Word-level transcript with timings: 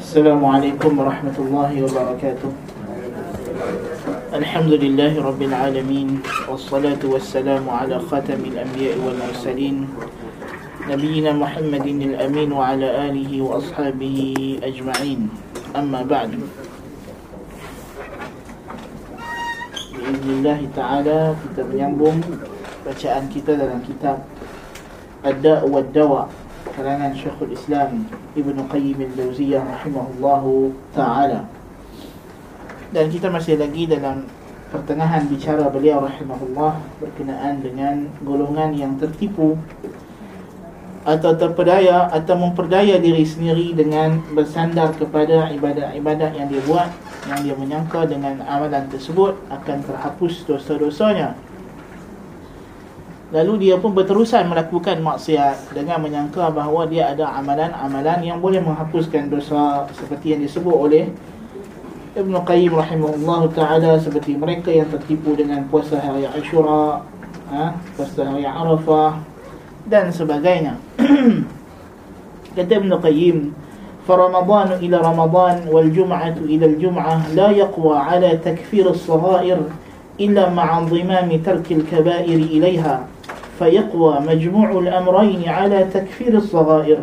السلام 0.00 0.40
عليكم 0.40 0.96
ورحمة 0.96 1.36
الله 1.36 1.72
وبركاته. 1.84 2.50
الحمد 4.32 4.72
لله 4.80 5.12
رب 5.20 5.42
العالمين 5.44 6.08
والصلاة 6.48 7.02
والسلام 7.04 7.68
على 7.68 8.00
خاتم 8.08 8.40
الأنبياء 8.40 8.96
والمرسلين 8.96 9.76
نبينا 10.88 11.36
محمد 11.36 11.86
الأمين 12.16 12.48
وعلى 12.48 12.88
آله 13.12 13.30
وأصحابه 13.44 14.16
أجمعين. 14.64 15.20
أما 15.76 16.00
بعد 16.08 16.48
بإذن 20.00 20.28
الله 20.40 20.60
تعالى 20.72 21.18
kita 21.44 21.60
menyambung 21.68 22.24
bacaan 22.88 23.28
kita 23.28 24.16
Ad-Da' 25.20 25.68
wa 25.68 25.84
Dawa 25.84 26.24
karangan 26.76 27.12
Syekhul 27.16 27.52
Islam 27.52 28.04
Ibn 28.36 28.56
Qayyim 28.68 28.98
al-Jauziyah 29.12 29.64
rahimahullahu 29.64 30.72
taala. 30.92 31.48
Dan 32.90 33.06
kita 33.08 33.30
masih 33.30 33.56
lagi 33.56 33.86
dalam 33.86 34.26
pertengahan 34.70 35.26
bicara 35.26 35.66
beliau 35.70 36.02
rahimahullah 36.06 36.78
berkenaan 37.02 37.58
dengan 37.62 38.06
golongan 38.22 38.74
yang 38.74 38.94
tertipu 38.98 39.58
atau 41.02 41.32
terpedaya 41.32 42.12
atau 42.12 42.36
memperdaya 42.36 43.00
diri 43.00 43.24
sendiri 43.24 43.72
dengan 43.72 44.20
bersandar 44.36 44.92
kepada 44.94 45.48
ibadat-ibadat 45.48 46.36
yang 46.36 46.48
dia 46.52 46.62
buat 46.68 46.88
yang 47.24 47.40
dia 47.40 47.54
menyangka 47.56 48.04
dengan 48.04 48.44
amalan 48.44 48.84
tersebut 48.92 49.32
akan 49.48 49.80
terhapus 49.80 50.44
dosa-dosanya 50.44 51.34
Lalu 53.33 53.67
dia 53.67 53.75
pun 53.81 53.91
berterusan 53.91 54.45
melakukan 54.45 55.01
maksiat 55.01 55.73
dengan 55.73 55.97
menyangka 55.97 56.53
bahawa 56.53 56.85
dia 56.85 57.09
ada 57.09 57.33
amalan-amalan 57.35 58.21
yang 58.21 58.37
boleh 58.37 58.61
menghapuskan 58.61 59.33
dosa 59.33 59.89
seperti 59.97 60.37
yang 60.37 60.45
disebut 60.45 60.71
oleh 60.71 61.09
Ibn 62.15 62.31
Qayyim 62.47 62.71
rahimahullah 62.71 63.51
ta'ala 63.51 63.99
seperti 63.99 64.39
mereka 64.39 64.71
yang 64.71 64.87
tertipu 64.87 65.35
dengan 65.35 65.67
puasa 65.67 65.99
hari 65.99 66.23
Ashura, 66.29 67.03
ha, 67.51 67.75
puasa 67.97 68.23
hari 68.23 68.47
Arafah 68.47 69.19
dan 69.89 70.13
sebagainya. 70.15 70.79
Kata 72.55 72.71
Ibn 72.71 72.91
Qayyim, 73.03 73.65
فرمضان 74.05 74.85
إلى 74.85 74.97
رمضان 75.01 75.65
والجمعة 75.65 76.37
إلى 76.45 76.65
الجمعة 76.65 77.33
لا 77.33 77.49
يقوى 77.49 77.97
على 77.97 78.37
تكفير 78.37 78.89
الصغائر 78.89 79.59
إلا 80.21 80.49
مع 80.49 80.77
انضمام 80.77 81.29
ترك 81.41 81.71
الكبائر 81.71 82.37
إليها 82.37 82.95
فيقوى 83.60 84.20
مجموع 84.28 84.70
الأمرين 84.70 85.48
على 85.48 85.86
تكفير 85.94 86.36
الصغائر 86.36 86.98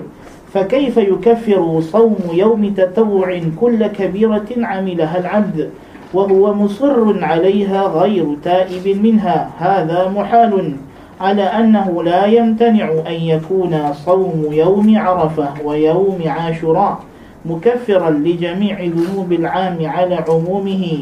فكيف 0.53 0.97
يكفر 0.97 1.81
صوم 1.81 2.17
يوم 2.33 2.73
تطوع 2.73 3.41
كل 3.61 3.88
كبيرة 3.88 4.47
عملها 4.58 5.19
العبد 5.19 5.69
وهو 6.14 6.53
مصر 6.53 7.25
عليها 7.25 7.83
غير 7.88 8.25
تائب 8.44 9.03
منها؟ 9.03 9.49
هذا 9.59 10.08
محال 10.16 10.73
على 11.22 11.44
أنه 11.44 12.03
لا 12.03 12.25
يمتنع 12.25 12.89
أن 13.08 13.14
يكون 13.14 13.94
صوم 13.94 14.47
يوم 14.52 14.97
عرفة 14.97 15.49
ويوم 15.66 16.19
عاشوراء 16.25 16.99
مكفرا 17.45 18.09
لجميع 18.09 18.80
ذنوب 18.83 19.31
العام 19.31 19.77
على 19.86 20.16
عمومه 20.30 20.97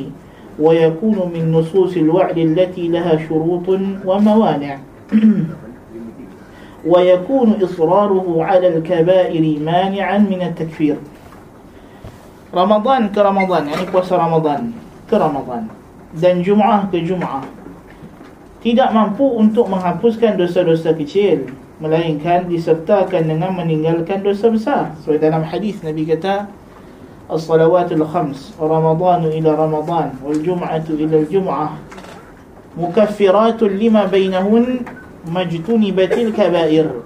ويكون 0.60 1.32
من 1.34 1.52
نصوص 1.52 1.98
الوعد 1.98 2.38
التي 2.38 2.88
لها 2.88 3.28
شروط 3.30 3.80
وموانع. 4.06 4.78
ويكون 6.86 7.50
إصراره 7.64 8.28
على 8.44 8.68
الكبائر 8.78 9.44
مانعا 9.60 10.18
من 10.18 10.42
التكفير 10.42 10.98
رمضان 12.54 13.10
كرمضان 13.10 13.64
يعني 13.68 13.86
puasa 13.90 14.14
رمضان 14.14 14.72
كرمضان 15.10 15.64
dan 16.16 16.40
Jum'ah 16.40 16.88
ke 16.88 17.04
Jum'ah 17.04 17.44
tidak 18.64 18.90
mampu 18.96 19.26
untuk 19.36 19.68
menghapuskan 19.68 20.40
dosa-dosa 20.40 20.96
kecil 20.96 21.52
melainkan 21.84 22.48
disertakan 22.48 23.28
dengan 23.28 23.52
meninggalkan 23.52 24.24
dosa 24.24 24.48
besar 24.48 24.96
seperti 25.04 25.28
dalam 25.28 25.44
hadis 25.44 25.76
Nabi 25.84 26.08
kata 26.08 26.48
as-salawatul 27.28 28.06
khams 28.08 28.56
Ramadan 28.56 29.28
ila 29.28 29.50
Ramadan 29.58 30.16
wal 30.24 30.40
Jum'atu 30.40 30.96
ila 30.96 31.16
al-Jum'ah 31.26 31.72
mukaffiratun 32.80 33.76
lima 33.76 34.08
bainahun 34.08 34.88
majtunibatil 35.30 36.32
kabair. 36.32 37.02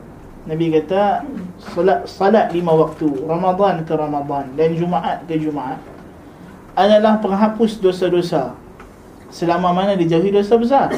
Nabi 0.47 0.71
kata 0.73 1.23
salat 1.59 2.07
salat 2.07 2.47
lima 2.51 2.73
waktu. 2.75 3.07
Ramadan 3.27 3.83
ke 3.83 3.93
Ramadan. 3.95 4.55
Dan 4.55 4.75
Jumaat 4.75 5.23
ke 5.27 5.35
Jumaat. 5.39 5.79
Adalah 6.75 7.19
penghapus 7.19 7.83
dosa-dosa. 7.83 8.55
Selama 9.29 9.75
mana 9.75 9.93
dijauhi 9.93 10.33
dosa 10.33 10.57
besar. 10.57 10.89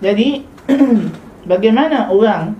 Jadi 0.00 0.42
bagaimana 1.50 2.10
orang 2.10 2.56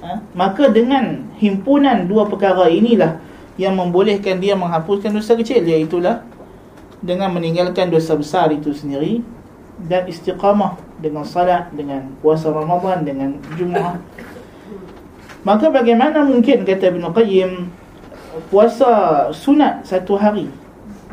ha, 0.00 0.22
maka 0.32 0.70
dengan 0.70 1.26
himpunan 1.36 2.06
dua 2.06 2.28
perkara 2.28 2.70
inilah 2.70 3.20
yang 3.58 3.74
membolehkan 3.74 4.38
dia 4.38 4.54
menghapuskan 4.54 5.10
dosa 5.10 5.34
kecil 5.34 5.66
iaitu 5.66 5.98
dengan 7.02 7.30
meninggalkan 7.34 7.90
dosa 7.90 8.14
besar 8.14 8.54
itu 8.54 8.70
sendiri 8.70 9.20
dan 9.82 10.06
istiqamah 10.06 10.87
dengan 10.98 11.22
salat, 11.22 11.70
dengan 11.74 12.10
puasa 12.18 12.50
Ramadan, 12.50 13.06
dengan 13.06 13.38
Jumaat. 13.54 14.02
Maka 15.46 15.70
bagaimana 15.70 16.26
mungkin 16.26 16.66
kata 16.66 16.90
Ibn 16.92 17.14
Qayyim 17.14 17.70
puasa 18.50 18.90
sunat 19.30 19.86
satu 19.86 20.18
hari 20.18 20.50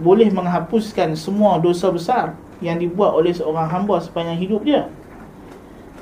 boleh 0.02 0.28
menghapuskan 0.34 1.16
semua 1.16 1.62
dosa 1.62 1.88
besar 1.94 2.36
yang 2.60 2.82
dibuat 2.82 3.16
oleh 3.16 3.32
seorang 3.32 3.70
hamba 3.70 4.02
sepanjang 4.02 4.40
hidup 4.42 4.62
dia. 4.66 4.90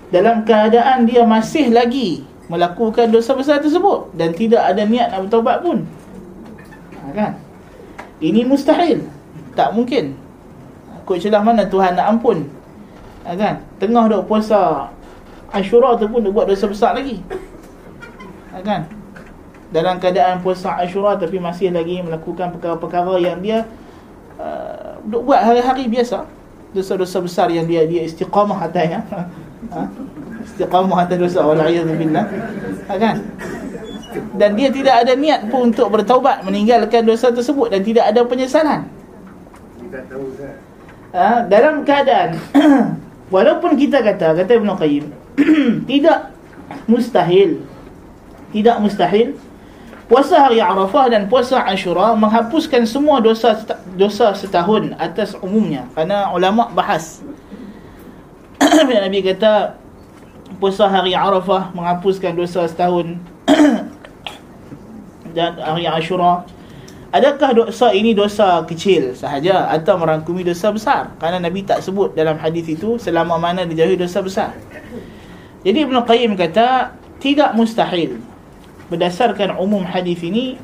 Dalam 0.10 0.46
keadaan 0.46 1.10
dia 1.10 1.26
masih 1.26 1.74
lagi 1.74 2.26
melakukan 2.48 3.10
dosa 3.10 3.34
besar 3.34 3.60
tersebut 3.62 4.14
dan 4.14 4.34
tidak 4.34 4.62
ada 4.62 4.86
niat 4.86 5.10
nak 5.10 5.30
bertaubat 5.30 5.58
pun. 5.62 5.78
Ha, 7.02 7.12
kan? 7.14 7.32
Ini 8.22 8.46
mustahil. 8.46 9.04
Tak 9.58 9.74
mungkin. 9.76 10.16
Kau 11.04 11.20
celah 11.20 11.44
mana 11.44 11.68
Tuhan 11.68 12.00
nak 12.00 12.18
ampun? 12.18 12.48
Ha, 13.24 13.36
kan? 13.40 13.64
Tengah 13.80 14.04
duk 14.12 14.24
puasa 14.28 14.92
Ashura 15.54 15.96
tu 15.96 16.10
pun 16.10 16.20
dia 16.20 16.34
buat 16.34 16.50
dosa 16.50 16.68
besar 16.68 16.92
lagi. 16.98 17.24
Ha, 18.52 18.60
kan? 18.60 18.90
Dalam 19.72 19.98
keadaan 19.98 20.44
puasa 20.44 20.76
Ashura 20.78 21.16
tapi 21.16 21.40
masih 21.40 21.72
lagi 21.72 22.04
melakukan 22.04 22.52
perkara-perkara 22.58 23.18
yang 23.24 23.40
dia 23.40 23.66
uh, 24.38 25.00
duk 25.08 25.24
buat 25.24 25.40
hari-hari 25.40 25.88
biasa. 25.88 26.28
Dosa-dosa 26.74 27.22
besar 27.22 27.48
yang 27.54 27.70
dia 27.70 27.86
dia 27.88 28.04
istiqamah 28.04 28.60
atasnya. 28.66 29.06
Ha? 29.72 29.82
Istiqamah 30.54 31.08
atas 31.08 31.18
dosa 31.24 31.40
wala'iyadzubillah. 31.48 32.26
Ha, 32.92 32.94
kan? 33.00 33.16
Dan 34.36 34.60
dia 34.60 34.70
tidak 34.70 35.06
ada 35.08 35.14
niat 35.16 35.48
pun 35.48 35.72
untuk 35.72 35.88
bertaubat 35.90 36.44
meninggalkan 36.44 37.08
dosa 37.08 37.32
tersebut 37.32 37.72
dan 37.72 37.82
tidak 37.82 38.12
ada 38.12 38.22
penyesalan. 38.28 38.86
Kita 39.80 40.04
tahu 40.12 40.28
Ha, 41.14 41.46
dalam 41.46 41.86
keadaan 41.86 42.42
walaupun 43.34 43.74
kita 43.74 44.06
kata 44.06 44.38
kata 44.38 44.52
Ibn 44.62 44.70
Qayyim 44.78 45.06
tidak 45.90 46.30
mustahil 46.86 47.66
tidak 48.54 48.78
mustahil 48.78 49.34
puasa 50.14 50.46
hari 50.46 50.62
Arafah 50.62 51.10
dan 51.10 51.26
puasa 51.26 51.64
Ashura 51.66 52.14
menghapuskan 52.14 52.86
semua 52.86 53.18
dosa 53.18 53.58
dosa 53.98 54.36
setahun 54.38 54.94
atas 55.02 55.34
umumnya. 55.42 55.90
Kerana 55.98 56.30
ulama 56.30 56.70
bahas. 56.70 57.26
Nabi 58.62 59.26
kata 59.26 59.74
puasa 60.62 60.86
hari 60.86 61.18
Arafah 61.18 61.74
menghapuskan 61.74 62.38
dosa 62.38 62.70
setahun 62.70 63.18
dan 65.36 65.58
hari 65.58 65.90
Ashura 65.90 66.46
Adakah 67.14 67.54
dosa 67.54 67.94
ini 67.94 68.18
dosa 68.18 68.66
kecil 68.66 69.14
sahaja 69.14 69.70
atau 69.70 70.02
merangkumi 70.02 70.42
dosa 70.42 70.74
besar? 70.74 71.14
Karena 71.22 71.38
Nabi 71.38 71.62
tak 71.62 71.86
sebut 71.86 72.18
dalam 72.18 72.42
hadis 72.42 72.66
itu 72.66 72.98
selama 72.98 73.38
mana 73.38 73.70
dijauhi 73.70 73.94
dosa 73.94 74.18
besar. 74.26 74.58
Jadi 75.62 75.86
Ibn 75.86 76.02
Qayyim 76.10 76.34
kata 76.34 76.98
tidak 77.22 77.54
mustahil 77.54 78.18
berdasarkan 78.90 79.62
umum 79.62 79.86
hadis 79.86 80.26
ini 80.26 80.58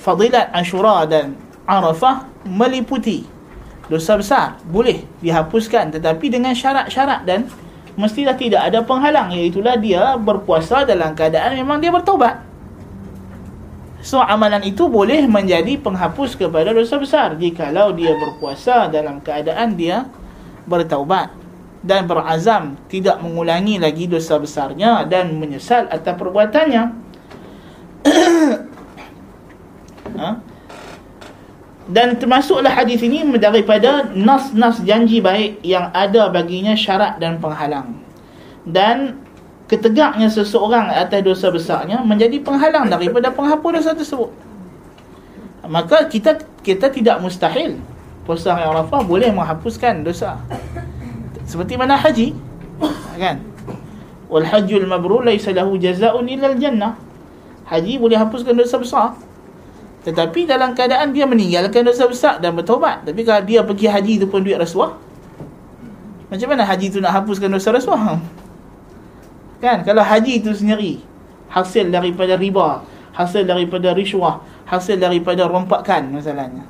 fadilat 0.00 0.48
Ashura 0.56 1.04
dan 1.04 1.36
Arafah 1.68 2.32
meliputi 2.48 3.28
dosa 3.92 4.16
besar 4.16 4.56
boleh 4.64 5.04
dihapuskan 5.20 5.92
tetapi 5.92 6.32
dengan 6.32 6.56
syarat-syarat 6.56 7.28
dan 7.28 7.44
mestilah 8.00 8.34
tidak 8.40 8.72
ada 8.72 8.80
penghalang 8.80 9.36
iaitu 9.36 9.60
dia 9.84 10.16
berpuasa 10.16 10.88
dalam 10.88 11.12
keadaan 11.12 11.60
memang 11.60 11.76
dia 11.76 11.92
bertaubat. 11.92 12.53
So 14.04 14.20
amalan 14.20 14.60
itu 14.68 14.84
boleh 14.84 15.24
menjadi 15.24 15.80
penghapus 15.80 16.36
kepada 16.36 16.76
dosa 16.76 17.00
besar 17.00 17.40
jikalau 17.40 17.96
dia 17.96 18.12
berpuasa 18.12 18.92
dalam 18.92 19.24
keadaan 19.24 19.80
dia 19.80 20.04
bertaubat 20.68 21.32
dan 21.80 22.04
berazam 22.04 22.76
tidak 22.92 23.16
mengulangi 23.24 23.80
lagi 23.80 24.04
dosa 24.04 24.36
besarnya 24.36 25.08
dan 25.08 25.40
menyesal 25.40 25.88
atas 25.88 26.20
perbuatannya. 26.20 26.82
ha? 30.20 30.30
dan 31.84 32.16
termasuklah 32.16 32.72
hadis 32.72 33.04
ini 33.04 33.20
daripada 33.36 34.08
nas-nas 34.16 34.80
janji 34.84 35.20
baik 35.20 35.60
yang 35.60 35.92
ada 35.92 36.32
baginya 36.32 36.72
syarat 36.72 37.20
dan 37.20 37.36
penghalang 37.40 38.00
dan 38.64 39.20
ketegaknya 39.74 40.30
seseorang 40.30 40.86
atas 40.94 41.18
dosa 41.26 41.50
besarnya 41.50 41.98
menjadi 42.06 42.38
penghalang 42.38 42.86
daripada 42.86 43.34
penghapus 43.34 43.82
dosa 43.82 43.90
tersebut. 43.98 44.30
Maka 45.66 46.06
kita 46.06 46.38
kita 46.62 46.94
tidak 46.94 47.18
mustahil. 47.18 47.82
Puasa 48.22 48.54
hari 48.54 48.70
Arafah 48.70 49.02
boleh 49.02 49.34
menghapuskan 49.34 50.06
dosa. 50.06 50.38
Seperti 51.44 51.74
mana 51.74 51.98
haji? 51.98 52.32
Kan? 53.18 53.42
Wal 54.30 54.46
hajjul 54.46 54.86
mabrur 54.88 55.26
laysa 55.26 55.52
lahu 55.52 55.76
jazaa'un 55.76 56.24
illa 56.24 56.54
jannah 56.56 56.96
haji 57.68 58.00
boleh 58.00 58.16
hapuskan 58.16 58.54
dosa 58.54 58.78
besar. 58.78 59.08
Tetapi 60.04 60.44
dalam 60.44 60.76
keadaan 60.76 61.16
dia 61.16 61.24
meninggalkan 61.24 61.80
dosa 61.84 62.04
besar 62.04 62.36
dan 62.38 62.52
bertobat. 62.52 63.08
Tapi 63.08 63.24
kalau 63.24 63.42
dia 63.42 63.64
pergi 63.64 63.88
haji 63.88 64.12
itu 64.20 64.26
pun 64.28 64.44
duit 64.44 64.56
rasuah. 64.56 64.96
Macam 66.28 66.48
mana 66.48 66.64
haji 66.64 66.92
itu 66.92 67.00
nak 67.00 67.24
hapuskan 67.24 67.48
dosa 67.48 67.72
rasuah? 67.72 68.20
Kan? 69.62 69.82
Kalau 69.86 70.02
haji 70.02 70.42
itu 70.42 70.50
sendiri 70.54 71.02
hasil 71.50 71.90
daripada 71.94 72.34
riba, 72.34 72.82
hasil 73.14 73.46
daripada 73.46 73.94
riswah, 73.94 74.42
hasil 74.66 74.98
daripada 74.98 75.46
rompakan 75.46 76.10
masalahnya. 76.10 76.66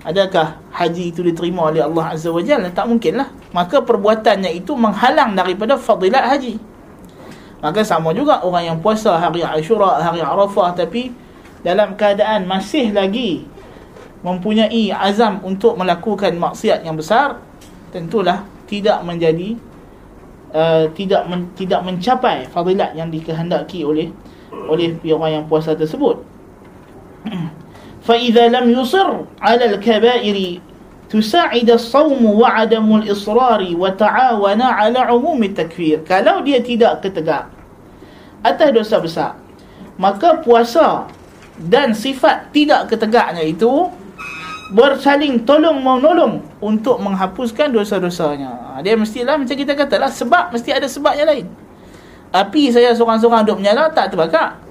Adakah 0.00 0.56
haji 0.72 1.12
itu 1.12 1.20
diterima 1.20 1.68
oleh 1.68 1.84
Allah 1.84 2.16
Azza 2.16 2.32
wa 2.32 2.40
Jalla? 2.40 2.72
Tak 2.72 2.88
mungkin 2.88 3.20
lah. 3.20 3.28
Maka 3.52 3.84
perbuatannya 3.84 4.48
itu 4.56 4.72
menghalang 4.72 5.36
daripada 5.36 5.76
fadilat 5.76 6.24
haji. 6.24 6.56
Maka 7.60 7.84
sama 7.84 8.16
juga 8.16 8.40
orang 8.40 8.72
yang 8.72 8.78
puasa 8.80 9.20
hari 9.20 9.44
Ashura, 9.44 10.00
hari 10.00 10.24
Arafah 10.24 10.72
tapi 10.72 11.12
dalam 11.60 11.92
keadaan 11.92 12.48
masih 12.48 12.88
lagi 12.96 13.44
mempunyai 14.24 14.88
azam 14.92 15.44
untuk 15.44 15.76
melakukan 15.76 16.32
maksiat 16.40 16.84
yang 16.88 16.96
besar 16.96 17.36
tentulah 17.92 18.48
tidak 18.64 19.04
menjadi 19.04 19.60
uh, 20.54 20.86
tidak 20.94 21.26
men, 21.26 21.50
tidak 21.56 21.80
mencapai 21.82 22.46
fadilat 22.50 22.94
yang 22.94 23.10
dikehendaki 23.10 23.82
oleh 23.82 24.10
oleh 24.70 24.94
orang 25.10 25.42
yang 25.42 25.44
puasa 25.46 25.74
tersebut. 25.74 26.22
Kaba'ir 29.80 30.38
tusa'id 31.10 31.66
as-sawm 31.66 32.22
wa 32.22 32.46
'adam 32.46 33.02
al-israr 33.02 33.60
wa 33.74 33.90
ta'awana 33.90 34.78
'ala 34.78 35.10
'umum 35.10 35.42
at-takfir 35.42 36.06
kalau 36.06 36.40
dia 36.46 36.62
tidak 36.62 37.02
ketegak 37.02 37.50
atas 38.46 38.70
dosa 38.70 38.96
besar 39.02 39.32
maka 39.98 40.38
puasa 40.40 41.10
dan 41.58 41.92
sifat 41.92 42.54
tidak 42.54 42.88
ketegaknya 42.94 43.42
itu 43.42 43.90
bersaling 44.70 45.42
tolong 45.42 45.82
menolong 45.82 46.46
untuk 46.62 47.02
menghapuskan 47.02 47.74
dosa-dosanya. 47.74 48.78
Dia 48.86 48.94
mestilah 48.94 49.34
macam 49.34 49.52
kita 49.52 49.74
katalah 49.74 50.08
sebab 50.08 50.54
mesti 50.54 50.70
ada 50.70 50.86
sebab 50.86 51.12
yang 51.18 51.26
lain. 51.26 51.46
Api 52.30 52.70
saya 52.70 52.94
seorang-seorang 52.94 53.42
duduk 53.42 53.58
menyala 53.58 53.90
tak 53.90 54.14
terbakar. 54.14 54.62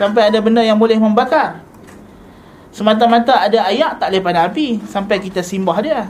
Sampai 0.00 0.32
ada 0.32 0.40
benda 0.40 0.64
yang 0.64 0.80
boleh 0.80 0.96
membakar. 0.96 1.60
Semata-mata 2.72 3.44
ada 3.44 3.68
ayak 3.68 4.00
tak 4.00 4.08
boleh 4.08 4.22
pada 4.24 4.48
api 4.48 4.80
sampai 4.88 5.20
kita 5.20 5.44
simbah 5.44 5.76
dia 5.84 6.08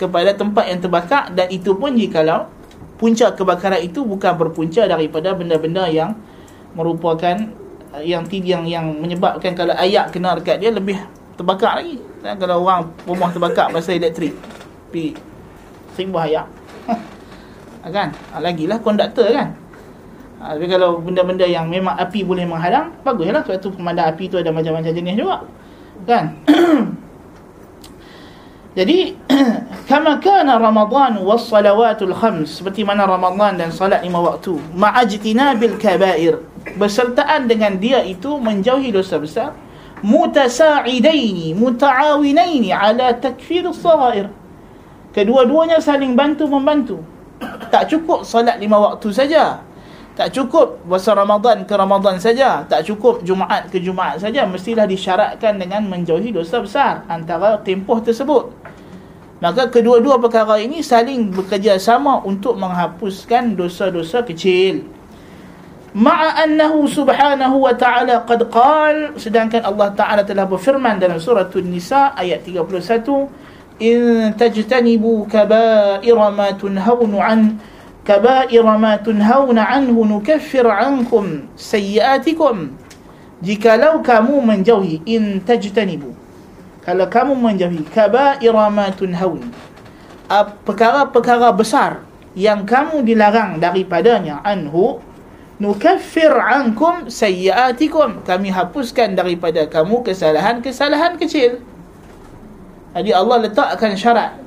kepada 0.00 0.32
tempat 0.32 0.64
yang 0.72 0.80
terbakar 0.80 1.28
dan 1.36 1.52
itu 1.52 1.76
pun 1.76 1.92
jikalau 1.92 2.48
punca 2.96 3.32
kebakaran 3.36 3.84
itu 3.84 4.00
bukan 4.00 4.32
berpunca 4.36 4.88
daripada 4.88 5.36
benda-benda 5.36 5.84
yang 5.92 6.16
merupakan 6.72 7.36
yang 8.00 8.24
yang 8.30 8.64
yang 8.64 8.86
menyebabkan 8.96 9.52
kalau 9.52 9.76
ayak 9.76 10.08
kena 10.14 10.38
dekat 10.38 10.62
dia 10.62 10.72
lebih 10.72 10.96
terbakar 11.40 11.80
lagi. 11.80 11.96
Dan 12.20 12.36
kalau 12.36 12.60
orang 12.60 12.92
rumah 13.08 13.32
terbakar 13.32 13.72
pasal 13.72 13.96
elektrik, 13.96 14.36
pi 14.92 15.16
simbah 15.96 16.28
ayak. 16.28 16.46
kan? 17.96 18.12
Ha, 18.12 18.44
lagilah 18.44 18.76
konduktor 18.84 19.32
kan. 19.32 19.56
Ha, 20.44 20.52
tapi 20.52 20.68
kalau 20.68 21.00
benda-benda 21.00 21.48
yang 21.48 21.64
memang 21.72 21.96
api 21.96 22.20
boleh 22.28 22.44
menghalang, 22.44 22.92
baguslah 23.00 23.40
sebab 23.40 23.56
tu 23.56 23.72
pemadam 23.72 24.04
api 24.04 24.28
tu 24.28 24.36
ada 24.36 24.52
macam-macam 24.52 24.92
jenis 24.92 25.16
juga. 25.16 25.48
Kan? 26.04 26.24
Jadi 28.78 29.18
kama 29.90 30.22
kana 30.22 30.54
Ramadan 30.60 31.18
was 31.26 31.48
salawatul 31.48 32.14
khams 32.14 32.62
seperti 32.62 32.86
mana 32.86 33.02
Ramadan 33.02 33.58
dan 33.58 33.74
salat 33.74 33.98
lima 34.06 34.22
waktu 34.22 34.54
ma'ajtinabil 34.78 35.74
kaba'ir 35.74 36.38
bersertaan 36.78 37.50
dengan 37.50 37.74
dia 37.82 37.98
itu 38.06 38.38
menjauhi 38.38 38.94
dosa 38.94 39.18
besar 39.18 39.50
mutasa'idaini 40.02 41.52
muta'awinaini 41.56 42.72
ala 42.72 43.12
takfir 43.16 43.66
as-saghair 43.68 44.32
kedua-duanya 45.10 45.82
saling 45.82 46.14
bantu 46.14 46.46
membantu. 46.46 47.02
Tak 47.72 47.88
cukup 47.88 48.22
salat 48.22 48.60
lima 48.60 48.78
waktu 48.78 49.08
saja. 49.10 49.64
Tak 50.18 50.36
cukup 50.36 50.84
puasa 50.84 51.16
Ramadan 51.16 51.64
ke 51.64 51.72
Ramadan 51.72 52.20
saja. 52.20 52.66
Tak 52.68 52.84
cukup 52.84 53.24
Jumaat 53.24 53.72
ke 53.72 53.80
Jumaat 53.80 54.20
saja. 54.20 54.44
Mestilah 54.44 54.84
disyaratkan 54.84 55.56
dengan 55.56 55.88
menjauhi 55.88 56.34
dosa 56.34 56.60
besar 56.60 57.08
antara 57.08 57.56
tempoh 57.64 58.02
tersebut. 58.04 58.52
Maka 59.40 59.72
kedua-dua 59.72 60.20
perkara 60.20 60.60
ini 60.60 60.84
saling 60.84 61.32
bekerjasama 61.32 62.20
untuk 62.28 62.60
menghapuskan 62.60 63.56
dosa-dosa 63.56 64.20
kecil. 64.20 64.84
Ma'a 65.90 66.46
annahu 66.46 66.86
subhanahu 66.86 67.66
wa 67.66 67.74
ta'ala 67.74 68.22
qad 68.22 68.46
qal 68.46 69.18
sedangkan 69.18 69.66
Allah 69.66 69.90
Ta'ala 69.90 70.22
telah 70.22 70.46
berfirman 70.46 71.02
dalam 71.02 71.18
surah 71.18 71.50
An-Nisa 71.50 72.14
ayat 72.14 72.46
31 72.46 73.82
in 73.82 74.30
tajtanibu 74.38 75.26
kaba'ira 75.26 76.30
ma 76.30 76.54
tunhawnu 76.54 77.18
an 77.18 77.58
kaba'ira 78.06 78.78
ma 78.78 79.02
tunhawna 79.02 79.66
anhu 79.66 80.06
nukaffir 80.06 80.70
ankum 80.70 81.50
sayyiatikum. 81.58 82.70
Jikalau 83.40 84.04
kamu 84.04 84.36
menjauhi 84.46 85.02
in 85.10 85.42
tajtanibu 85.42 86.12
kalau 86.86 87.08
kamu 87.10 87.34
menjauhi 87.34 87.82
kaba'ira 87.90 88.70
ma 88.70 88.92
tunhaun 88.94 89.42
perkara-perkara 90.62 91.50
besar 91.50 92.04
yang 92.38 92.62
kamu 92.62 93.02
dilarang 93.02 93.58
daripadanya 93.58 94.38
anhu 94.46 95.00
nukaffir 95.60 96.32
ankum 96.32 97.12
sayyiatikum 97.12 98.24
kami 98.24 98.48
hapuskan 98.48 99.12
daripada 99.12 99.68
kamu 99.68 100.00
kesalahan-kesalahan 100.02 101.20
kecil. 101.20 101.60
Jadi 102.96 103.10
Allah 103.14 103.46
letakkan 103.46 103.94
syarat 103.94 104.40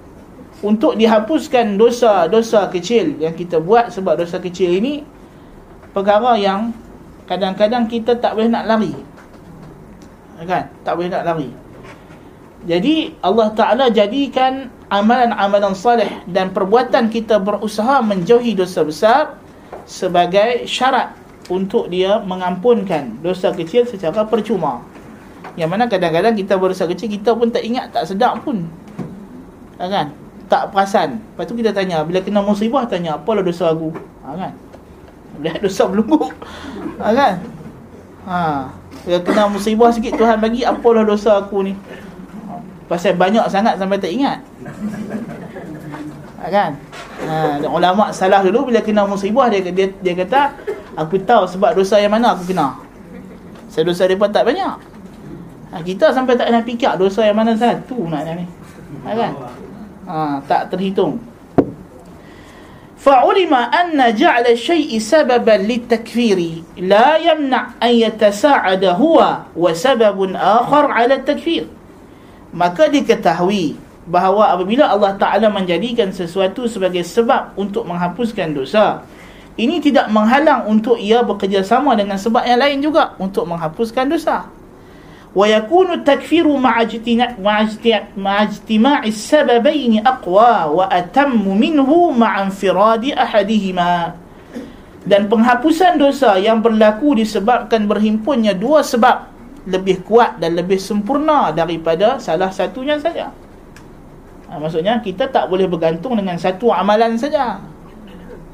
untuk 0.65 0.97
dihapuskan 0.97 1.77
dosa-dosa 1.77 2.67
kecil 2.73 3.15
yang 3.21 3.37
kita 3.37 3.61
buat 3.61 3.93
sebab 3.93 4.19
dosa 4.19 4.41
kecil 4.41 4.73
ini 4.81 5.05
perkara 5.93 6.35
yang 6.35 6.73
kadang-kadang 7.29 7.87
kita 7.87 8.17
tak 8.17 8.35
boleh 8.35 8.49
nak 8.51 8.65
lari. 8.67 8.91
Kan? 10.43 10.67
Tak 10.83 10.99
boleh 10.99 11.07
nak 11.07 11.23
lari. 11.23 11.49
Jadi 12.63 13.15
Allah 13.19 13.47
Ta'ala 13.55 13.85
jadikan 13.91 14.71
amalan-amalan 14.87 15.75
salih 15.75 16.09
dan 16.27 16.51
perbuatan 16.51 17.11
kita 17.11 17.39
berusaha 17.39 17.99
menjauhi 18.03 18.55
dosa 18.55 18.87
besar 18.87 19.42
sebagai 19.85 20.65
syarat 20.69 21.15
untuk 21.51 21.91
dia 21.91 22.19
mengampunkan 22.23 23.19
dosa 23.19 23.51
kecil 23.51 23.83
secara 23.83 24.23
percuma. 24.23 24.83
Yang 25.53 25.69
mana 25.69 25.83
kadang-kadang 25.85 26.33
kita 26.33 26.57
berdosa 26.57 26.89
kecil 26.89 27.11
kita 27.11 27.35
pun 27.35 27.51
tak 27.53 27.61
ingat, 27.61 27.93
tak 27.93 28.09
sedap 28.09 28.41
pun. 28.41 28.65
Ha, 29.77 29.85
kan? 29.85 30.07
Tak 30.49 30.73
perasan. 30.73 31.21
Lepas 31.21 31.45
tu 31.45 31.53
kita 31.53 31.75
tanya, 31.75 32.01
bila 32.01 32.23
kena 32.23 32.41
musibah 32.41 32.87
tanya, 32.89 33.19
apalah 33.19 33.45
dosa 33.45 33.69
aku? 33.69 33.93
Ha, 34.25 34.33
kan? 34.33 34.51
Lihat 35.43 35.59
dosa 35.61 35.83
belunggu. 35.85 36.31
Ha, 36.97 37.11
kan? 37.13 37.33
Ha. 38.25 38.39
Bila 39.03 39.19
kena 39.21 39.43
musibah 39.51 39.91
sikit 39.93 40.15
Tuhan 40.17 40.39
bagi, 40.41 40.65
apalah 40.65 41.05
dosa 41.05 41.37
aku 41.37 41.61
ni? 41.67 41.73
Pasal 42.87 43.13
banyak 43.15 43.45
sangat 43.51 43.77
sampai 43.77 43.97
tak 43.99 44.11
ingat 44.11 44.43
ha, 44.63 45.42
Kan 46.48 46.78
ha, 47.26 47.58
Ulama 47.66 48.14
salah 48.14 48.40
dulu 48.42 48.70
bila 48.72 48.80
kena 48.80 49.04
musibah 49.04 49.50
dia, 49.50 49.64
dia, 49.68 49.90
dia 49.90 50.14
kata 50.14 50.54
Aku 50.98 51.18
tahu 51.22 51.46
sebab 51.46 51.74
dosa 51.78 51.98
yang 51.98 52.14
mana 52.14 52.34
aku 52.34 52.50
kena 52.50 52.78
Saya 53.70 53.86
dosa 53.86 54.06
dia 54.06 54.18
pun 54.18 54.30
tak 54.30 54.46
banyak 54.46 54.74
ha, 55.70 55.74
Kita 55.82 56.14
sampai 56.14 56.38
tak 56.38 56.50
nak 56.50 56.62
fikir 56.66 56.94
dosa 56.98 57.26
yang 57.26 57.36
mana 57.36 57.54
satu 57.54 58.06
nak 58.06 58.22
ni 58.26 58.46
ha, 59.06 59.10
kan 59.14 59.32
ha, 60.06 60.16
Tak 60.46 60.74
terhitung 60.74 61.18
فعلم 62.98 63.54
أن 63.54 63.94
جعل 64.14 64.46
الشيء 64.58 64.90
سببا 64.98 65.56
للتكفير 65.70 66.38
لا 66.82 67.16
يمنع 67.16 67.78
أن 67.78 67.92
يتساعد 67.94 68.84
هو 68.84 69.38
وسبب 69.54 70.18
آخر 70.34 70.84
على 70.90 71.14
التكفير 71.22 71.78
maka 72.48 72.88
diketahui 72.88 73.76
bahawa 74.03 74.51
apabila 74.51 74.91
Allah 74.91 75.15
Ta'ala 75.15 75.47
menjadikan 75.47 76.11
sesuatu 76.11 76.67
sebagai 76.67 77.03
sebab 77.07 77.55
untuk 77.55 77.87
menghapuskan 77.87 78.51
dosa 78.51 79.03
ini 79.53 79.77
tidak 79.77 80.09
menghalang 80.09 80.65
untuk 80.65 80.97
ia 80.97 81.21
bekerjasama 81.21 81.93
dengan 81.93 82.17
sebab 82.17 82.41
yang 82.41 82.57
lain 82.57 82.81
juga 82.81 83.13
untuk 83.21 83.45
menghapuskan 83.45 84.09
dosa. 84.09 84.49
Wa 85.33 85.45
yakunu 85.45 86.01
takfiru 86.01 86.57
ma'ajtima'i 88.17 89.09
sababaini 89.13 90.01
aqwa 90.01 90.73
wa 90.73 90.85
atammu 90.89 91.53
minhu 91.53 92.09
ma'anfiradi 92.17 93.13
ahadihima. 93.13 94.17
Dan 95.05 95.29
penghapusan 95.29 96.01
dosa 96.01 96.39
yang 96.41 96.63
berlaku 96.63 97.13
disebabkan 97.21 97.85
berhimpunnya 97.85 98.57
dua 98.57 98.81
sebab 98.81 99.29
lebih 99.69 100.01
kuat 100.01 100.41
dan 100.41 100.57
lebih 100.57 100.81
sempurna 100.81 101.53
daripada 101.53 102.17
salah 102.17 102.49
satunya 102.49 102.97
saja 102.97 103.42
ha, 104.53 104.61
maksudnya 104.61 105.01
kita 105.01 105.25
tak 105.33 105.49
boleh 105.49 105.65
bergantung 105.65 106.13
dengan 106.13 106.37
satu 106.37 106.69
amalan 106.69 107.17
saja. 107.17 107.57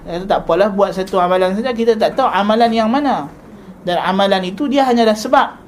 Kita 0.07 0.25
tak 0.25 0.39
apalah 0.47 0.71
buat 0.71 0.95
satu 0.95 1.19
amalan 1.19 1.59
saja 1.59 1.75
kita 1.75 1.99
tak 1.99 2.15
tahu 2.15 2.31
amalan 2.31 2.71
yang 2.71 2.87
mana. 2.87 3.27
Dan 3.83 3.99
amalan 3.99 4.47
itu 4.47 4.65
dia 4.71 4.87
hanyalah 4.87 5.13
sebab. 5.13 5.59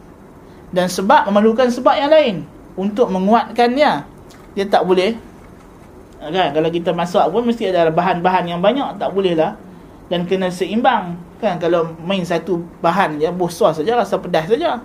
Dan 0.72 0.88
sebab 0.88 1.28
memerlukan 1.28 1.68
sebab 1.68 1.96
yang 2.00 2.10
lain 2.10 2.36
untuk 2.80 3.12
menguatkan 3.12 3.76
dia. 3.76 4.08
Tak 4.56 4.88
boleh. 4.88 5.20
Kan? 6.22 6.56
Kalau 6.56 6.70
kita 6.72 6.96
masak 6.96 7.28
pun 7.30 7.44
mesti 7.44 7.70
ada 7.70 7.92
bahan-bahan 7.92 8.48
yang 8.48 8.60
banyak. 8.64 8.98
Tak 8.98 9.12
boleh 9.12 9.36
lah. 9.36 9.60
Dan 10.08 10.26
kena 10.26 10.48
seimbang. 10.48 11.20
Kan? 11.38 11.60
Kalau 11.60 11.94
main 12.02 12.24
satu 12.24 12.64
bahan 12.82 13.20
ya 13.20 13.30
buah 13.30 13.52
sos 13.52 13.84
saja 13.84 14.00
rasa 14.00 14.18
pedas 14.18 14.48
saja. 14.48 14.80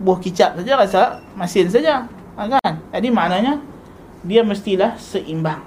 Buah 0.00 0.18
kicap 0.18 0.58
saja 0.58 0.72
rasa 0.74 1.00
masin 1.36 1.68
saja. 1.68 2.08
Ha, 2.34 2.40
kan? 2.58 2.72
Jadi 2.94 3.08
maknanya 3.12 3.62
dia 4.22 4.42
mestilah 4.42 4.98
seimbang. 4.98 5.62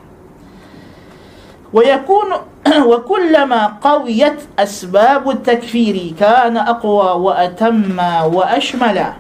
Wa 1.72 1.82
yakunu 1.88 2.52
wa 2.92 2.98
kullama 3.08 3.80
qawiyat 3.80 4.44
asbab 4.60 5.24
at-takfir 5.24 5.96
kana 6.20 6.68
aqwa 6.68 7.16
wa 7.16 7.32
atamma 7.40 8.28
wa 8.28 8.44
ashmala. 8.52 9.16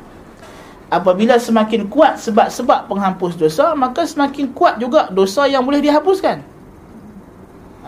Apabila 0.92 1.40
semakin 1.40 1.88
kuat 1.88 2.20
sebab-sebab 2.20 2.92
penghapus 2.92 3.40
dosa 3.40 3.72
maka 3.72 4.04
semakin 4.04 4.52
kuat 4.52 4.76
juga 4.76 5.08
dosa 5.08 5.48
yang 5.48 5.64
boleh 5.64 5.80
dihapuskan. 5.80 6.44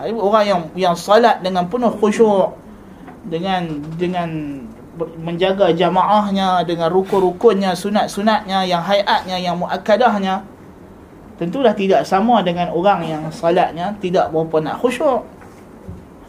Ha, 0.00 0.08
orang 0.10 0.44
yang 0.48 0.60
yang 0.72 0.96
salat 0.96 1.44
dengan 1.44 1.68
penuh 1.68 1.92
khusyuk 2.00 2.56
dengan 3.28 3.84
dengan 4.00 4.28
menjaga 5.20 5.76
jamaahnya 5.76 6.64
dengan 6.64 6.88
rukun-rukunnya 6.88 7.76
sunat-sunatnya 7.76 8.64
yang 8.64 8.80
hayatnya 8.80 9.36
yang 9.42 9.58
muakkadahnya 9.58 10.53
tentulah 11.34 11.74
tidak 11.74 12.06
sama 12.06 12.42
dengan 12.46 12.70
orang 12.70 13.02
yang 13.06 13.22
salatnya 13.34 13.94
tidak 13.98 14.30
berapa 14.30 14.62
nak 14.62 14.78
khusyuk. 14.78 15.26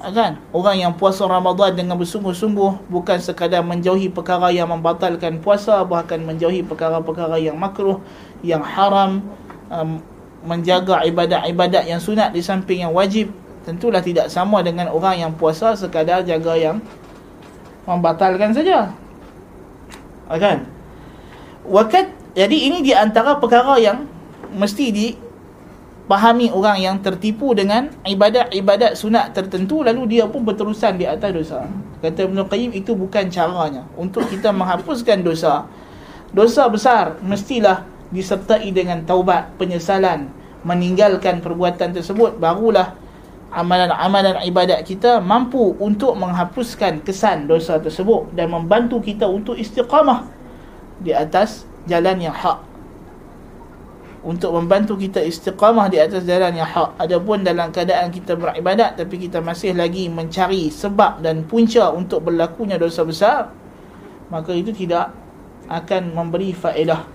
Ha, 0.01 0.11
kan? 0.11 0.37
Orang 0.51 0.75
yang 0.77 0.93
puasa 0.93 1.25
Ramadan 1.25 1.73
dengan 1.73 1.95
bersungguh-sungguh 1.95 2.91
bukan 2.91 3.17
sekadar 3.21 3.63
menjauhi 3.63 4.11
perkara 4.11 4.51
yang 4.51 4.69
membatalkan 4.69 5.39
puasa 5.39 5.81
bahkan 5.87 6.19
menjauhi 6.21 6.65
perkara-perkara 6.67 7.39
yang 7.39 7.55
makruh 7.55 8.01
yang 8.43 8.61
haram 8.61 9.23
um, 9.71 10.03
menjaga 10.45 11.01
ibadat-ibadat 11.09 11.89
yang 11.89 11.97
sunat 11.97 12.35
di 12.35 12.41
samping 12.43 12.85
yang 12.85 12.93
wajib. 12.93 13.33
Tentulah 13.65 13.97
tidak 13.97 14.29
sama 14.29 14.61
dengan 14.61 14.93
orang 14.93 15.17
yang 15.25 15.31
puasa 15.33 15.73
sekadar 15.73 16.21
jaga 16.21 16.53
yang 16.53 16.77
membatalkan 17.89 18.53
saja. 18.53 18.93
Ha, 20.29 20.37
kan? 20.37 20.65
Wakat 21.65 22.13
jadi 22.37 22.57
ini 22.69 22.85
di 22.85 22.93
antara 22.93 23.41
perkara 23.41 23.79
yang 23.81 24.05
mesti 24.55 24.85
dipahami 24.95 26.49
orang 26.49 26.79
yang 26.79 26.95
tertipu 27.03 27.51
dengan 27.51 27.91
ibadat-ibadat 28.07 28.95
sunat 28.95 29.35
tertentu 29.35 29.83
lalu 29.83 30.17
dia 30.17 30.25
pun 30.25 30.41
berterusan 30.47 30.95
di 30.95 31.05
atas 31.05 31.31
dosa. 31.35 31.67
Kata 31.99 32.25
Ibn 32.25 32.47
Qayyim 32.47 32.71
itu 32.73 32.95
bukan 32.95 33.27
caranya. 33.27 33.83
Untuk 33.99 34.25
kita 34.31 34.55
menghapuskan 34.55 35.21
dosa, 35.21 35.67
dosa 36.31 36.65
besar 36.71 37.19
mestilah 37.19 37.83
disertai 38.09 38.71
dengan 38.71 39.03
taubat, 39.03 39.53
penyesalan, 39.59 40.31
meninggalkan 40.65 41.45
perbuatan 41.45 41.93
tersebut 41.93 42.41
barulah 42.41 42.97
amalan-amalan 43.53 44.41
ibadat 44.43 44.81
kita 44.81 45.21
mampu 45.21 45.77
untuk 45.77 46.17
menghapuskan 46.17 47.05
kesan 47.05 47.45
dosa 47.45 47.77
tersebut 47.77 48.33
dan 48.33 48.49
membantu 48.49 48.97
kita 48.99 49.29
untuk 49.29 49.55
istiqamah 49.55 50.25
di 50.99 51.13
atas 51.13 51.69
jalan 51.85 52.17
yang 52.17 52.33
hak 52.33 52.64
untuk 54.25 54.57
membantu 54.57 54.97
kita 54.97 55.21
istiqamah 55.21 55.85
di 55.85 56.01
atas 56.01 56.25
jalan 56.25 56.57
yang 56.57 56.65
hak. 56.65 56.97
Adapun 56.97 57.45
dalam 57.45 57.69
keadaan 57.69 58.09
kita 58.09 58.33
beribadat 58.33 58.97
tapi 58.97 59.21
kita 59.21 59.37
masih 59.37 59.77
lagi 59.77 60.09
mencari 60.09 60.73
sebab 60.73 61.21
dan 61.21 61.45
punca 61.45 61.93
untuk 61.93 62.25
berlakunya 62.25 62.81
dosa 62.81 63.05
besar, 63.05 63.53
maka 64.33 64.49
itu 64.57 64.73
tidak 64.73 65.13
akan 65.69 66.17
memberi 66.17 66.57
faedah. 66.57 67.05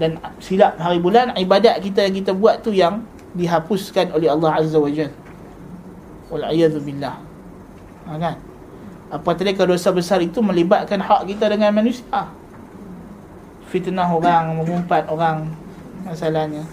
Dan 0.00 0.16
silap 0.40 0.80
hari 0.80 0.96
bulan 0.96 1.36
ibadat 1.36 1.84
kita 1.84 2.08
yang 2.08 2.16
kita 2.16 2.32
buat 2.32 2.64
tu 2.64 2.72
yang 2.72 3.04
dihapuskan 3.36 4.16
oleh 4.16 4.32
Allah 4.32 4.64
Azza 4.64 4.80
wa 4.80 4.88
Jalla. 4.88 5.12
Wal 6.32 6.46
billah. 6.80 7.16
Ha, 8.08 8.16
kan? 8.16 8.36
Apatah 9.10 9.42
kalau 9.58 9.74
dosa 9.74 9.90
besar 9.90 10.22
itu 10.22 10.40
melibatkan 10.40 11.02
hak 11.02 11.26
kita 11.28 11.52
dengan 11.52 11.74
manusia. 11.74 12.30
Fitnah 13.66 14.06
orang, 14.06 14.62
mengumpat 14.62 15.10
orang, 15.10 15.50
masalahnya. 16.04 16.64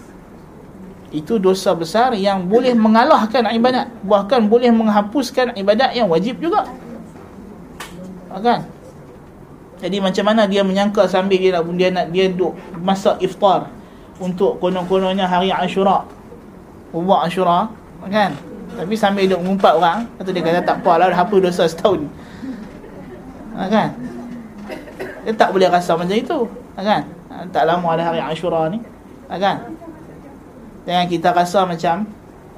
Itu 1.08 1.40
dosa 1.40 1.72
besar 1.72 2.12
yang 2.12 2.44
boleh 2.44 2.76
mengalahkan 2.76 3.48
ibadat. 3.48 3.88
Bahkan 4.04 4.44
boleh 4.52 4.68
menghapuskan 4.68 5.56
ibadat 5.56 5.96
yang 5.96 6.08
wajib 6.12 6.36
juga. 6.36 6.68
Kan? 8.38 8.68
Jadi 9.78 9.98
macam 10.02 10.24
mana 10.26 10.44
dia 10.44 10.62
menyangka 10.66 11.06
sambil 11.06 11.38
dia 11.38 11.54
nak 11.54 11.64
dia 11.74 11.88
nak 11.90 12.06
dia 12.10 12.26
duk 12.30 12.52
masak 12.82 13.18
iftar 13.22 13.70
untuk 14.18 14.58
konon-kononnya 14.58 15.24
hari 15.24 15.54
Ashura. 15.54 16.02
Buat 16.92 17.30
Ashura 17.30 17.70
kan? 18.10 18.34
Tapi 18.74 18.94
sambil 18.98 19.26
duk 19.26 19.40
mengumpat 19.42 19.74
orang 19.74 19.98
kata 20.18 20.30
dia 20.34 20.42
kata 20.42 20.60
tak 20.66 20.76
apalah 20.82 21.10
dah 21.10 21.18
hapus 21.18 21.38
dosa 21.40 21.64
setahun. 21.70 22.04
Kan? 23.54 23.88
Dia 25.24 25.32
tak 25.34 25.50
boleh 25.54 25.70
rasa 25.70 25.94
macam 25.94 26.14
itu. 26.14 26.38
Kan? 26.74 27.06
Tak 27.54 27.62
lama 27.64 27.86
ada 27.94 28.02
hari 28.12 28.20
Ashura 28.20 28.66
ni 28.68 28.82
kan 29.27 29.55
Jangan 30.83 31.05
kita 31.07 31.29
rasa 31.31 31.63
macam 31.63 32.03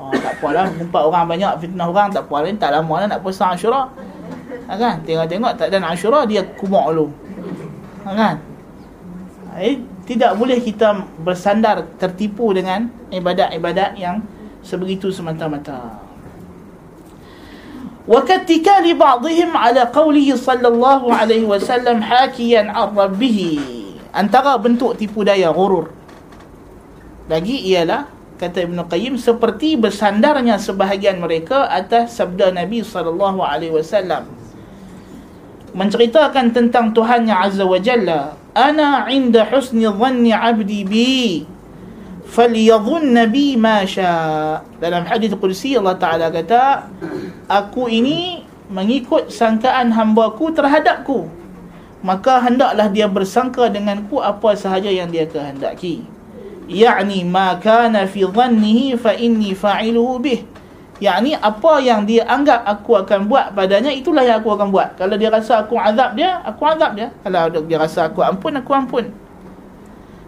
oh, 0.01 0.12
Tak 0.12 0.41
apalah 0.41 0.65
Empat 0.72 1.01
orang 1.05 1.25
banyak 1.29 1.51
fitnah 1.62 1.88
orang 1.88 2.10
Tak 2.12 2.25
apalah 2.27 2.50
Tak 2.57 2.69
lama 2.74 2.93
lah 3.05 3.07
nak 3.15 3.22
puasa 3.22 3.53
Ashura 3.53 3.88
ha, 4.67 4.72
kan 4.75 5.01
Tengok-tengok 5.05 5.51
tak 5.55 5.69
ada 5.72 5.86
Ashura 5.86 6.25
Dia 6.25 6.41
kumuk 6.57 6.86
dulu 6.89 7.07
ha, 8.03 8.10
kan 8.13 8.36
eh, 9.62 9.79
Tidak 10.05 10.31
boleh 10.36 10.60
kita 10.60 11.05
bersandar 11.22 11.86
Tertipu 12.01 12.51
dengan 12.51 12.89
Ibadat-ibadat 13.13 13.95
yang 13.98 14.25
Sebegitu 14.65 15.13
semata-mata 15.13 16.05
وكاتكال 18.05 18.86
بعضهم 19.01 19.50
على 19.57 19.81
قوله 19.89 20.27
صلى 20.38 20.67
الله 20.67 21.01
عليه 21.10 21.43
وسلم 21.50 21.98
حاكيا 22.05 22.62
عن 22.69 22.88
ربه 22.93 23.39
antara 24.15 24.55
bentuk 24.55 24.95
tipu 24.95 25.27
daya 25.27 25.51
gurur 25.51 25.91
lagi 27.30 27.62
ialah 27.70 28.10
kata 28.42 28.66
Ibn 28.66 28.90
Qayyim 28.90 29.14
seperti 29.14 29.78
bersandarnya 29.78 30.58
sebahagian 30.58 31.22
mereka 31.22 31.70
atas 31.70 32.18
sabda 32.18 32.50
Nabi 32.50 32.82
sallallahu 32.82 33.38
alaihi 33.38 33.70
wasallam. 33.70 34.26
Menceritakan 35.70 36.50
tentang 36.50 36.90
Tuhannya 36.90 37.30
Azza 37.30 37.62
wa 37.62 37.78
Jalla 37.78 38.34
ana 38.50 39.06
inda 39.06 39.46
husni 39.46 39.87
dhanni 39.87 40.34
'abdi 40.34 40.82
bi 40.82 41.46
falyadhun 42.26 43.14
nabi 43.14 43.54
ma 43.54 43.87
sya 43.87 44.10
dalam 44.82 45.06
hadis 45.06 45.30
qudsi 45.38 45.78
Allah 45.78 45.94
Taala 45.94 46.26
kata 46.34 46.90
aku 47.46 47.87
ini 47.87 48.42
mengikut 48.66 49.30
sangkaan 49.30 49.94
hamba-Ku 49.94 50.50
terhadapku. 50.50 51.30
Maka 52.00 52.40
hendaklah 52.42 52.88
dia 52.90 53.06
bersangka 53.06 53.68
denganku 53.70 54.18
apa 54.25 54.56
sahaja 54.56 54.88
yang 54.88 55.12
dia 55.12 55.28
kehendaki 55.28 56.02
yakni 56.70 57.26
ma 57.26 57.58
kana 57.58 58.06
fi 58.06 58.22
dhannihi 58.22 58.94
fa 58.94 59.12
inni 59.18 59.52
fa'iluhu 59.58 60.22
bih. 60.22 60.40
Yakni 61.02 61.34
apa 61.34 61.80
yang 61.80 62.04
dia 62.04 62.28
anggap 62.28 62.62
aku 62.62 62.92
akan 63.02 63.26
buat 63.26 63.56
padanya 63.56 63.90
itulah 63.90 64.22
yang 64.22 64.38
aku 64.38 64.54
akan 64.54 64.68
buat. 64.70 64.94
Kalau 65.00 65.16
dia 65.16 65.32
rasa 65.32 65.64
aku 65.66 65.74
azab 65.74 66.14
dia 66.14 66.38
aku 66.46 66.62
azab 66.62 66.94
dia. 66.94 67.10
Kalau 67.26 67.50
dia 67.66 67.78
rasa 67.80 68.06
aku 68.06 68.22
ampun 68.22 68.54
aku 68.54 68.70
ampun. 68.70 69.10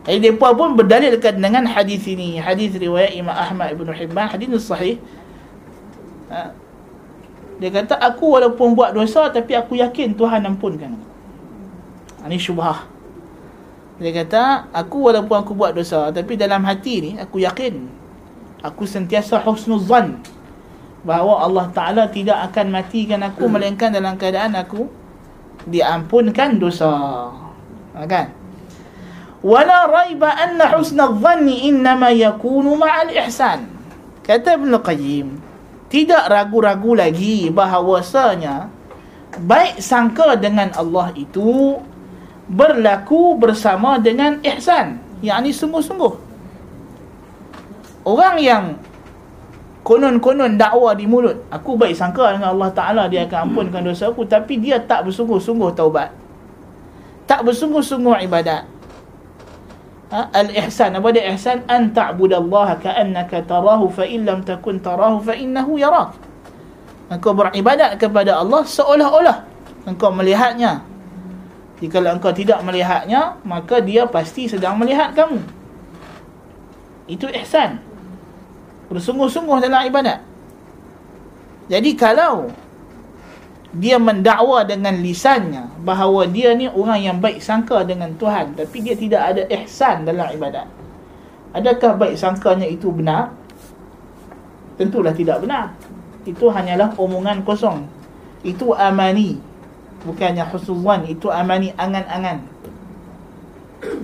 Jadi 0.02 0.34
mereka 0.34 0.50
pun 0.58 0.74
berdalilkan 0.74 1.38
dengan 1.38 1.62
hadis 1.62 2.02
ini. 2.10 2.42
Hadis 2.42 2.74
riwayat 2.74 3.14
Imam 3.14 3.36
Ahmad 3.36 3.70
Ibn 3.78 3.94
Hibban 3.94 4.26
hadis 4.26 4.50
sahih. 4.66 4.98
Ha. 6.32 6.56
dia 7.60 7.68
kata 7.68 8.00
aku 8.00 8.40
walaupun 8.40 8.72
buat 8.72 8.96
dosa 8.96 9.28
tapi 9.28 9.52
aku 9.54 9.78
yakin 9.78 10.16
Tuhan 10.16 10.42
ampunkan. 10.48 10.96
Ini 12.24 12.40
syubhah 12.40 12.91
dia 14.02 14.10
kata, 14.10 14.74
aku 14.74 15.06
walaupun 15.06 15.36
aku 15.46 15.54
buat 15.54 15.72
dosa, 15.78 16.10
tapi 16.10 16.34
dalam 16.34 16.66
hati 16.66 16.94
ni, 16.98 17.10
aku 17.22 17.38
yakin. 17.38 17.86
Aku 18.66 18.82
sentiasa 18.82 19.38
husnuzan. 19.38 20.18
bahawa 21.02 21.46
Allah 21.46 21.66
Taala 21.74 22.04
tidak 22.06 22.38
akan 22.50 22.66
matikan 22.70 23.20
aku 23.26 23.50
melainkan 23.50 23.90
dalam 23.90 24.14
keadaan 24.14 24.54
aku 24.54 24.86
diampunkan 25.66 26.58
dosa. 26.62 26.90
Ha, 27.94 28.06
kan? 28.06 28.30
Wala 29.42 29.90
raiba 29.90 30.30
anna 30.30 30.70
husna 30.78 31.10
dhanni 31.10 31.66
innama 31.66 32.14
yakunu 32.14 32.78
ma'al 32.78 33.10
ihsan. 33.26 33.66
Kata 34.22 34.54
Ibn 34.54 34.78
Qayyim, 34.78 35.28
tidak 35.90 36.30
ragu-ragu 36.30 36.94
lagi 36.94 37.50
bahawasanya 37.50 38.70
baik 39.42 39.82
sangka 39.82 40.38
dengan 40.38 40.70
Allah 40.78 41.10
itu 41.18 41.82
berlaku 42.50 43.38
bersama 43.38 43.98
dengan 44.02 44.42
ihsan, 44.42 44.98
yakni 45.22 45.54
sungguh-sungguh. 45.54 46.14
Orang 48.02 48.42
yang 48.42 48.82
konon-konon 49.86 50.58
dakwa 50.58 50.94
di 50.94 51.06
mulut 51.06 51.46
aku 51.50 51.78
baik 51.78 51.94
sangka 51.94 52.34
dengan 52.34 52.54
Allah 52.54 52.70
Taala 52.74 53.02
dia 53.06 53.26
akan 53.26 53.50
ampunkan 53.50 53.82
dosa 53.82 54.10
aku 54.10 54.26
tapi 54.26 54.58
dia 54.58 54.78
tak 54.82 55.06
bersungguh-sungguh 55.06 55.70
taubat. 55.74 56.10
Tak 57.30 57.46
bersungguh-sungguh 57.46 58.26
ibadat. 58.26 58.66
Ha? 60.12 60.28
al-ihsan 60.28 60.92
apa 60.92 61.08
dia? 61.08 61.24
Ihsan 61.32 61.64
an 61.72 61.88
ta'budallaha 61.96 62.76
ka'annaka 62.84 63.48
tarahu 63.48 63.88
fa 63.88 64.04
in 64.04 64.28
lam 64.28 64.44
takun 64.44 64.76
tarahu 64.76 65.24
fa 65.24 65.32
innahu 65.32 65.80
yarak. 65.80 66.12
Engkau 67.08 67.32
beribadat 67.32 67.96
kepada 67.96 68.40
Allah 68.40 68.66
seolah-olah 68.66 69.44
engkau 69.88 70.12
melihatnya 70.14 70.84
jika 71.82 71.98
engkau 71.98 72.30
tidak 72.30 72.62
melihatnya 72.62 73.42
maka 73.42 73.82
dia 73.82 74.06
pasti 74.06 74.46
sedang 74.46 74.78
melihat 74.78 75.10
kamu 75.12 75.42
itu 77.10 77.26
ihsan 77.42 77.82
bersungguh-sungguh 78.92 79.58
dalam 79.64 79.88
ibadat. 79.88 80.20
Jadi 81.72 81.96
kalau 81.96 82.52
dia 83.72 83.96
mendakwa 83.96 84.60
dengan 84.68 85.00
lisannya 85.00 85.72
bahawa 85.80 86.28
dia 86.28 86.52
ni 86.52 86.68
orang 86.68 87.00
yang 87.00 87.16
baik 87.16 87.40
sangka 87.40 87.80
dengan 87.88 88.12
Tuhan 88.20 88.52
tapi 88.52 88.84
dia 88.84 88.92
tidak 88.92 89.22
ada 89.32 89.42
ihsan 89.64 90.04
dalam 90.04 90.28
ibadat. 90.36 90.68
Adakah 91.56 91.96
baik 91.96 92.16
sangkanya 92.20 92.68
itu 92.68 92.92
benar? 92.92 93.32
Tentulah 94.76 95.16
tidak 95.16 95.40
benar. 95.40 95.72
Itu 96.28 96.52
hanyalah 96.52 96.96
omongan 96.96 97.44
kosong. 97.44 97.88
Itu 98.44 98.76
amani 98.76 99.40
Bukannya 100.05 100.45
husnuzan, 100.47 101.03
itu 101.09 101.27
amani 101.27 101.73
angan-angan. 101.75 102.39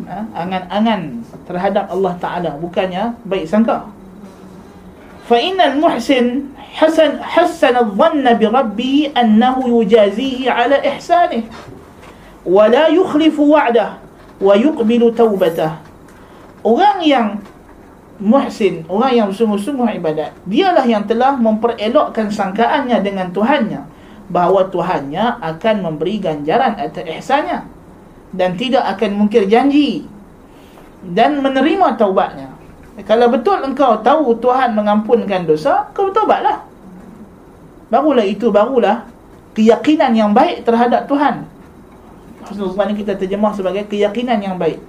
Ha? 0.10 0.20
Angan-angan 0.36 1.24
terhadap 1.48 1.90
Allah 1.90 2.13
Taala 2.20 2.52
bukannya 2.60 3.16
baik 3.24 3.48
sangka. 3.48 3.88
فإن 5.24 5.56
المحسن 5.62 6.25
حسن 6.74 7.24
حسن 7.24 7.75
الظن 7.78 8.25
بربه 8.38 9.12
أنه 9.18 9.56
يجازيه 9.82 10.52
على 10.52 10.75
إحسانه 10.84 11.44
ولا 12.46 12.92
يخلف 12.92 13.40
وعده 13.40 13.90
ويقبل 14.44 15.02
توبته 15.16 15.72
orang 16.63 17.00
yang 17.04 17.28
muhsin, 18.20 18.84
orang 18.88 19.12
yang 19.16 19.30
sungguh-sungguh 19.32 20.00
ibadat 20.00 20.32
dialah 20.48 20.84
yang 20.88 21.08
telah 21.08 21.36
memperelokkan 21.40 22.28
sangkaannya 22.32 23.00
dengan 23.04 23.32
Tuhannya 23.32 23.82
bahawa 24.29 24.69
Tuhannya 24.69 25.41
akan 25.41 25.77
memberi 25.85 26.21
ganjaran 26.21 26.77
atas 26.77 27.05
ihsannya 27.05 27.65
dan 28.37 28.55
tidak 28.61 28.85
akan 28.97 29.17
mungkir 29.17 29.49
janji 29.49 30.05
dan 31.01 31.41
menerima 31.41 31.97
taubatnya 31.97 32.59
kalau 33.07 33.31
betul 33.31 33.63
engkau 33.63 34.03
tahu 34.03 34.35
Tuhan 34.43 34.75
mengampunkan 34.75 35.47
dosa, 35.47 35.87
kau 35.95 36.11
bertobatlah. 36.11 36.67
Barulah 37.95 38.27
itu, 38.27 38.51
barulah 38.51 39.07
keyakinan 39.55 40.11
yang 40.19 40.35
baik 40.35 40.67
terhadap 40.67 41.07
Tuhan. 41.07 41.47
Husnul 42.51 42.75
Zman 42.75 42.99
kita 42.99 43.15
terjemah 43.15 43.55
sebagai 43.55 43.87
keyakinan 43.87 44.43
yang 44.43 44.57
baik. 44.59 44.83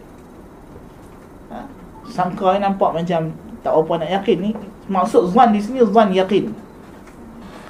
Ha? 1.54 1.70
Sangka 2.10 2.58
nampak 2.58 2.98
macam 2.98 3.30
tak 3.62 3.74
apa 3.78 3.94
nak 4.02 4.10
yakin 4.10 4.38
ni. 4.42 4.52
Maksud 4.90 5.30
Zman 5.30 5.54
di 5.54 5.62
sini, 5.62 5.86
Zman 5.86 6.10
yakin. 6.10 6.50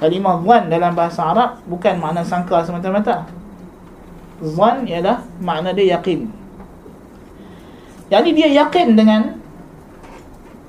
Kalimah 0.00 0.40
Zman 0.40 0.72
dalam 0.72 0.96
bahasa 0.96 1.20
Arab 1.28 1.60
bukan 1.68 2.00
makna 2.00 2.24
sangka 2.24 2.64
semata-mata. 2.64 3.28
Zman 4.40 4.88
ialah 4.88 5.20
makna 5.44 5.76
dia 5.76 6.00
yakin. 6.00 6.24
Jadi 8.08 8.28
dia 8.32 8.48
yakin 8.64 8.96
dengan 8.96 9.36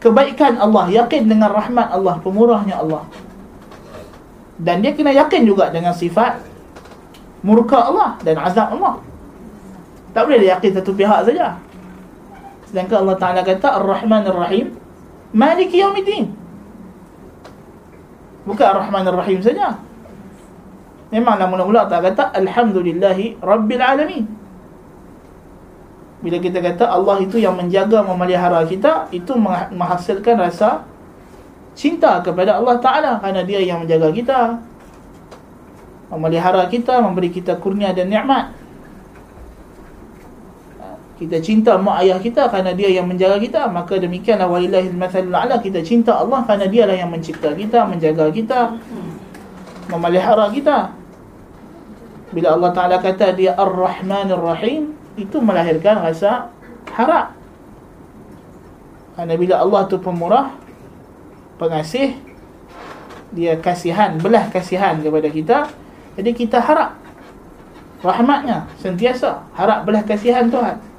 kebaikan 0.04 0.60
Allah, 0.60 0.92
yakin 0.92 1.32
dengan 1.32 1.48
rahmat 1.48 1.96
Allah, 1.96 2.20
pemurahnya 2.20 2.84
Allah. 2.84 3.08
Dan 4.60 4.84
dia 4.84 4.92
kena 4.92 5.16
yakin 5.16 5.48
juga 5.48 5.72
dengan 5.72 5.96
sifat 5.96 6.44
murka 7.40 7.88
Allah 7.88 8.20
dan 8.22 8.36
azab 8.36 8.76
Allah. 8.76 9.00
Tak 10.12 10.28
boleh 10.28 10.44
dia 10.44 10.60
yakin 10.60 10.76
satu 10.76 10.92
pihak 10.92 11.24
saja. 11.24 11.56
Sedangkan 12.68 13.08
Allah 13.08 13.16
Ta'ala 13.16 13.42
kata 13.48 13.80
Ar-Rahman 13.80 14.28
Ar-Rahim 14.28 14.76
Maliki 15.32 15.80
Yawmiddin 15.80 16.41
Bukan 18.46 18.66
Ar-Rahman 18.66 19.06
Ar-Rahim 19.06 19.40
saja. 19.42 19.78
Memanglah 21.12 21.48
mula-mula 21.52 21.86
tak 21.92 22.08
kata 22.08 22.32
Alhamdulillahi 22.40 23.44
Rabbil 23.44 23.84
Alamin. 23.84 24.26
Bila 26.22 26.38
kita 26.38 26.62
kata 26.62 26.86
Allah 26.88 27.18
itu 27.20 27.42
yang 27.42 27.58
menjaga 27.58 28.06
memelihara 28.06 28.62
kita 28.70 29.10
itu 29.10 29.34
menghasilkan 29.74 30.38
rasa 30.38 30.86
cinta 31.74 32.22
kepada 32.22 32.62
Allah 32.62 32.78
Taala 32.78 33.12
kerana 33.18 33.42
dia 33.42 33.60
yang 33.60 33.84
menjaga 33.84 34.14
kita 34.14 34.40
memelihara 36.14 36.68
kita 36.68 37.00
memberi 37.00 37.32
kita 37.32 37.58
kurnia 37.58 37.96
dan 37.96 38.12
nikmat 38.12 38.52
kita 41.22 41.38
cinta 41.38 41.78
mak 41.78 42.02
ayah 42.02 42.18
kita 42.18 42.50
kerana 42.50 42.74
dia 42.74 42.90
yang 42.90 43.06
menjaga 43.06 43.38
kita. 43.38 43.70
Maka 43.70 44.02
demikianlah 44.02 44.50
walillahil 44.50 44.98
mathalul 44.98 45.38
a'la. 45.38 45.62
Kita 45.62 45.78
cinta 45.86 46.18
Allah 46.18 46.42
kerana 46.50 46.66
dialah 46.66 46.98
yang 46.98 47.14
mencipta 47.14 47.54
kita 47.54 47.86
menjaga 47.86 48.26
kita 48.34 48.74
memelihara 49.86 50.50
kita. 50.50 50.98
Bila 52.34 52.58
Allah 52.58 52.72
Taala 52.74 52.98
kata 52.98 53.38
dia 53.38 53.54
Ar-Rahmanir 53.54 54.42
Rahim 54.42 54.98
itu 55.14 55.38
melahirkan 55.38 56.02
rasa 56.02 56.50
harap. 56.90 57.38
Kerana 59.14 59.38
bila 59.38 59.62
Allah 59.62 59.82
tu 59.86 60.02
pemurah 60.02 60.58
pengasih 61.62 62.18
dia 63.30 63.62
kasihan 63.62 64.18
belah 64.18 64.50
kasihan 64.50 64.98
kepada 64.98 65.30
kita. 65.30 65.70
Jadi 66.18 66.34
kita 66.34 66.58
harap 66.58 66.98
rahmatnya 68.02 68.66
sentiasa. 68.82 69.46
Harap 69.54 69.86
belah 69.86 70.02
kasihan 70.02 70.50
Tuhan 70.50 70.90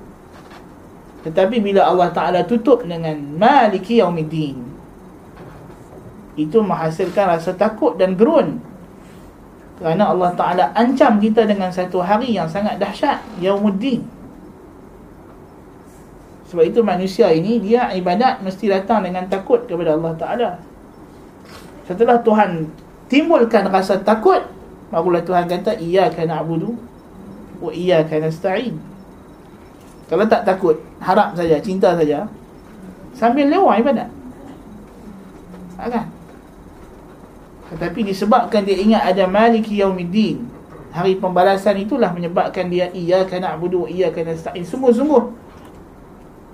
tetapi 1.22 1.62
bila 1.62 1.86
Allah 1.86 2.10
Ta'ala 2.10 2.40
tutup 2.42 2.82
dengan 2.82 3.14
maliki 3.38 4.02
yaumiddin 4.02 4.72
itu 6.34 6.58
menghasilkan 6.64 7.36
rasa 7.36 7.52
takut 7.52 7.94
dan 8.00 8.16
gerun. 8.16 8.58
Kerana 9.76 10.14
Allah 10.14 10.30
Ta'ala 10.32 10.64
ancam 10.72 11.20
kita 11.20 11.44
dengan 11.44 11.68
satu 11.68 12.00
hari 12.00 12.38
yang 12.38 12.46
sangat 12.46 12.78
dahsyat 12.78 13.18
Yaumuddin 13.42 14.06
Sebab 16.46 16.62
itu 16.70 16.86
manusia 16.86 17.32
ini 17.34 17.58
Dia 17.58 17.90
ibadat 17.90 18.46
mesti 18.46 18.70
datang 18.70 19.02
dengan 19.02 19.26
takut 19.26 19.66
kepada 19.66 19.98
Allah 19.98 20.14
Ta'ala. 20.14 20.50
Setelah 21.88 22.22
Tuhan 22.22 22.70
timbulkan 23.10 23.66
rasa 23.74 23.98
takut 23.98 24.46
Barulah 24.94 25.24
Tuhan 25.24 25.50
kata 25.50 25.74
Iyaka 25.82 26.30
na'budu 26.30 26.78
Wa 27.58 27.74
iyaka 27.74 28.22
nasta'in 28.22 28.91
Kalau 30.12 30.28
tak 30.28 30.44
takut 30.44 30.76
Harap 31.00 31.32
saja, 31.32 31.56
cinta 31.64 31.96
saja 31.96 32.28
Sambil 33.16 33.48
lewat 33.48 33.80
ibadat 33.80 34.08
Kan? 35.80 36.06
Tetapi 37.72 38.12
disebabkan 38.12 38.68
dia 38.68 38.76
ingat 38.76 39.08
ada 39.08 39.24
maliki 39.24 39.80
yaumiddin 39.80 40.44
Hari 40.92 41.16
pembalasan 41.16 41.80
itulah 41.80 42.12
menyebabkan 42.12 42.68
dia 42.68 42.92
Iya 42.92 43.24
kena 43.24 43.56
abudu, 43.56 43.88
iya 43.88 44.12
kena 44.12 44.36
sa'in 44.36 44.68
Sungguh-sungguh 44.68 45.32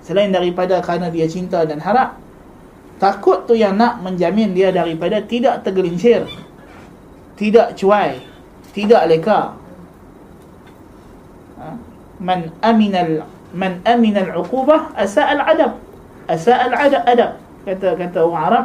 Selain 0.07 0.31
daripada 0.31 0.79
kerana 0.79 1.11
dia 1.11 1.27
cinta 1.27 1.67
dan 1.67 1.83
harap 1.83 2.15
Takut 3.03 3.43
tu 3.51 3.59
yang 3.59 3.75
nak 3.75 3.99
menjamin 4.07 4.55
dia 4.55 4.71
daripada 4.71 5.19
Tidak 5.19 5.67
tergelincir 5.67 6.31
Tidak 7.35 7.75
cuai 7.75 8.23
Tidak 8.71 9.03
leka 9.11 9.59
ha? 11.59 11.75
Man 12.23 12.55
aminal 12.63 13.27
Man 13.57 13.81
aminal 13.89 14.45
uqubah 14.45 14.93
Asa'al 14.93 15.41
adab 15.41 15.81
Asa'al 16.29 16.77
adab, 16.77 17.03
adab. 17.09 17.31
Kata 17.65 17.97
kata 17.97 18.19
orang 18.25 18.45
Arab 18.49 18.65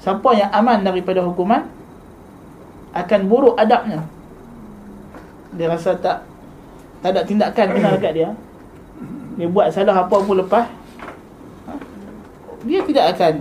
Siapa 0.00 0.32
yang 0.32 0.48
aman 0.48 0.80
daripada 0.80 1.20
hukuman 1.20 1.68
akan 2.96 3.20
buruk 3.28 3.54
adabnya. 3.60 4.00
Dia 5.54 5.68
rasa 5.68 5.92
tak 6.00 6.24
tak 7.04 7.10
ada 7.12 7.20
tindakan 7.28 7.66
kena 7.76 7.88
dekat 8.00 8.12
dia. 8.16 8.30
Dia 9.36 9.48
buat 9.52 9.68
salah 9.72 10.04
apa 10.04 10.16
pun 10.20 10.36
lepas 10.40 10.68
ha? 11.68 11.72
dia 12.64 12.80
tidak 12.84 13.04
akan 13.16 13.34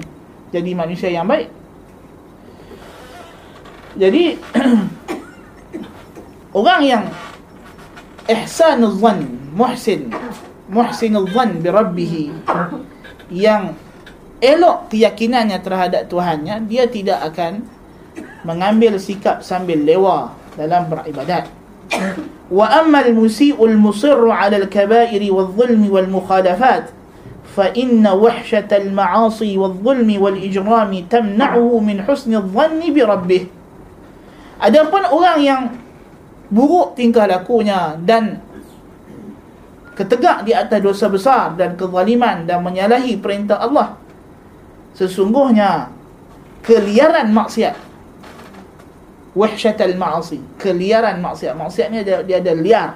jadi 0.52 0.71
manusia 0.75 1.10
yang 1.10 1.25
baik. 1.25 1.47
Jadi 3.95 4.36
orang 6.60 6.82
yang 6.84 7.04
ihsanul 8.28 8.99
zan, 8.99 9.23
muhsin, 9.56 10.12
muhsinul 10.69 11.27
dhan 11.27 11.60
bi 11.60 11.69
rabbih 11.69 12.13
yang 13.34 13.73
elok 14.39 14.93
keyakinannya 14.93 15.60
terhadap 15.60 16.08
tuhannya 16.08 16.63
dia 16.69 16.88
tidak 16.88 17.19
akan 17.34 17.65
mengambil 18.47 18.95
sikap 18.95 19.43
sambil 19.43 19.82
lewa 19.82 20.32
dalam 20.55 20.88
beribadat. 20.88 21.49
Wa 22.49 22.82
amma 22.82 23.03
al 23.03 23.13
musiul 23.13 23.75
musir 23.75 24.15
ala 24.15 24.55
al 24.55 24.69
kabairi 24.69 25.27
wal 25.34 25.49
dhulm 25.51 25.89
wal 25.89 26.08
mukhalafat 26.08 26.93
fa 27.49 27.73
inna 27.73 28.13
wahshat 28.13 28.69
al 28.71 28.93
ma'asi 28.93 29.58
wal 29.58 29.73
dhulm 29.73 30.10
wal 30.21 30.38
ijram 30.38 30.93
tamna'uhu 31.10 31.82
min 31.82 32.05
husnil 32.05 32.45
dhanni 32.45 32.93
bi 32.93 33.01
rabbih. 33.01 33.43
Adapun 34.60 35.03
orang 35.08 35.39
yang 35.41 35.62
buruk 36.51 36.97
tingkah 36.97 37.29
lakunya 37.29 37.95
dan 38.03 38.41
ketegak 39.99 40.47
di 40.47 40.55
atas 40.55 40.79
dosa 40.79 41.12
besar 41.12 41.59
dan 41.59 41.75
kezaliman 41.75 42.47
dan 42.47 42.63
menyalahi 42.63 43.19
perintah 43.19 43.59
Allah. 43.59 43.99
Sesungguhnya 44.95 45.91
keliaran 46.63 47.35
maksiat. 47.35 47.75
Wahsyatal 49.35 49.99
ma'asi. 49.99 50.39
Keliaran 50.55 51.19
maksiat. 51.19 51.51
Maksiatnya 51.51 52.01
dia, 52.07 52.17
dia 52.23 52.39
ada 52.39 52.53
liar. 52.55 52.89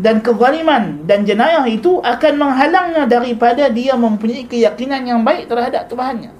Dan 0.00 0.24
kezaliman 0.24 1.04
dan 1.04 1.28
jenayah 1.28 1.64
itu 1.68 2.00
akan 2.00 2.32
menghalangnya 2.36 3.04
daripada 3.04 3.68
dia 3.68 3.92
mempunyai 3.96 4.48
keyakinan 4.48 5.04
yang 5.04 5.20
baik 5.20 5.48
terhadap 5.52 5.88
Tuhannya. 5.88 6.32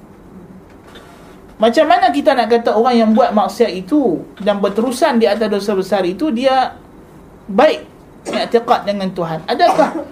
Macam 1.57 1.89
mana 1.89 2.13
kita 2.13 2.37
nak 2.37 2.53
kata 2.53 2.77
orang 2.77 2.97
yang 3.01 3.11
buat 3.17 3.33
maksiat 3.33 3.73
itu 3.73 4.25
dan 4.45 4.61
berterusan 4.61 5.17
di 5.17 5.25
atas 5.25 5.49
dosa 5.49 5.73
besar 5.73 6.05
itu 6.05 6.29
dia 6.29 6.77
baik 7.49 7.96
i'tiqad 8.31 8.87
dengan 8.87 9.11
Tuhan? 9.13 9.43
Adakah 9.47 10.03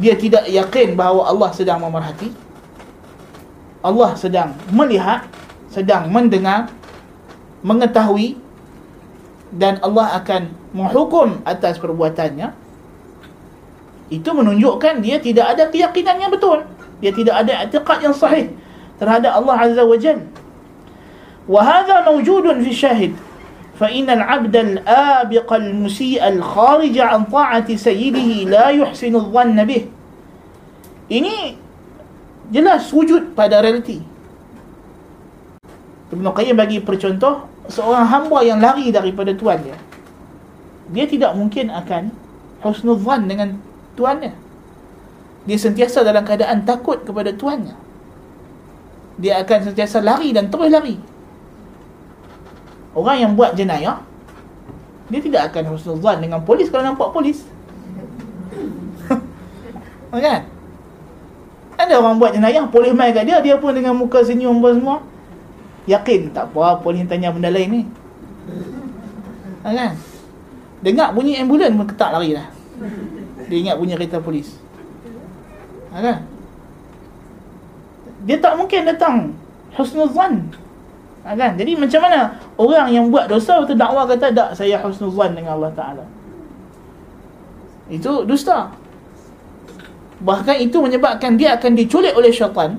dia 0.00 0.14
tidak 0.16 0.48
yakin 0.48 0.96
bahawa 0.96 1.32
Allah 1.32 1.50
sedang 1.52 1.80
memerhati? 1.80 2.32
Allah 3.82 4.14
sedang 4.14 4.54
melihat, 4.70 5.26
sedang 5.72 6.06
mendengar, 6.08 6.70
mengetahui 7.66 8.38
dan 9.52 9.78
Allah 9.84 10.18
akan 10.18 10.50
menghukum 10.72 11.44
atas 11.44 11.76
perbuatannya 11.76 12.56
itu 14.12 14.28
menunjukkan 14.28 15.00
dia 15.00 15.16
tidak 15.20 15.56
ada 15.56 15.68
keyakinan 15.68 16.20
yang 16.20 16.32
betul 16.32 16.64
dia 17.00 17.12
tidak 17.12 17.44
ada 17.44 17.64
i'tiqad 17.64 17.98
yang 18.00 18.16
sahih 18.16 18.52
terhadap 18.96 19.32
Allah 19.32 19.56
azza 19.56 19.82
wa 19.84 19.96
jalla 19.96 20.24
wa 21.48 21.60
hadha 21.60 21.96
mawjudun 22.08 22.60
fi 22.64 22.70
syahid 22.72 23.12
innal 23.90 24.22
'abda 24.22 24.60
al-abiq 24.84 25.48
al-musii' 25.48 26.20
al-kharij 26.20 26.94
'an 27.00 27.26
ta'ati 27.26 27.74
sayyidihi 27.74 28.46
la 28.46 28.70
yuhsinu 28.70 29.18
adh-dhann 29.18 29.58
bih 29.66 29.88
ini 31.10 31.58
jelas 32.52 32.86
wujud 32.92 33.34
pada 33.34 33.58
realiti 33.64 34.04
Ibn 36.12 36.26
Qayyim 36.28 36.56
bagi 36.60 36.78
percontoh 36.84 37.48
seorang 37.72 38.04
hamba 38.04 38.44
yang 38.44 38.60
lari 38.60 38.92
daripada 38.92 39.32
tuan 39.32 39.58
dia 39.64 39.78
dia 40.92 41.08
tidak 41.08 41.32
mungkin 41.32 41.72
akan 41.72 42.12
husnuzan 42.60 43.26
dengan 43.26 43.58
tuannya. 43.96 44.32
Dia 45.48 45.58
sentiasa 45.58 46.06
dalam 46.06 46.22
keadaan 46.22 46.62
takut 46.62 47.02
kepada 47.02 47.34
tuannya. 47.34 47.74
Dia 49.18 49.42
akan 49.42 49.72
sentiasa 49.72 49.98
lari 50.04 50.30
dan 50.30 50.48
terus 50.52 50.70
lari. 50.70 50.96
Orang 52.92 53.16
yang 53.16 53.32
buat 53.32 53.56
jenayah, 53.56 54.04
dia 55.08 55.20
tidak 55.20 55.52
akan 55.52 55.72
husnuzan 55.76 56.20
dengan 56.20 56.44
polis 56.44 56.68
kalau 56.68 56.84
nampak 56.84 57.08
polis. 57.12 57.48
kan? 60.12 60.44
Ada 61.80 61.98
orang 61.98 62.20
buat 62.20 62.36
jenayah, 62.36 62.68
polis 62.68 62.92
main 62.92 63.16
kat 63.16 63.24
dia, 63.24 63.40
dia 63.40 63.56
pun 63.56 63.72
dengan 63.72 63.96
muka 63.96 64.20
senyum 64.20 64.60
pun 64.60 64.76
semua. 64.76 64.98
Yakin, 65.88 66.30
tak 66.30 66.52
apa, 66.52 66.78
polis 66.84 67.02
tanya 67.08 67.32
benda 67.32 67.48
lain 67.48 67.68
ni. 67.68 67.82
Kan? 69.64 69.96
Dengar 70.82 71.14
bunyi 71.14 71.38
ambulan 71.38 71.72
pun 71.78 71.86
ketak 71.86 72.10
lari 72.10 72.34
dah. 72.34 72.48
Dia 73.46 73.56
ingat 73.56 73.76
bunyi 73.78 73.94
kereta 73.94 74.18
polis. 74.18 74.58
Kan? 75.94 76.26
Dia 78.26 78.36
tak 78.38 78.54
mungkin 78.58 78.86
datang 78.86 79.14
husnuzan. 79.74 80.54
Ha, 81.22 81.38
kan? 81.38 81.54
Jadi 81.54 81.78
macam 81.78 82.00
mana 82.02 82.34
orang 82.58 82.86
yang 82.90 83.06
buat 83.08 83.30
dosa 83.30 83.62
itu 83.62 83.78
dakwah 83.78 84.04
kata 84.10 84.34
tak 84.34 84.48
saya 84.58 84.78
husnuzan 84.82 85.38
dengan 85.38 85.58
Allah 85.60 85.72
Taala. 85.74 86.04
Itu 87.86 88.26
dusta. 88.26 88.74
Bahkan 90.22 90.56
itu 90.62 90.78
menyebabkan 90.78 91.34
dia 91.38 91.58
akan 91.58 91.74
diculik 91.74 92.14
oleh 92.14 92.30
syaitan 92.30 92.78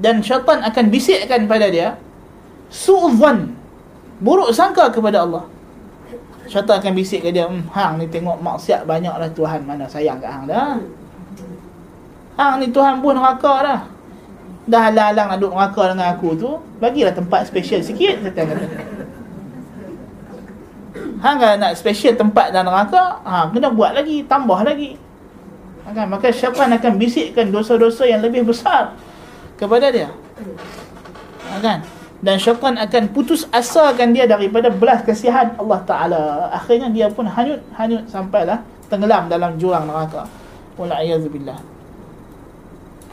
dan 0.00 0.20
syaitan 0.20 0.60
akan 0.64 0.84
bisikkan 0.92 1.48
pada 1.48 1.72
dia 1.72 1.96
su'zan 2.68 3.56
buruk 4.20 4.52
sangka 4.52 4.92
kepada 4.92 5.24
Allah 5.24 5.44
Syaitan 6.44 6.76
akan 6.76 6.92
bisik 6.92 7.24
ke 7.24 7.32
dia, 7.32 7.48
hmm, 7.48 7.72
hang 7.72 7.96
ni 7.96 8.04
tengok 8.04 8.36
maksiat 8.36 8.84
banyaklah 8.84 9.32
Tuhan 9.32 9.64
mana 9.64 9.88
sayang 9.88 10.20
kat 10.20 10.28
hang 10.28 10.44
dah. 10.44 10.76
Hang 12.36 12.60
ni 12.60 12.68
Tuhan 12.68 13.00
pun 13.00 13.16
neraka 13.16 13.54
dah. 13.64 13.80
Dah 14.64 14.88
halang-halang 14.88 15.26
nak 15.34 15.38
duduk 15.40 15.52
neraka 15.52 15.82
dengan 15.92 16.06
aku 16.16 16.28
tu, 16.40 16.50
bagilah 16.80 17.12
tempat 17.12 17.44
special 17.44 17.84
sikit 17.84 18.24
Syaitan 18.24 18.44
kata. 18.48 18.66
Hang 21.20 21.36
kalau 21.40 21.56
nak 21.60 21.72
special 21.76 22.16
tempat 22.16 22.52
dalam 22.52 22.72
neraka, 22.72 23.20
ha, 23.24 23.48
kena 23.52 23.72
buat 23.72 23.92
lagi, 23.96 24.24
tambah 24.24 24.60
lagi. 24.64 24.96
Kan? 25.84 26.08
Maka 26.08 26.32
syaitan 26.32 26.72
akan 26.72 26.92
bisikkan 26.96 27.52
dosa-dosa 27.52 28.08
yang 28.08 28.24
lebih 28.24 28.44
besar 28.44 28.96
kepada 29.60 29.92
dia. 29.92 30.08
Ha, 31.44 31.60
kan? 31.60 31.84
dan 32.24 32.40
syaitan 32.40 32.80
akan 32.80 33.12
putus 33.12 33.44
asakan 33.52 34.16
dia 34.16 34.24
daripada 34.24 34.72
belas 34.72 35.04
kasihan 35.04 35.52
Allah 35.60 35.80
Ta'ala 35.84 36.22
akhirnya 36.56 36.88
dia 36.88 37.12
pun 37.12 37.28
hanyut 37.28 37.60
hanyut 37.76 38.08
sampailah 38.08 38.64
tenggelam 38.88 39.28
dalam 39.28 39.60
jurang 39.60 39.84
neraka 39.84 40.24
wala'ayazubillah 40.80 41.73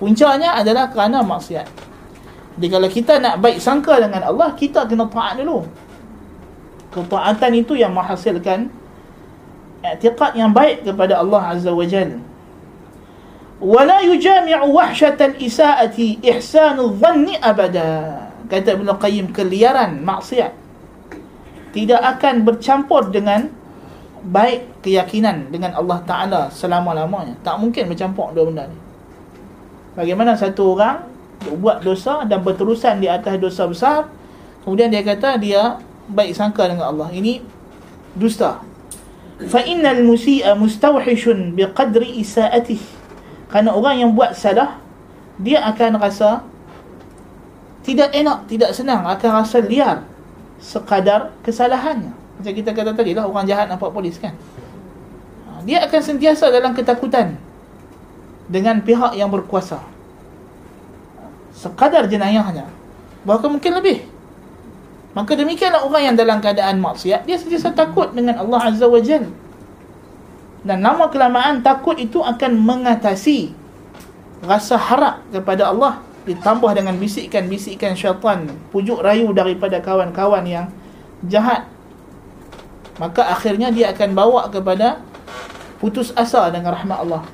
puncanya 0.01 0.57
adalah 0.57 0.89
kerana 0.89 1.21
maksiat. 1.21 1.69
Jadi 2.57 2.67
kalau 2.67 2.89
kita 2.89 3.21
nak 3.21 3.37
baik 3.37 3.61
sangka 3.61 4.01
dengan 4.01 4.25
Allah 4.25 4.49
kita 4.57 4.89
kena 4.89 5.05
taat 5.05 5.37
dulu. 5.37 5.61
Ketaatan 6.89 7.51
itu 7.53 7.77
yang 7.77 7.93
menghasilkan 7.93 8.73
i'tiqad 9.85 10.33
yang 10.33 10.49
baik 10.49 10.81
kepada 10.81 11.21
Allah 11.21 11.53
Azza 11.53 11.69
wa 11.69 11.85
Jalla 11.85 12.17
wala 13.61 14.01
yujami'u 14.01 14.73
wahsyatal 14.73 15.37
isaati 15.37 16.17
ihsanul 16.25 16.97
dhanni 16.97 17.37
abada. 17.37 18.27
Kata 18.49 18.75
Ibn 18.75 18.89
Qayyim 18.99 19.31
keliaran 19.31 20.01
maksiat. 20.01 20.51
Tidak 21.71 22.01
akan 22.03 22.43
bercampur 22.43 23.07
dengan 23.13 23.47
baik 24.27 24.83
keyakinan 24.83 25.47
dengan 25.47 25.71
Allah 25.71 26.03
Ta'ala 26.03 26.41
selama-lamanya. 26.51 27.39
Tak 27.47 27.63
mungkin 27.63 27.87
bercampur 27.87 28.35
dua 28.35 28.51
benda 28.51 28.67
ni 28.67 28.90
bagaimana 29.97 30.37
satu 30.37 30.77
orang 30.77 31.07
buat 31.57 31.81
dosa 31.81 32.23
dan 32.29 32.45
berterusan 32.45 33.01
di 33.01 33.09
atas 33.09 33.37
dosa 33.41 33.65
besar 33.65 33.99
kemudian 34.63 34.93
dia 34.93 35.01
kata 35.01 35.41
dia 35.41 35.81
baik 36.11 36.37
sangka 36.37 36.69
dengan 36.69 36.93
Allah 36.93 37.09
ini 37.11 37.41
dusta 38.13 38.61
fa 39.49 39.61
innal 39.65 40.05
musii'a 40.05 40.53
mustawhishun 40.53 41.57
biqadri 41.57 42.21
isaatih 42.21 42.79
kerana 43.49 43.73
orang 43.73 44.05
yang 44.05 44.11
buat 44.13 44.37
salah 44.37 44.77
dia 45.41 45.65
akan 45.65 45.97
rasa 45.97 46.45
tidak 47.81 48.13
enak, 48.13 48.45
tidak 48.45 48.71
senang 48.77 49.01
akan 49.09 49.41
rasa 49.41 49.57
liar 49.59 50.05
sekadar 50.61 51.33
kesalahannya. 51.41 52.13
Macam 52.13 52.53
kita 52.53 52.69
kata 52.71 52.93
tadi 52.93 53.17
lah 53.17 53.25
orang 53.25 53.49
jahat 53.49 53.65
nampak 53.65 53.89
polis 53.89 54.21
kan. 54.21 54.37
Ha, 55.49 55.65
dia 55.65 55.81
akan 55.81 56.01
sentiasa 56.01 56.53
dalam 56.53 56.77
ketakutan 56.77 57.37
dengan 58.51 58.83
pihak 58.83 59.15
yang 59.15 59.31
berkuasa. 59.31 59.79
Sekadar 61.55 62.11
jenayahnya. 62.11 62.67
Bahkan 63.23 63.47
mungkin 63.47 63.79
lebih. 63.79 64.03
Maka 65.15 65.39
demikianlah 65.39 65.87
orang 65.87 66.11
yang 66.11 66.15
dalam 66.19 66.43
keadaan 66.43 66.83
maksiat, 66.83 67.23
dia 67.23 67.39
sentiasa 67.39 67.71
takut 67.71 68.11
dengan 68.11 68.39
Allah 68.43 68.71
Azza 68.71 68.87
wa 68.87 68.99
Jal. 68.99 69.27
Dan 70.61 70.83
lama 70.83 71.07
kelamaan 71.07 71.63
takut 71.63 71.95
itu 71.95 72.19
akan 72.19 72.59
mengatasi 72.59 73.55
rasa 74.43 74.75
harap 74.77 75.23
kepada 75.31 75.71
Allah 75.71 76.01
ditambah 76.25 76.69
dengan 76.77 76.97
bisikan-bisikan 77.01 77.97
syaitan 77.97 78.45
pujuk 78.69 79.01
rayu 79.01 79.33
daripada 79.33 79.81
kawan-kawan 79.81 80.45
yang 80.45 80.69
jahat 81.25 81.65
maka 83.01 83.25
akhirnya 83.25 83.73
dia 83.73 83.89
akan 83.89 84.13
bawa 84.13 84.45
kepada 84.53 85.01
putus 85.81 86.13
asa 86.13 86.45
dengan 86.53 86.77
rahmat 86.77 86.97
Allah 87.01 87.25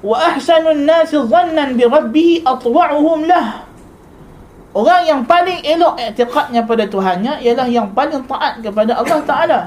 wa 0.00 0.16
ahsanun 0.16 0.88
nasi 0.88 1.16
dhannan 1.16 1.76
bi 1.76 1.84
rabbih 1.84 2.44
atwa'uhum 2.44 3.28
lah 3.28 3.70
Orang 4.70 5.02
yang 5.02 5.22
paling 5.26 5.66
elok 5.66 5.98
i'tiqadnya 5.98 6.62
pada 6.62 6.86
Tuhannya 6.86 7.42
ialah 7.42 7.66
yang 7.66 7.90
paling 7.90 8.22
taat 8.30 8.62
kepada 8.62 9.02
Allah 9.02 9.18
Taala. 9.26 9.60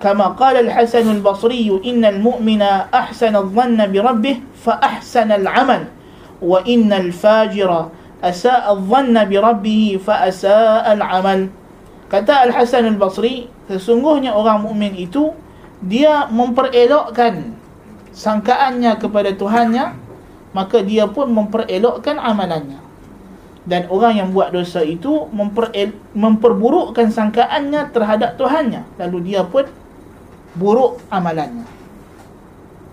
Kama 0.00 0.32
qala 0.32 0.64
Al-Hasan 0.64 1.20
Al-Basri, 1.20 1.68
"Innal 1.84 2.24
mu'mina 2.24 2.88
ahsana 2.88 3.44
adh-dhanna 3.44 3.84
bi 3.92 4.00
rabbih 4.00 4.40
fa 4.56 4.80
ahsana 4.80 5.36
al-'amal, 5.36 5.92
wa 6.40 6.64
innal 6.64 7.12
fajira 7.12 7.92
asa'a 8.24 8.72
adh-dhanna 8.72 9.28
bi 9.28 9.36
rabbih 9.36 10.00
fa 10.00 10.24
asa'a 10.24 10.96
al-'amal." 10.96 11.52
Kata 12.08 12.48
Al-Hasan 12.48 12.88
Al-Basri, 12.96 13.52
sesungguhnya 13.68 14.32
orang 14.32 14.64
mukmin 14.64 14.96
itu 14.96 15.36
dia 15.84 16.24
memperelokkan 16.32 17.52
sangkaannya 18.16 18.96
kepada 18.96 19.36
Tuhannya, 19.36 19.92
maka 20.56 20.80
dia 20.80 21.04
pun 21.04 21.28
memperelokkan 21.28 22.16
amalannya. 22.16 22.80
Dan 23.66 23.90
orang 23.92 24.14
yang 24.16 24.28
buat 24.32 24.54
dosa 24.54 24.80
itu 24.80 25.28
memper, 25.34 25.68
memperburukkan 26.16 27.12
sangkaannya 27.12 27.92
terhadap 27.92 28.40
Tuhannya. 28.40 28.88
Lalu 28.96 29.34
dia 29.34 29.44
pun 29.44 29.68
buruk 30.56 31.02
amalannya. 31.12 31.68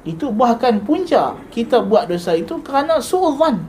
Itu 0.04 0.36
bahkan 0.36 0.84
punca 0.84 1.40
kita 1.56 1.80
buat 1.80 2.12
dosa 2.12 2.36
itu 2.36 2.60
kerana 2.60 3.00
su'udhan. 3.00 3.64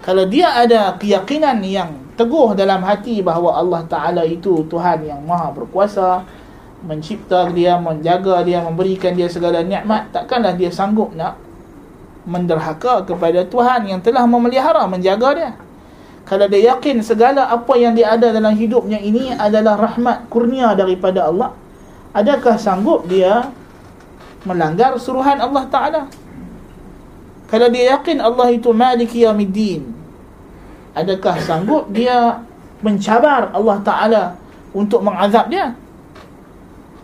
Kalau 0.00 0.24
dia 0.24 0.56
ada 0.56 0.96
keyakinan 0.96 1.60
yang 1.60 1.92
teguh 2.16 2.56
dalam 2.56 2.80
hati 2.80 3.20
bahawa 3.20 3.60
Allah 3.60 3.84
Ta'ala 3.84 4.22
itu 4.24 4.64
Tuhan 4.64 5.04
yang 5.04 5.20
maha 5.28 5.52
berkuasa 5.52 6.24
mencipta 6.80 7.48
dia, 7.52 7.76
menjaga 7.76 8.40
dia, 8.44 8.64
memberikan 8.64 9.12
dia 9.12 9.28
segala 9.28 9.60
nikmat 9.60 10.08
takkanlah 10.12 10.56
dia 10.56 10.72
sanggup 10.72 11.12
nak 11.12 11.36
menderhaka 12.24 13.04
kepada 13.04 13.44
Tuhan 13.48 13.88
yang 13.88 14.00
telah 14.00 14.24
memelihara, 14.28 14.84
menjaga 14.84 15.28
dia. 15.36 15.50
Kalau 16.28 16.46
dia 16.46 16.76
yakin 16.76 17.02
segala 17.02 17.48
apa 17.48 17.74
yang 17.74 17.96
dia 17.96 18.14
ada 18.14 18.30
dalam 18.30 18.54
hidupnya 18.54 19.00
ini 19.00 19.34
adalah 19.34 19.74
rahmat 19.74 20.30
kurnia 20.30 20.76
daripada 20.78 21.26
Allah 21.26 21.56
adakah 22.14 22.54
sanggup 22.54 23.08
dia 23.10 23.50
melanggar 24.46 24.94
suruhan 25.00 25.42
Allah 25.42 25.64
Ta'ala? 25.66 26.02
Kalau 27.50 27.66
dia 27.66 27.98
yakin 27.98 28.22
Allah 28.22 28.46
itu 28.54 28.70
maliki 28.70 29.26
yamiddin 29.26 29.90
adakah 30.94 31.34
sanggup 31.42 31.90
dia 31.90 32.42
mencabar 32.78 33.50
Allah 33.50 33.78
Ta'ala 33.82 34.22
untuk 34.70 35.02
mengazab 35.02 35.50
dia 35.50 35.74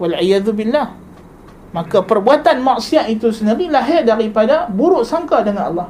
wal'iyadu 0.00 0.52
billah. 0.52 0.92
Maka 1.74 2.00
perbuatan 2.00 2.62
maksiat 2.64 3.10
itu 3.12 3.28
sendiri 3.34 3.68
lahir 3.68 4.00
daripada 4.06 4.64
buruk 4.70 5.04
sangka 5.04 5.44
dengan 5.44 5.68
Allah. 5.68 5.88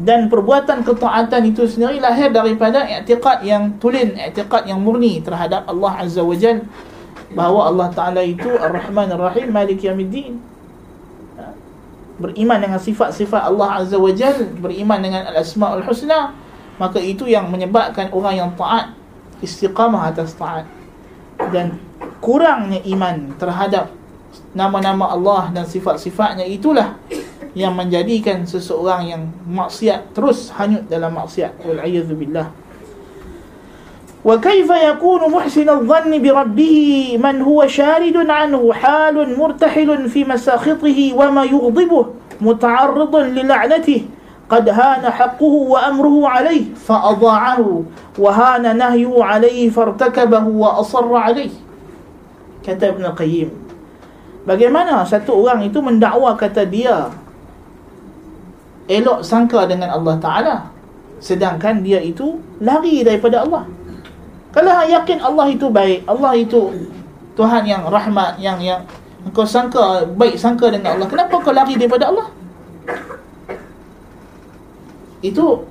Dan 0.00 0.30
perbuatan 0.30 0.86
ketaatan 0.86 1.42
itu 1.50 1.66
sendiri 1.66 1.98
lahir 1.98 2.30
daripada 2.30 2.86
i'tiqad 2.86 3.42
yang 3.42 3.76
tulen, 3.82 4.16
i'tiqad 4.16 4.64
yang 4.70 4.80
murni 4.80 5.20
terhadap 5.20 5.66
Allah 5.66 6.06
Azza 6.06 6.22
wa 6.22 6.36
Jal. 6.38 6.62
Bahawa 7.30 7.70
Allah 7.70 7.88
Ta'ala 7.94 8.22
itu 8.26 8.50
Ar-Rahman 8.50 9.06
Ar-Rahim 9.14 9.54
Malik 9.54 9.86
Yamiddin 9.86 10.42
ha? 11.38 11.54
beriman 12.18 12.58
dengan 12.58 12.82
sifat-sifat 12.82 13.46
Allah 13.46 13.86
Azza 13.86 14.02
wa 14.02 14.10
Jal 14.10 14.50
beriman 14.58 14.98
dengan 14.98 15.30
Al-Asma'ul 15.30 15.86
Husna 15.86 16.34
maka 16.82 16.98
itu 16.98 17.30
yang 17.30 17.46
menyebabkan 17.46 18.10
orang 18.10 18.34
yang 18.34 18.50
taat 18.58 18.98
istiqamah 19.46 20.10
atas 20.10 20.34
taat 20.34 20.66
dan 21.48 21.80
kurangnya 22.20 22.84
iman 22.92 23.32
terhadap 23.40 23.88
nama-nama 24.52 25.16
Allah 25.16 25.48
dan 25.50 25.64
sifat-sifatnya 25.64 26.44
itulah 26.44 27.00
yang 27.56 27.74
menjadikan 27.74 28.46
seseorang 28.46 29.10
yang 29.10 29.22
maksiat 29.48 30.14
terus 30.14 30.52
hanyut 30.54 30.86
dalam 30.86 31.16
maksiat. 31.16 31.64
Wal 31.66 31.82
a'yadzu 31.82 32.14
billah. 32.14 32.46
Wa 34.20 34.36
kaifa 34.36 34.76
yakunu 34.76 35.32
muhsin 35.32 35.64
adh-dhanni 35.64 36.20
bi 36.20 36.28
rabbih 36.28 37.16
man 37.16 37.40
huwa 37.40 37.64
sharidun 37.64 38.28
anhu 38.28 38.68
halun 38.68 39.32
murtahilun 39.32 40.12
fi 40.12 40.28
masakhitihi 40.28 41.16
wa 41.16 41.32
ma 41.32 41.42
yughdibuhu 41.48 42.20
muta'arridun 42.38 43.32
li 43.32 43.42
la'natihi 43.48 44.19
قد 44.49 44.69
هان 44.69 45.01
حقه 45.09 45.53
وأمره 45.73 46.15
عليه 46.29 46.77
فأضاعه 46.77 47.83
وهان 48.21 48.65
نهيه 48.77 49.13
عليه 49.23 49.69
فارتكبه 49.73 50.45
وأصر 50.45 51.09
عليه 51.09 51.53
kata 52.65 52.97
Ibn 52.97 53.13
Qayyim 53.13 53.49
bagaimana 54.45 55.05
satu 55.05 55.37
orang 55.45 55.65
itu 55.65 55.77
mendakwa 55.81 56.33
kata 56.33 56.65
dia 56.65 57.13
elok 58.89 59.21
sangka 59.21 59.69
dengan 59.69 59.93
Allah 59.93 60.15
Ta'ala 60.17 60.55
sedangkan 61.21 61.85
dia 61.85 62.01
itu 62.01 62.41
lari 62.57 63.05
daripada 63.05 63.45
Allah 63.45 63.69
kalau 64.49 64.81
yakin 64.85 65.21
Allah 65.21 65.45
itu 65.49 65.69
baik 65.69 66.09
Allah 66.09 66.33
itu 66.37 66.73
Tuhan 67.37 67.69
yang 67.69 67.85
rahmat 67.85 68.41
yang 68.41 68.57
yang 68.61 68.81
kau 69.33 69.45
sangka 69.45 70.05
baik 70.17 70.37
sangka 70.37 70.73
dengan 70.73 70.97
Allah 70.97 71.09
kenapa 71.09 71.37
kau 71.41 71.53
lari 71.53 71.77
daripada 71.77 72.09
Allah 72.09 72.29
Itu 75.20 75.64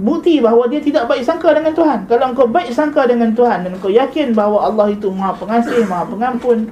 bukti 0.00 0.40
bahawa 0.40 0.68
dia 0.68 0.80
tidak 0.80 1.08
baik 1.08 1.24
sangka 1.24 1.52
dengan 1.52 1.72
Tuhan 1.72 2.08
kalau 2.08 2.32
kau 2.32 2.48
baik 2.48 2.72
sangka 2.72 3.04
dengan 3.08 3.32
Tuhan 3.32 3.64
dan 3.64 3.72
kau 3.80 3.92
yakin 3.92 4.32
bahawa 4.32 4.72
Allah 4.72 4.92
itu 4.92 5.08
maha 5.12 5.36
pengasih 5.36 5.84
maha 5.84 6.04
pengampun 6.08 6.68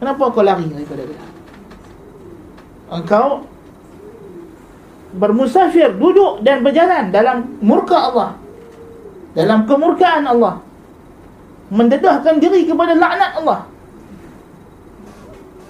kenapa 0.00 0.32
kau 0.32 0.44
lari 0.44 0.64
daripada 0.68 1.04
dia 1.04 1.22
engkau 2.90 3.50
bermusafir, 5.14 5.98
duduk 5.98 6.42
dan 6.46 6.62
berjalan 6.62 7.10
dalam 7.10 7.58
murka 7.58 7.98
Allah. 7.98 8.30
Dalam 9.34 9.66
kemurkaan 9.66 10.26
Allah. 10.26 10.62
Mendedahkan 11.70 12.42
diri 12.42 12.66
kepada 12.66 12.98
laknat 12.98 13.38
Allah. 13.42 13.60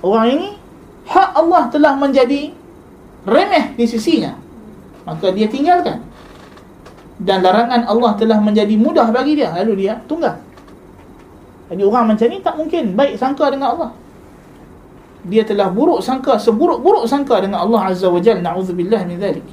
Orang 0.01 0.27
ini, 0.33 0.49
hak 1.05 1.29
Allah 1.37 1.69
telah 1.69 1.93
menjadi 1.93 2.57
remeh 3.29 3.77
di 3.77 3.85
sisinya. 3.85 4.33
Maka 5.11 5.35
dia 5.35 5.51
tinggalkan. 5.51 5.99
Dan 7.21 7.43
larangan 7.43 7.85
Allah 7.91 8.15
telah 8.15 8.39
menjadi 8.39 8.79
mudah 8.79 9.11
bagi 9.11 9.43
dia. 9.43 9.51
Lalu 9.59 9.85
dia 9.85 9.99
tunggal. 10.07 10.39
Jadi 11.71 11.83
orang 11.83 12.15
macam 12.15 12.27
ni 12.31 12.39
tak 12.39 12.55
mungkin 12.55 12.95
baik 12.95 13.19
sangka 13.19 13.51
dengan 13.51 13.75
Allah 13.75 13.91
dia 15.27 15.45
telah 15.45 15.69
buruk 15.69 16.01
sangka 16.01 16.41
seburuk-buruk 16.41 17.05
sangka 17.05 17.45
dengan 17.45 17.61
Allah 17.61 17.93
Azza 17.93 18.09
wa 18.09 18.17
Jalla 18.17 18.41
na'udzubillah 18.41 19.05
min 19.05 19.21
dhalik 19.21 19.45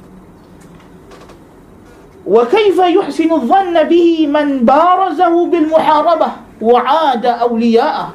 wa 2.24 2.40
kaifa 2.48 2.88
yuhsinu 2.88 3.44
dhanna 3.44 3.84
bihi 3.84 4.24
man 4.24 4.64
barazahu 4.64 5.52
bil 5.52 5.68
muharabah 5.68 6.40
wa 6.60 6.78
'ada 6.80 7.44
awliya'ah 7.44 8.08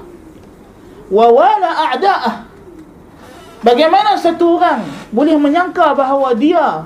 wa 1.13 1.25
wala 1.29 1.69
a'da'ah 1.93 2.35
bagaimana 3.61 4.17
satu 4.17 4.57
orang 4.57 4.81
boleh 5.13 5.37
menyangka 5.37 5.93
bahawa 5.93 6.33
dia 6.33 6.81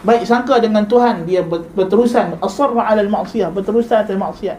baik 0.00 0.24
sangka 0.24 0.56
dengan 0.60 0.88
Tuhan 0.88 1.28
dia 1.28 1.44
berterusan. 1.46 2.40
Asarra 2.40 2.88
'ala 2.88 3.00
al-ma'siyah 3.04 3.52
berterusan 3.52 4.04
atas 4.04 4.16
maksiat. 4.16 4.58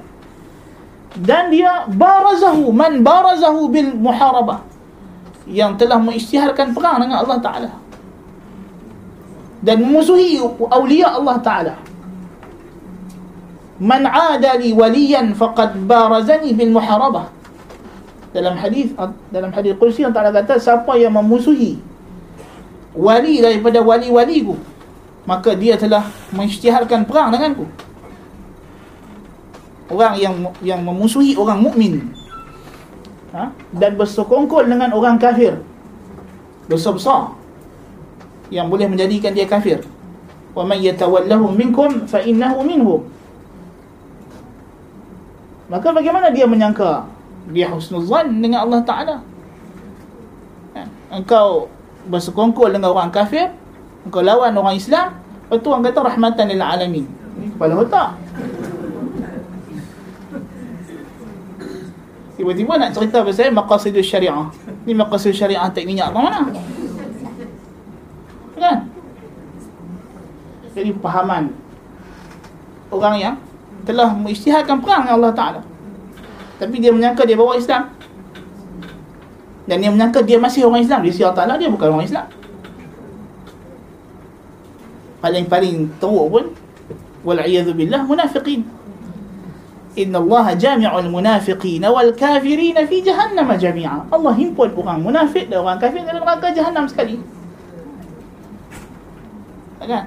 Dan 1.17 1.51
dia 1.51 1.89
barazahu 1.91 2.71
man 2.71 3.03
barazahu 3.03 3.67
bil 3.67 3.91
muharabah. 3.97 4.63
Yang 5.49 5.83
telah 5.83 5.99
mengisytiharkan 5.99 6.71
perang 6.71 7.03
dengan 7.03 7.25
Allah 7.25 7.39
Taala. 7.41 7.71
Dan 9.61 9.83
memusuhi 9.83 10.39
awliya 10.71 11.17
Allah 11.17 11.37
Taala. 11.43 11.75
Man 13.81 14.05
ada 14.05 14.61
li 14.61 14.71
waliyan 14.71 15.33
faqad 15.33 15.73
barazani 15.89 16.53
bil 16.53 16.71
muharabah. 16.71 17.33
Dalam 18.31 18.55
hadis 18.55 18.95
dalam 19.33 19.51
hadis 19.51 19.75
qudsi 19.75 20.07
Allah 20.07 20.31
Taala 20.31 20.31
kata 20.31 20.55
siapa 20.61 20.95
yang 20.95 21.11
memusuhi 21.17 21.81
wali 22.95 23.39
daripada 23.43 23.79
wali-waliku 23.83 24.55
maka 25.25 25.53
dia 25.53 25.77
telah 25.77 26.09
mengisytiharkan 26.33 27.05
perang 27.05 27.29
denganku. 27.31 27.65
Orang 29.91 30.15
yang 30.15 30.35
yang 30.63 30.81
memusuhi 30.81 31.35
orang 31.35 31.59
mukmin. 31.61 32.13
Ha? 33.31 33.47
dan 33.71 33.95
bersekongkol 33.95 34.67
dengan 34.67 34.91
orang 34.91 35.15
kafir. 35.15 35.55
Dosa 36.67 36.91
besar. 36.91 37.31
Yang 38.51 38.67
boleh 38.67 38.87
menjadikan 38.91 39.31
dia 39.31 39.47
kafir. 39.47 39.79
Wa 40.51 40.67
man 40.67 40.83
yatawallahu 40.83 41.55
minkum 41.55 42.11
fa 42.11 42.19
innahu 42.19 42.59
minhum 42.67 43.07
maka 45.71 45.87
bagaimana 45.95 46.27
dia 46.35 46.43
menyangka? 46.43 47.07
Dia 47.55 47.71
husnuzan 47.71 48.43
dengan 48.43 48.67
Allah 48.67 48.83
Taala. 48.83 49.17
Ha? 50.75 50.83
engkau 51.15 51.71
bersekongkol 52.11 52.75
dengan 52.75 52.91
orang 52.91 53.11
kafir 53.11 53.55
engkau 54.07 54.21
lawan 54.23 54.53
orang 54.55 54.75
Islam 54.77 55.17
lepas 55.47 55.59
tu 55.59 55.67
orang 55.69 55.83
kata 55.85 55.99
rahmatan 56.01 56.45
lil 56.49 56.63
alamin 56.63 57.05
kepala 57.57 57.73
otak 57.81 58.09
Tiba-tiba 62.41 62.73
nak 62.73 62.89
cerita 62.89 63.21
pasal 63.21 63.53
maqasidus 63.53 64.01
syariah. 64.01 64.49
Ni 64.89 64.97
maqasidus 64.97 65.37
syariah 65.37 65.61
tak 65.69 65.85
minyak 65.85 66.09
apa 66.09 66.19
mana? 66.25 66.41
Kan? 68.57 68.89
Jadi 70.73 70.89
pahaman 70.97 71.53
orang 72.89 73.15
yang 73.21 73.35
telah 73.85 74.09
mengisytihadkan 74.17 74.81
perang 74.81 75.05
dengan 75.05 75.21
Allah 75.21 75.33
Taala. 75.37 75.61
Tapi 76.57 76.81
dia 76.81 76.89
menyangka 76.89 77.29
dia 77.29 77.37
bawa 77.37 77.61
Islam. 77.61 77.93
Dan 79.69 79.77
dia 79.77 79.93
menyangka 79.93 80.25
dia 80.25 80.41
masih 80.41 80.65
orang 80.65 80.81
Islam. 80.81 81.05
Dia 81.05 81.29
Allah 81.29 81.37
Taala 81.37 81.53
dia 81.61 81.69
bukan 81.69 81.93
orang 81.93 82.09
Islam. 82.09 82.25
Paling-paling 85.21 86.01
teruk 86.01 86.27
pun 86.33 86.45
wal 87.21 87.39
billah 87.77 88.01
munafiqin. 88.09 88.65
Inna 89.91 90.23
Allah 90.23 90.55
jami'ul 90.57 91.09
munafiqin 91.11 91.83
wal 91.85 92.11
kafirin 92.17 92.79
fi 92.89 92.97
jahannam 93.05 93.53
jami'a. 93.53 94.07
Allah 94.09 94.33
himpun 94.33 94.73
orang 94.73 95.05
munafik 95.05 95.51
dan 95.51 95.61
orang 95.61 95.77
kafir 95.77 96.01
dalam 96.01 96.25
neraka 96.25 96.49
jahannam 96.55 96.89
sekali. 96.89 97.21
Kan? 99.81 100.05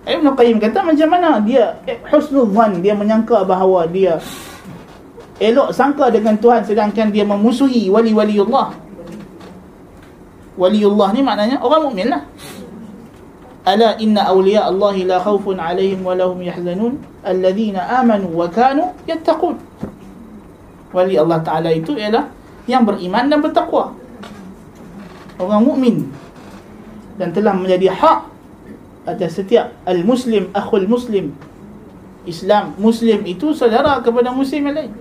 Ibn 0.00 0.26
Qayyim 0.32 0.56
kata 0.56 0.80
macam 0.80 1.08
mana 1.12 1.38
dia 1.44 1.76
husnul 2.08 2.48
zan 2.56 2.80
dia 2.80 2.96
menyangka 2.96 3.44
bahawa 3.44 3.84
dia 3.84 4.16
elok 5.36 5.76
sangka 5.76 6.08
dengan 6.08 6.40
Tuhan 6.40 6.64
sedangkan 6.64 7.12
dia 7.12 7.24
memusuhi 7.24 7.92
wali-wali 7.92 8.40
Allah. 8.40 8.72
Wali 10.56 10.80
Allah 10.84 11.08
ni 11.16 11.20
maknanya 11.20 11.56
orang 11.60 11.80
mukmin 11.88 12.08
lah. 12.12 12.24
Inna 13.76 14.26
awliya 14.26 14.66
Allah 14.66 14.96
la 15.04 15.18
khawfun 15.20 15.60
alaihim 15.60 16.02
wa 16.02 16.16
lahum 16.16 16.40
yahzanun 16.42 16.98
alladhina 17.22 18.00
amanu 18.00 18.32
wa 18.32 18.48
kanu 18.48 18.90
yattaqun. 19.06 19.60
Wali 20.90 21.14
Allah 21.14 21.38
Taala 21.44 21.70
itu 21.70 21.94
ialah 21.94 22.26
yang 22.66 22.82
beriman 22.82 23.30
dan 23.30 23.38
bertakwa. 23.38 23.94
Orang 25.38 25.68
mukmin. 25.68 26.10
Dan 27.20 27.30
telah 27.36 27.52
menjadi 27.54 27.92
hak 27.94 28.26
atas 29.06 29.38
setiap 29.38 29.76
al-muslim 29.86 30.48
akhul 30.56 30.88
muslim. 30.88 31.36
Islam 32.26 32.76
muslim 32.76 33.24
itu 33.24 33.52
saudara 33.52 34.00
kepada 34.00 34.34
muslim 34.34 34.66
yang 34.66 34.76
lain. 34.76 34.92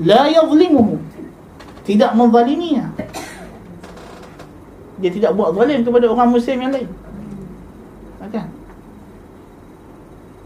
La 0.00 0.30
yadhlimuhu. 0.30 0.98
Tidak 1.84 2.16
menzaliminya 2.16 2.96
dia 5.04 5.12
tidak 5.12 5.36
buat 5.36 5.52
zalim 5.52 5.84
kepada 5.84 6.08
orang 6.08 6.32
muslim 6.32 6.56
yang 6.56 6.72
lain. 6.72 6.88
Kan 8.32 8.48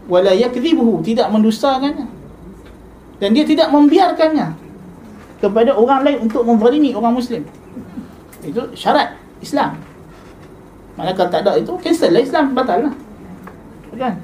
wala 0.09 0.33
yakdhibuhu 0.33 1.05
tidak 1.05 1.29
mendustakannya. 1.29 2.09
Dan 3.21 3.37
dia 3.37 3.45
tidak 3.45 3.69
membiarkannya 3.69 4.57
kepada 5.39 5.71
orang 5.77 6.01
lain 6.03 6.17
untuk 6.25 6.41
menzalimi 6.43 6.91
orang 6.97 7.13
muslim. 7.13 7.45
Itu 8.41 8.73
syarat 8.73 9.15
Islam. 9.39 9.77
Mana 10.97 11.15
kalau 11.15 11.29
tak 11.31 11.45
ada 11.45 11.55
itu 11.55 11.71
cancel 11.79 12.11
lah 12.11 12.23
Islam 12.25 12.57
batal 12.57 12.89
lah. 12.89 12.95
Kan? 13.95 14.15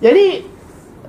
Jadi 0.00 0.44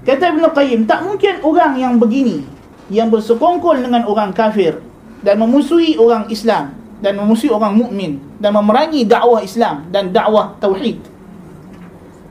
kata 0.03 0.31
Ibn 0.31 0.43
Qayyim 0.51 0.81
tak 0.87 1.03
mungkin 1.03 1.43
orang 1.43 1.75
yang 1.79 1.93
begini 1.99 2.43
yang 2.87 3.11
bersekongkol 3.11 3.83
dengan 3.83 4.07
orang 4.07 4.31
kafir 4.31 4.79
dan 5.23 5.39
memusuhi 5.39 5.99
orang 5.99 6.27
Islam 6.31 6.76
dan 6.97 7.13
memusuhi 7.17 7.53
orang 7.53 7.77
mukmin 7.77 8.17
dan 8.41 8.53
memerangi 8.57 9.05
dakwah 9.05 9.41
Islam 9.41 9.85
dan 9.93 10.09
dakwah 10.09 10.57
tauhid. 10.57 10.97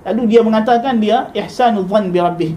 Lalu 0.07 0.22
dia 0.31 0.40
mengatakan 0.42 1.02
dia 1.02 1.31
ihsanu 1.35 1.83
dhann 1.87 2.14
bi 2.14 2.18
rabbih. 2.22 2.52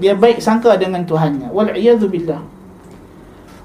Dia 0.00 0.12
baik 0.16 0.40
sangka 0.40 0.76
dengan 0.76 1.04
Tuhannya. 1.04 1.52
Wal 1.52 1.72
iyadzu 1.72 2.08
billah. 2.08 2.40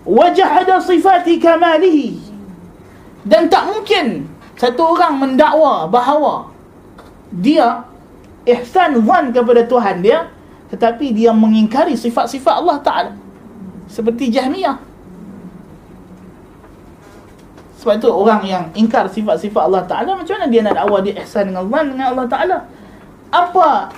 Wajahada 0.07 0.79
sifati 0.79 1.35
kamalihi 1.39 2.15
dan 3.27 3.51
tak 3.51 3.67
mungkin 3.67 4.23
satu 4.55 4.95
orang 4.95 5.19
mendakwa 5.19 5.83
bahawa 5.91 6.47
dia 7.35 7.83
ihsan 8.47 9.03
zan 9.03 9.35
kepada 9.35 9.67
Tuhan 9.67 9.99
dia 9.99 10.31
tetapi 10.71 11.11
dia 11.11 11.35
mengingkari 11.35 11.99
sifat-sifat 11.99 12.63
Allah 12.63 12.79
Ta'ala 12.79 13.13
seperti 13.91 14.31
Jahmiyah 14.31 14.79
sebab 17.77 17.93
itu 18.01 18.09
orang 18.09 18.41
yang 18.41 18.63
ingkar 18.73 19.05
sifat-sifat 19.05 19.69
Allah 19.69 19.85
Ta'ala 19.85 20.17
macam 20.17 20.33
mana 20.33 20.49
dia 20.49 20.65
nak 20.65 20.81
dakwa 20.81 20.97
dia 21.05 21.13
ihsan 21.21 21.53
dengan 21.53 21.69
zan 21.69 21.85
dengan 21.93 22.05
Allah 22.09 22.25
Ta'ala? 22.25 22.57
Apa 23.29 23.93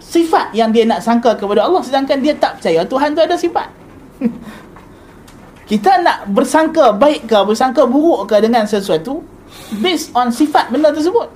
sifat 0.00 0.56
yang 0.56 0.72
dia 0.72 0.88
nak 0.88 1.04
sangka 1.04 1.36
kepada 1.36 1.68
Allah 1.68 1.84
sedangkan 1.84 2.24
dia 2.24 2.32
tak 2.32 2.56
percaya? 2.56 2.80
Tuhan 2.88 3.12
tu 3.12 3.20
ada 3.20 3.36
sifat. 3.36 3.68
Kita 5.70 6.00
nak 6.00 6.32
bersangka 6.32 6.96
baik 6.96 7.28
ke 7.28 7.36
bersangka 7.44 7.84
buruk 7.84 8.32
ke 8.32 8.40
dengan 8.40 8.64
sesuatu 8.64 9.20
based 9.76 10.16
on 10.16 10.32
sifat 10.32 10.72
benda 10.72 10.88
tersebut. 10.88 11.28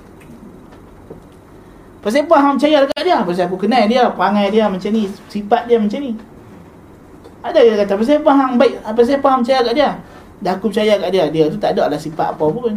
Pasal 2.01 2.25
apa 2.25 2.35
hang 2.41 2.57
percaya 2.57 2.89
dekat 2.89 3.03
dia? 3.05 3.17
Pasal 3.21 3.45
aku 3.45 3.61
kenal 3.61 3.85
dia 3.85 4.09
perangai 4.09 4.49
dia 4.49 4.65
macam 4.65 4.89
ni 4.89 5.05
sifat 5.29 5.69
dia 5.69 5.77
macam 5.77 5.99
ni. 6.01 6.17
Ada 7.45 7.59
yang 7.61 7.77
kata 7.85 7.93
pasal 8.01 8.17
apa 8.17 8.31
hang 8.33 8.53
baik 8.57 8.73
pasal 8.97 9.13
apa 9.21 9.27
hang 9.29 9.41
percaya 9.45 9.59
dekat 9.61 9.75
dia 9.77 9.91
dah 10.41 10.57
aku 10.57 10.73
percaya 10.73 10.97
dekat 10.97 11.11
dia 11.13 11.25
dia 11.29 11.45
tu 11.47 11.57
tak 11.61 11.77
ada 11.77 11.89
lah 11.89 11.99
sifat 12.01 12.33
apa 12.37 12.45
pun. 12.45 12.75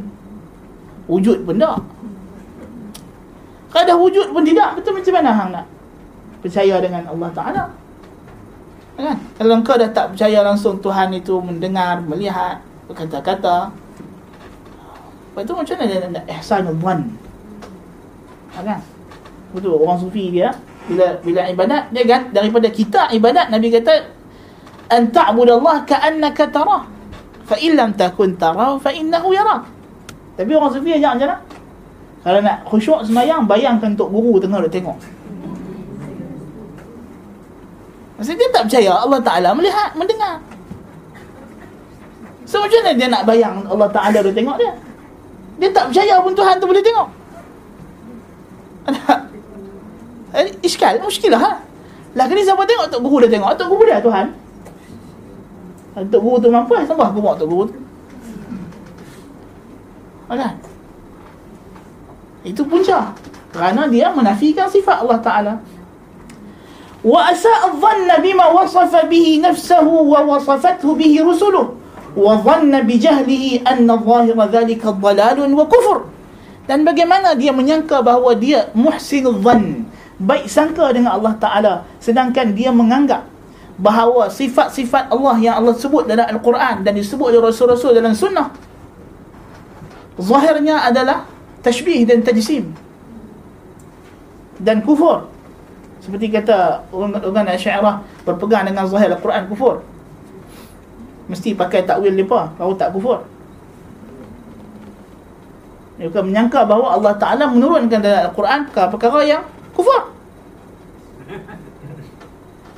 Wujud 1.08 1.44
pun 1.44 1.56
tak. 1.60 1.80
Kalau 3.72 3.84
dah 3.84 3.96
wujud 3.98 4.30
pun 4.30 4.44
tidak 4.46 4.78
betul 4.78 4.94
macam 4.94 5.14
mana 5.18 5.30
hang 5.34 5.50
nak 5.50 5.66
percaya 6.44 6.76
dengan 6.78 7.02
Allah 7.08 7.30
Ta'ala? 7.32 7.64
Kan? 8.94 9.18
Kalau 9.40 9.54
engkau 9.58 9.74
dah 9.74 9.90
tak 9.90 10.14
percaya 10.14 10.38
langsung 10.46 10.78
Tuhan 10.78 11.10
itu 11.10 11.34
mendengar, 11.42 11.98
melihat, 12.04 12.62
berkata-kata 12.86 13.74
Lepas 15.34 15.50
tu 15.50 15.54
macam 15.58 15.74
mana 15.82 15.90
dia 15.90 16.06
nak 16.06 16.24
ihsan 16.38 16.62
al-dhan 16.62 17.00
kan? 18.54 18.80
Betul, 19.50 19.82
orang 19.82 19.98
sufi 19.98 20.30
dia 20.30 20.54
bila 20.86 21.18
bila 21.26 21.42
ibadat 21.50 21.90
dia 21.90 22.06
kan 22.06 22.30
daripada 22.30 22.70
kita 22.70 23.10
ibadat 23.10 23.50
Nabi 23.50 23.72
kata 23.74 24.14
an 24.94 25.10
ta'budallah 25.10 25.82
ka'annaka 25.90 26.54
tarah 26.54 26.86
fa 27.44 27.56
in 27.60 27.76
lam 27.76 27.92
takun 27.92 28.36
tarah 28.36 28.76
fa 28.80 28.90
innahu 28.92 29.32
yarak 29.36 29.68
tapi 30.34 30.50
orang 30.56 30.72
sufi 30.72 30.96
ajak 30.96 31.20
macam 31.20 31.28
mana 31.28 31.38
kalau 32.24 32.40
nak 32.40 32.58
khusyuk 32.64 33.00
semayang 33.04 33.44
bayangkan 33.44 33.92
tok 33.92 34.08
guru 34.08 34.40
tengah 34.40 34.64
dia 34.64 34.72
tengok 34.80 34.96
Maksudnya 38.14 38.46
dia 38.46 38.54
tak 38.54 38.64
percaya 38.70 38.90
Allah 38.94 39.20
Ta'ala 39.20 39.50
melihat, 39.58 39.90
mendengar. 39.98 40.38
So 42.46 42.62
macam 42.62 42.78
mana 42.86 42.94
dia 42.94 43.08
nak 43.10 43.26
bayang 43.26 43.66
Allah 43.66 43.90
Ta'ala 43.90 44.18
dia 44.22 44.30
tengok 44.30 44.56
dia? 44.56 44.72
Dia 45.58 45.68
tak 45.74 45.90
percaya 45.90 46.14
pun 46.22 46.32
Tuhan 46.34 46.54
tu 46.62 46.66
boleh 46.70 46.84
tengok. 46.84 47.08
Eh, 50.34 50.50
Iskal, 50.66 50.98
muskilah 50.98 51.38
ha? 51.38 51.62
Lah 52.18 52.26
kini 52.26 52.42
siapa 52.42 52.66
tengok 52.66 52.90
Tok 52.90 53.06
Guru 53.06 53.22
dia 53.22 53.38
tengok? 53.38 53.54
Tok 53.54 53.70
Guru 53.70 53.86
dia 53.86 54.02
Tuhan. 54.02 54.34
Tok 56.07 56.21
Guru 56.21 56.37
tu 56.39 56.47
mampu, 56.47 56.77
sembah 56.79 57.11
aku 57.11 57.19
bawa 57.19 57.35
Tok 57.35 57.47
Guru 57.49 57.63
tu. 57.67 57.75
Ada? 60.29 60.53
Itu 62.45 62.61
punca. 62.63 63.11
Kerana 63.49 63.89
dia 63.89 64.13
menafikan 64.13 64.69
sifat 64.69 65.01
Allah 65.03 65.19
Ta'ala. 65.19 65.53
وأساء 66.99 67.61
الظن 67.71 68.09
بما 68.19 68.45
وصف 68.59 68.91
به 69.07 69.27
نفسه 69.39 69.87
ووصفته 69.87 70.83
به 70.83 71.13
رسله 71.23 71.65
وظن 72.17 72.73
بجهله 72.83 73.43
أن 73.63 73.87
ظاهر 73.87 74.37
ذلك 74.51 74.83
ضلال 74.83 75.39
وكفر 75.39 75.97
dan 76.69 76.85
bagaimana 76.85 77.33
dia 77.33 77.49
menyangka 77.49 78.03
bahawa 78.05 78.37
dia 78.37 78.69
muhsinul 78.77 79.41
dhan 79.41 79.89
baik 80.21 80.45
sangka 80.45 80.93
dengan 80.93 81.17
Allah 81.17 81.33
Ta'ala 81.39 81.73
sedangkan 81.97 82.53
dia 82.53 82.69
menganggap 82.69 83.25
bahawa 83.74 84.30
sifat-sifat 84.30 85.10
Allah 85.10 85.36
yang 85.42 85.54
Allah 85.58 85.74
sebut 85.74 86.06
dalam 86.06 86.24
Al-Quran 86.24 86.86
dan 86.86 86.94
disebut 86.94 87.34
oleh 87.34 87.42
Rasul-Rasul 87.42 87.98
dalam 87.98 88.14
Sunnah 88.14 88.54
zahirnya 90.14 90.86
adalah 90.86 91.26
tashbih 91.66 92.06
dan 92.06 92.22
tajsim 92.22 92.70
dan 94.62 94.78
kufur 94.86 95.34
seperti 96.04 96.28
kata 96.28 96.84
orang-orang 96.92 97.56
Asy'ariyah 97.56 98.04
berpegang 98.28 98.68
dengan 98.68 98.84
zahir 98.84 99.08
Al-Quran 99.08 99.48
kufur. 99.48 99.80
Mesti 101.32 101.56
pakai 101.56 101.88
takwil 101.88 102.12
depa 102.12 102.52
baru 102.60 102.76
tak 102.76 102.92
kufur. 102.92 103.24
Mereka 105.96 106.20
menyangka 106.20 106.68
bahawa 106.68 107.00
Allah 107.00 107.16
Ta'ala 107.16 107.48
menurunkan 107.48 108.04
dalam 108.04 108.28
Al-Quran 108.28 108.68
perkara 108.68 109.24
yang 109.24 109.42
kufur. 109.72 110.12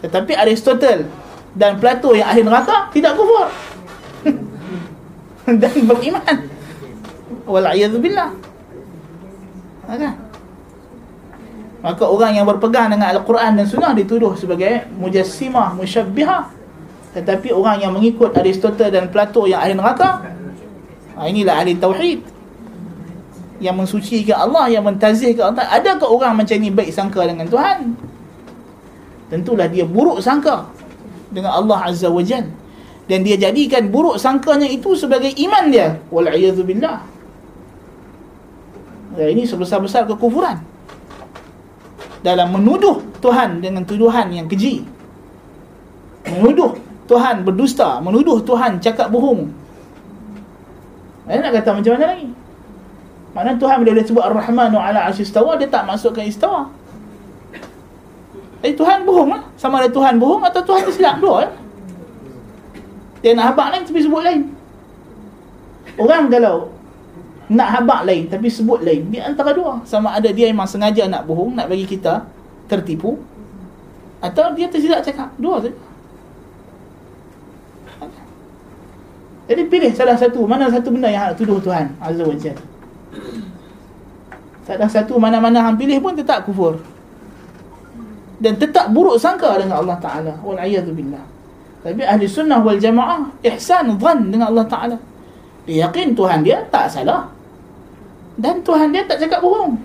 Tetapi 0.07 0.39
Aristotle 0.39 1.11
dan 1.59 1.83
Plato 1.83 2.15
yang 2.15 2.31
ahli 2.31 2.47
neraka 2.47 2.95
tidak 2.95 3.19
kufur. 3.19 3.51
dan 5.61 5.75
beriman. 5.83 6.37
Wal'iyadzubillah. 7.47 8.31
Ada. 9.87 10.11
Maka 11.83 12.05
orang 12.07 12.39
yang 12.39 12.47
berpegang 12.47 12.91
dengan 12.91 13.15
Al-Quran 13.15 13.59
dan 13.59 13.67
Sunnah 13.67 13.95
dituduh 13.95 14.35
sebagai 14.39 14.87
mujassimah, 14.95 15.75
musyabbihah. 15.75 16.51
Tetapi 17.15 17.55
orang 17.55 17.83
yang 17.83 17.93
mengikut 17.95 18.31
Aristotle 18.35 18.91
dan 18.91 19.11
Plato 19.11 19.47
yang 19.47 19.63
ahli 19.63 19.75
neraka, 19.75 20.23
ha, 21.19 21.27
inilah 21.27 21.63
ahli 21.63 21.75
tauhid. 21.75 22.39
yang 23.57 23.73
mensucikan 23.73 24.37
Allah, 24.37 24.69
yang 24.69 24.85
mentazihkan 24.85 25.57
Allah. 25.57 25.65
Adakah 25.73 26.13
orang 26.13 26.37
macam 26.37 26.61
ni 26.61 26.69
baik 26.69 26.93
sangka 26.93 27.25
dengan 27.25 27.49
Tuhan? 27.49 27.97
Tentulah 29.27 29.66
dia 29.66 29.83
buruk 29.83 30.22
sangka 30.22 30.70
dengan 31.35 31.59
Allah 31.59 31.91
Azza 31.91 32.07
wa 32.07 32.22
Jal. 32.22 32.47
Dan 33.07 33.22
dia 33.22 33.39
jadikan 33.39 33.87
buruk 33.91 34.18
sangkanya 34.18 34.66
itu 34.66 34.99
sebagai 34.99 35.31
iman 35.31 35.70
dia. 35.70 35.99
Wal'iyadzubillah. 36.11 36.99
Ya, 39.16 39.27
ini 39.31 39.47
sebesar-besar 39.47 40.11
kekufuran. 40.11 40.59
Dalam 42.27 42.51
menuduh 42.51 42.99
Tuhan 43.22 43.62
dengan 43.62 43.87
tuduhan 43.87 44.35
yang 44.35 44.51
keji. 44.51 44.83
Menuduh 46.27 46.74
Tuhan 47.07 47.47
berdusta. 47.47 48.03
Menuduh 48.03 48.43
Tuhan 48.43 48.83
cakap 48.83 49.14
bohong. 49.14 49.47
Saya 51.27 51.43
nak 51.43 51.53
kata 51.62 51.70
macam 51.79 51.93
mana 51.95 52.07
lagi? 52.14 52.29
Mana 53.35 53.51
Tuhan 53.55 53.77
bila 53.83 53.91
dia 53.95 54.07
sebut 54.07 54.22
Ar-Rahmanu 54.22 54.79
ala 54.79 55.11
arsy 55.11 55.22
istawa 55.22 55.55
dia 55.59 55.70
tak 55.70 55.87
masukkan 55.87 56.27
istawa. 56.27 56.70
Eh 58.65 58.73
Tuhan 58.73 59.05
bohong 59.05 59.31
lah. 59.33 59.43
Sama 59.61 59.85
ada 59.85 59.91
Tuhan 59.93 60.17
bohong 60.17 60.45
atau 60.45 60.61
Tuhan 60.65 60.83
tersilap 60.89 61.21
dua 61.21 61.37
ya? 61.45 61.51
Dia 63.21 63.33
nak 63.35 63.53
habaq 63.53 63.69
lain 63.75 63.83
tapi 63.85 64.01
sebut 64.01 64.23
lain. 64.23 64.41
Orang 65.97 66.29
kalau 66.29 66.71
nak 67.47 67.69
habaq 67.79 68.01
lain 68.05 68.23
tapi 68.29 68.49
sebut 68.51 68.81
lain, 68.85 69.09
dia 69.11 69.27
antara 69.27 69.53
dua. 69.57 69.81
Sama 69.89 70.15
ada 70.15 70.29
dia 70.31 70.49
memang 70.51 70.69
sengaja 70.69 71.07
nak 71.09 71.27
bohong, 71.27 71.57
nak 71.57 71.67
bagi 71.67 71.87
kita 71.89 72.27
tertipu 72.71 73.19
atau 74.23 74.55
dia 74.57 74.67
tersilap 74.71 75.05
cakap. 75.05 75.31
Dua 75.37 75.61
saja. 75.61 75.77
Jadi 79.47 79.63
pilih 79.71 79.95
salah 79.95 80.19
satu 80.19 80.43
Mana 80.43 80.67
satu 80.67 80.91
benda 80.91 81.07
yang 81.07 81.31
tuduh 81.39 81.63
Tuhan 81.63 81.95
Azza 82.03 82.27
wa 82.27 82.35
Jalla 82.35 82.63
Salah 84.67 84.91
satu 84.91 85.15
mana-mana 85.23 85.63
hang 85.63 85.79
pilih 85.79 86.03
pun 86.03 86.19
tetap 86.19 86.43
kufur. 86.43 86.83
Dan 88.37 88.61
tetap 88.61 88.93
buruk 88.93 89.16
sangka 89.16 89.57
dengan 89.57 89.80
Allah 89.80 89.97
Ta'ala. 89.97 90.32
Wal'iyadzubillah. 90.45 91.24
Tapi 91.87 92.03
ahli 92.03 92.26
sunnah 92.26 92.61
wal 92.61 92.76
jamaah 92.76 93.30
ihsan 93.47 93.97
zan 93.97 94.18
dengan 94.28 94.53
Allah 94.53 94.66
Ta'ala. 94.66 94.97
Dia 95.64 95.89
yakin 95.89 96.12
Tuhan 96.12 96.45
dia 96.45 96.61
tak 96.68 96.93
salah. 96.93 97.30
Dan 98.37 98.61
Tuhan 98.61 98.93
dia 98.93 99.03
tak 99.09 99.22
cakap 99.22 99.41
bohong. 99.41 99.80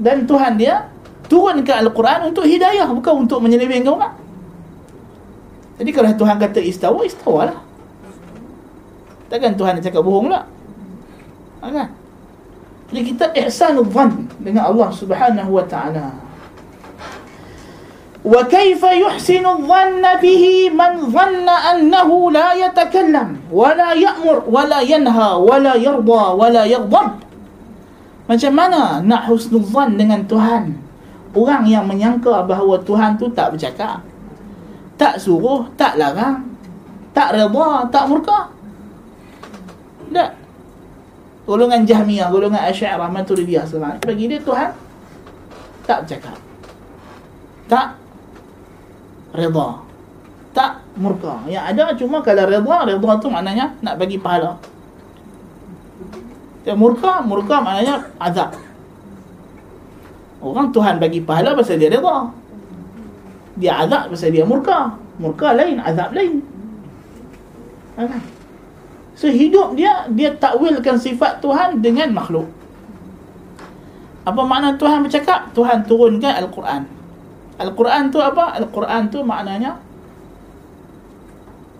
Dan 0.00 0.26
Tuhan 0.26 0.58
dia 0.58 0.88
turunkan 1.30 1.86
Al-Quran 1.86 2.34
untuk 2.34 2.42
hidayah. 2.48 2.88
Bukan 2.90 3.28
untuk 3.28 3.38
menyelewengkan 3.44 3.92
orang. 3.94 4.14
Jadi 5.78 5.90
kalau 5.94 6.10
Tuhan 6.12 6.36
kata 6.36 6.58
istawa, 6.60 7.00
istawa 7.06 7.40
lah. 7.54 7.58
Takkan 9.30 9.54
Tuhan 9.54 9.78
dia 9.78 9.88
cakap 9.88 10.02
bohong 10.02 10.28
lah. 10.28 10.44
Kan? 11.62 11.88
Jadi 12.90 13.14
kita 13.14 13.30
ihsanul 13.38 13.86
dhan 13.86 14.26
dengan 14.42 14.74
Allah 14.74 14.90
Subhanahu 14.90 15.54
wa 15.54 15.64
taala. 15.68 16.10
Man 18.20 18.44
dhanna 21.08 21.54
annahu 21.72 22.28
la 22.28 22.52
yatakallam 22.52 23.40
wa 23.48 23.72
la 23.72 23.96
ya'mur 23.96 24.44
wa 24.44 24.60
la 24.68 24.84
yanha 24.84 25.40
wa 25.40 25.56
la 25.56 25.72
yarda 25.80 26.22
wa 26.36 26.46
la 26.52 26.68
yaghdab. 26.68 27.24
Macam 28.28 28.52
mana 28.52 29.00
nak 29.00 29.24
husnul 29.26 29.64
dhan 29.64 29.96
dengan 29.96 30.20
Tuhan? 30.28 30.76
Orang 31.32 31.64
yang 31.64 31.88
menyangka 31.88 32.44
bahawa 32.44 32.76
Tuhan 32.84 33.16
tu 33.16 33.32
tak 33.32 33.56
bercakap. 33.56 34.04
Tak 35.00 35.16
suruh, 35.16 35.64
tak 35.80 35.96
larang, 35.96 36.44
tak 37.16 37.32
redha, 37.32 37.88
tak 37.88 38.04
murka. 38.04 38.52
Tak 40.12 40.40
golongan 41.50 41.82
Jahmiyah, 41.82 42.30
golongan 42.30 42.62
Asy'ariyah, 42.70 43.10
Maturidiyah 43.10 43.66
semua. 43.66 43.98
Bagi 43.98 44.30
dia 44.30 44.38
Tuhan 44.38 44.70
tak 45.82 46.06
bercakap. 46.06 46.38
Tak 47.66 47.98
redha. 49.34 49.68
Tak 50.50 50.82
murka. 50.98 51.46
Yang 51.46 51.64
ada 51.74 51.84
cuma 51.94 52.18
kalau 52.22 52.44
redha, 52.46 52.76
redha 52.86 53.10
tu 53.22 53.28
maknanya 53.30 53.74
nak 53.80 53.94
bagi 53.98 54.18
pahala. 54.18 54.58
Yang 56.66 56.78
murka, 56.78 57.22
murka 57.22 57.56
maknanya 57.62 58.10
azab. 58.18 58.52
Orang 60.40 60.72
Tuhan 60.72 60.96
bagi 60.98 61.20
pahala 61.22 61.54
pasal 61.54 61.78
dia 61.78 61.92
redha. 61.92 62.30
Dia 63.60 63.72
azab 63.86 64.10
pasal 64.12 64.30
dia 64.34 64.42
murka. 64.42 64.94
Murka 65.20 65.52
lain, 65.52 65.78
azab 65.78 66.10
lain. 66.16 66.40
Okay. 68.00 68.22
So 69.20 69.28
hidup 69.28 69.76
dia 69.76 70.08
dia 70.16 70.32
takwilkan 70.32 70.96
sifat 70.96 71.44
Tuhan 71.44 71.84
dengan 71.84 72.08
makhluk. 72.16 72.48
Apa 74.24 74.40
makna 74.44 74.80
Tuhan 74.80 75.04
bercakap? 75.04 75.52
Tuhan 75.52 75.84
turunkan 75.84 76.40
Al-Quran. 76.40 76.99
Al-Quran 77.60 78.08
tu 78.08 78.18
apa? 78.24 78.56
Al-Quran 78.56 79.12
tu 79.12 79.20
maknanya 79.20 79.76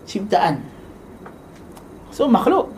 ciptaan. 0.05 0.61
So 2.13 2.29
makhluk. 2.29 2.69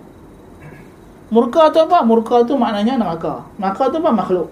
Murka 1.28 1.68
tu 1.76 1.84
apa? 1.84 1.99
Murka 2.08 2.47
tu 2.47 2.56
maknanya 2.56 2.95
neraka. 2.95 3.43
Neraka 3.60 3.91
tu 3.91 3.99
apa? 3.99 4.12
Makhluk. 4.16 4.47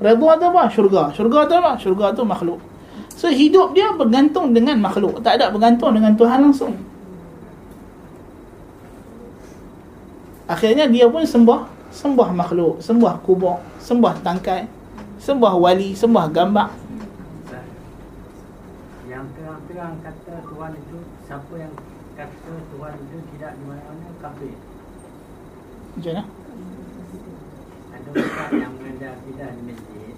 Redha 0.00 0.30
tu 0.40 0.44
apa? 0.48 0.62
Syurga. 0.72 1.12
Syurga 1.12 1.44
tu 1.44 1.54
apa? 1.60 1.76
Syurga 1.76 2.06
tu 2.16 2.24
makhluk. 2.24 2.56
So 3.20 3.28
hidup 3.28 3.76
dia 3.76 3.92
bergantung 3.92 4.56
dengan 4.56 4.80
makhluk. 4.80 5.20
Tak 5.20 5.36
ada 5.36 5.52
bergantung 5.52 5.92
dengan 5.92 6.16
Tuhan 6.16 6.40
langsung. 6.40 6.72
Akhirnya 10.48 10.88
dia 10.88 11.04
pun 11.06 11.22
sembah 11.22 11.68
sembah 11.90 12.30
makhluk, 12.32 12.78
sembah 12.80 13.18
kubur, 13.26 13.58
sembah 13.82 14.22
tangkai, 14.22 14.66
sembah 15.18 15.54
wali, 15.58 15.92
sembah 15.92 16.26
gambar. 16.30 16.68
Yang 19.80 19.96
terang-terang 19.96 20.12
kata 20.12 20.34
Tuhan 20.44 20.72
itu 20.76 20.98
siapa 21.24 21.54
yang 21.56 21.72
kata 22.12 22.52
Tuhan 22.68 22.94
itu 23.00 23.16
tidak 23.32 23.52
di 23.56 23.64
mana-mana 23.64 24.06
kafir. 24.20 24.56
Macam 25.96 26.12
mana? 26.12 26.22
Ada 27.96 28.08
orang 28.12 28.52
yang 28.60 28.72
mengajar 28.76 29.12
tidak 29.24 29.48
di 29.56 29.62
masjid 29.72 30.14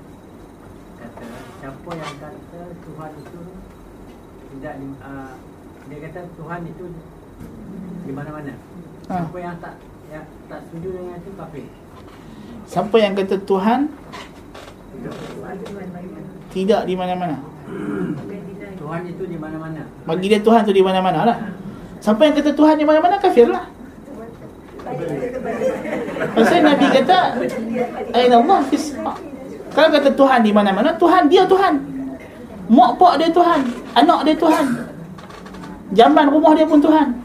kata 0.98 1.26
siapa 1.62 1.90
yang 1.94 2.14
kata 2.18 2.60
Tuhan 2.74 3.10
itu 3.22 3.40
tidak 4.50 4.74
di, 4.82 4.86
uh, 4.98 5.32
dia 5.86 5.98
kata 6.10 6.20
Tuhan 6.26 6.60
itu 6.66 6.84
di 8.02 8.12
mana-mana. 8.18 8.54
Ha. 9.06 9.14
Siapa 9.14 9.38
yang 9.38 9.56
tak 9.62 9.74
yang 10.10 10.26
tak 10.50 10.60
setuju 10.66 10.88
dengan 10.90 11.22
itu 11.22 11.30
kafir. 11.38 11.66
Siapa 12.66 12.96
yang 12.98 13.14
kata 13.14 13.38
Tuhan 13.46 13.80
tidak 16.50 16.82
di 16.82 16.94
mana-mana? 16.98 17.38
Tuhan 18.83 19.01
itu 19.07 19.22
di 19.30 19.39
mana-mana. 19.39 19.83
Bagi 20.03 20.26
dia 20.26 20.41
Tuhan 20.43 20.61
tu 20.66 20.74
di 20.74 20.83
mana-mana 20.83 21.20
lah. 21.22 21.39
Siapa 22.03 22.18
yang 22.26 22.35
kata 22.35 22.51
Tuhan 22.51 22.74
di 22.74 22.85
mana-mana 22.85 23.14
kafir 23.22 23.47
lah. 23.47 23.70
Pasal 26.35 26.61
Nabi 26.66 26.87
kata 26.91 27.18
Aina 28.12 28.43
Allah 28.43 28.61
fis 28.66 28.93
Kalau 29.72 29.89
kata 29.95 30.11
Tuhan 30.11 30.41
di 30.43 30.51
mana-mana 30.53 30.91
Tuhan 30.99 31.30
dia 31.30 31.47
Tuhan 31.47 31.80
Mak 32.66 32.99
pak 32.99 33.14
dia 33.22 33.30
Tuhan 33.30 33.61
Anak 33.95 34.20
dia 34.26 34.37
Tuhan 34.37 34.66
Jamban 35.97 36.28
rumah 36.28 36.53
dia 36.59 36.66
pun 36.66 36.83
Tuhan 36.83 37.22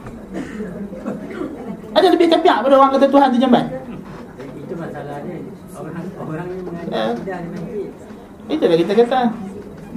ada 1.97 2.13
lebih 2.13 2.29
kepiak 2.29 2.61
pada 2.61 2.75
orang 2.77 2.93
kata 2.93 3.09
Tuhan 3.09 3.27
tu 3.33 3.41
jamban? 3.41 3.65
Itu 4.37 4.73
masalah 4.77 5.17
dia. 5.25 5.41
Orang 5.73 6.05
orang 6.13 6.45
ni 6.53 6.61
mengajar 6.61 7.17
tidak 7.17 7.41
uh, 7.41 8.53
Itulah 8.53 8.77
kita 8.77 8.93
kata 9.01 9.19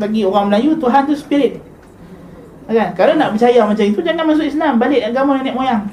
bagi 0.01 0.25
orang 0.25 0.49
Melayu 0.49 0.73
Tuhan 0.81 1.05
tu 1.05 1.13
spirit. 1.13 1.61
Kan? 2.71 2.97
Kalau 2.97 3.13
nak 3.19 3.37
percaya 3.37 3.61
macam 3.67 3.85
itu 3.85 4.01
jangan 4.01 4.25
masuk 4.25 4.47
Islam, 4.49 4.81
balik 4.81 5.05
agama 5.05 5.37
nenek 5.37 5.53
moyang. 5.53 5.85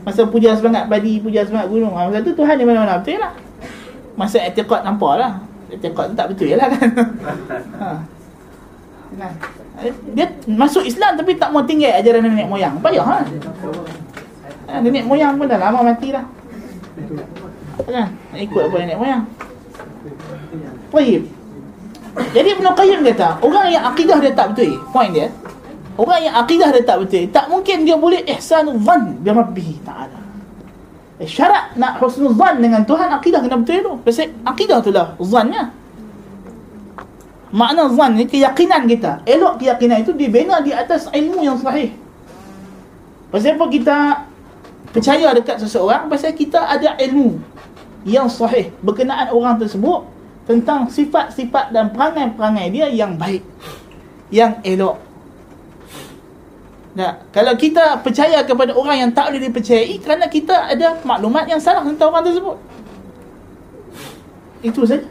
Masa 0.00 0.24
puja 0.24 0.56
semangat 0.56 0.88
padi, 0.88 1.20
puja 1.20 1.44
semangat 1.44 1.68
gunung. 1.68 1.92
Ha, 1.92 2.08
masa 2.08 2.24
tu 2.24 2.32
Tuhan 2.32 2.56
di 2.56 2.64
mana-mana 2.64 3.02
betul 3.02 3.20
lah. 3.20 3.36
Masa 4.16 4.40
etiqat 4.40 4.80
nampak 4.86 5.20
lah. 5.20 5.32
Etiqat 5.68 6.04
tu 6.08 6.14
tak 6.16 6.32
betul 6.32 6.56
lah 6.56 6.68
kan. 6.72 6.88
ha. 7.82 7.90
Kan? 9.10 9.32
Dia 10.14 10.26
masuk 10.48 10.86
Islam 10.86 11.18
tapi 11.18 11.36
tak 11.36 11.50
mau 11.52 11.66
tinggal 11.66 11.98
ajaran 12.00 12.24
nenek 12.24 12.48
moyang. 12.48 12.74
Payah 12.80 13.04
ha. 13.04 13.18
Ha, 14.70 14.80
nenek 14.80 15.04
moyang 15.04 15.36
pun 15.36 15.50
dah 15.50 15.58
lama 15.58 15.82
mati 15.82 16.14
dah. 16.14 16.24
Kan? 17.84 18.08
Ikut 18.38 18.62
apa 18.70 18.76
nenek 18.80 18.98
moyang. 19.02 19.22
Baik. 20.94 21.39
Jadi 22.10 22.48
Ibn 22.58 22.66
Qayyim 22.74 23.00
kata, 23.14 23.38
orang 23.42 23.66
yang 23.70 23.84
akidah 23.86 24.18
dia 24.18 24.32
tak 24.34 24.54
betul, 24.54 24.82
point 24.90 25.14
dia. 25.14 25.30
Orang 25.94 26.20
yang 26.22 26.34
akidah 26.34 26.74
dia 26.74 26.82
tak 26.82 26.98
betul, 27.02 27.24
tak 27.30 27.46
mungkin 27.46 27.86
dia 27.86 27.94
boleh 27.94 28.22
ihsan 28.34 28.66
zan 28.82 29.02
bi 29.22 29.30
rabbih 29.30 29.78
ta'ala. 29.86 30.20
Eh, 31.20 31.28
syarat 31.28 31.76
nak 31.76 32.00
husnul 32.00 32.32
zan 32.34 32.58
dengan 32.58 32.82
Tuhan 32.82 33.12
akidah 33.12 33.44
kena 33.44 33.60
betul 33.60 33.78
tu. 33.84 33.92
Pasal 34.02 34.32
akidah 34.42 34.80
tu 34.80 34.90
lah 34.90 35.14
zannya. 35.20 35.70
Makna 37.52 37.90
zan 37.92 38.16
ni 38.16 38.24
keyakinan 38.24 38.88
kita. 38.88 39.22
Elok 39.28 39.60
keyakinan 39.60 40.02
itu 40.02 40.16
dibina 40.16 40.64
di 40.64 40.72
atas 40.72 41.12
ilmu 41.12 41.44
yang 41.44 41.60
sahih. 41.60 41.92
Pasal 43.30 43.54
apa 43.54 43.66
kita 43.68 43.96
percaya 44.90 45.30
dekat 45.34 45.62
seseorang 45.62 46.10
pasal 46.10 46.34
kita 46.34 46.66
ada 46.66 46.98
ilmu 46.98 47.38
yang 48.02 48.26
sahih 48.26 48.74
berkenaan 48.82 49.30
orang 49.30 49.54
tersebut 49.60 50.02
tentang 50.50 50.90
sifat-sifat 50.90 51.70
dan 51.70 51.94
perangai-perangai 51.94 52.66
dia 52.74 52.90
yang 52.90 53.14
baik 53.14 53.46
yang 54.34 54.58
elok 54.66 54.98
Nah, 56.90 57.22
kalau 57.30 57.54
kita 57.54 58.02
percaya 58.02 58.42
kepada 58.42 58.74
orang 58.74 59.06
yang 59.06 59.10
tak 59.14 59.30
boleh 59.30 59.46
dipercayai 59.46 59.94
kerana 60.02 60.26
kita 60.26 60.74
ada 60.74 60.98
maklumat 61.06 61.46
yang 61.46 61.62
salah 61.62 61.86
tentang 61.86 62.10
orang 62.10 62.26
tersebut. 62.26 62.58
Itu 64.58 64.82
saja. 64.82 65.06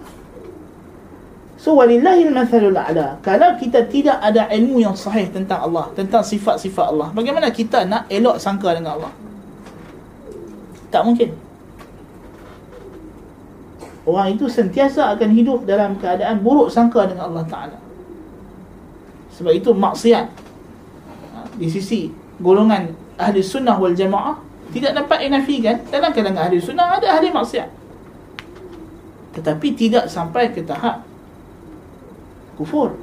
So 1.59 1.75
walillahil 1.75 2.31
mathalul 2.31 2.75
a'la. 2.75 3.19
Kalau 3.23 3.55
kita 3.59 3.87
tidak 3.87 4.19
ada 4.19 4.47
ilmu 4.51 4.79
yang 4.83 4.95
sahih 4.95 5.27
tentang 5.31 5.71
Allah, 5.71 5.91
tentang 5.95 6.23
sifat-sifat 6.23 6.85
Allah, 6.91 7.11
bagaimana 7.15 7.47
kita 7.51 7.87
nak 7.87 8.07
elok 8.11 8.39
sangka 8.39 8.75
dengan 8.75 8.99
Allah? 8.99 9.13
Tak 10.91 11.03
mungkin. 11.07 11.48
Orang 14.09 14.33
itu 14.33 14.49
sentiasa 14.49 15.13
akan 15.13 15.29
hidup 15.37 15.69
dalam 15.69 15.93
keadaan 16.01 16.41
buruk 16.41 16.73
sangka 16.73 17.05
dengan 17.05 17.29
Allah 17.29 17.45
Ta'ala. 17.45 17.77
Sebab 19.37 19.53
itu 19.53 19.69
maksiat 19.69 20.25
di 21.61 21.69
sisi 21.69 22.09
golongan 22.41 22.89
ahli 23.21 23.45
sunnah 23.45 23.77
wal 23.77 23.93
jamaah 23.93 24.41
tidak 24.73 24.97
dapat 24.97 25.29
dinafikan. 25.29 25.77
Dalam 25.93 26.09
kalangan 26.09 26.49
ahli 26.49 26.57
sunnah 26.57 26.97
ada 26.97 27.21
ahli 27.21 27.29
maksiat. 27.29 27.69
Tetapi 29.37 29.67
tidak 29.77 30.09
sampai 30.09 30.49
ke 30.49 30.65
tahap 30.65 31.05
kufur. 32.57 32.97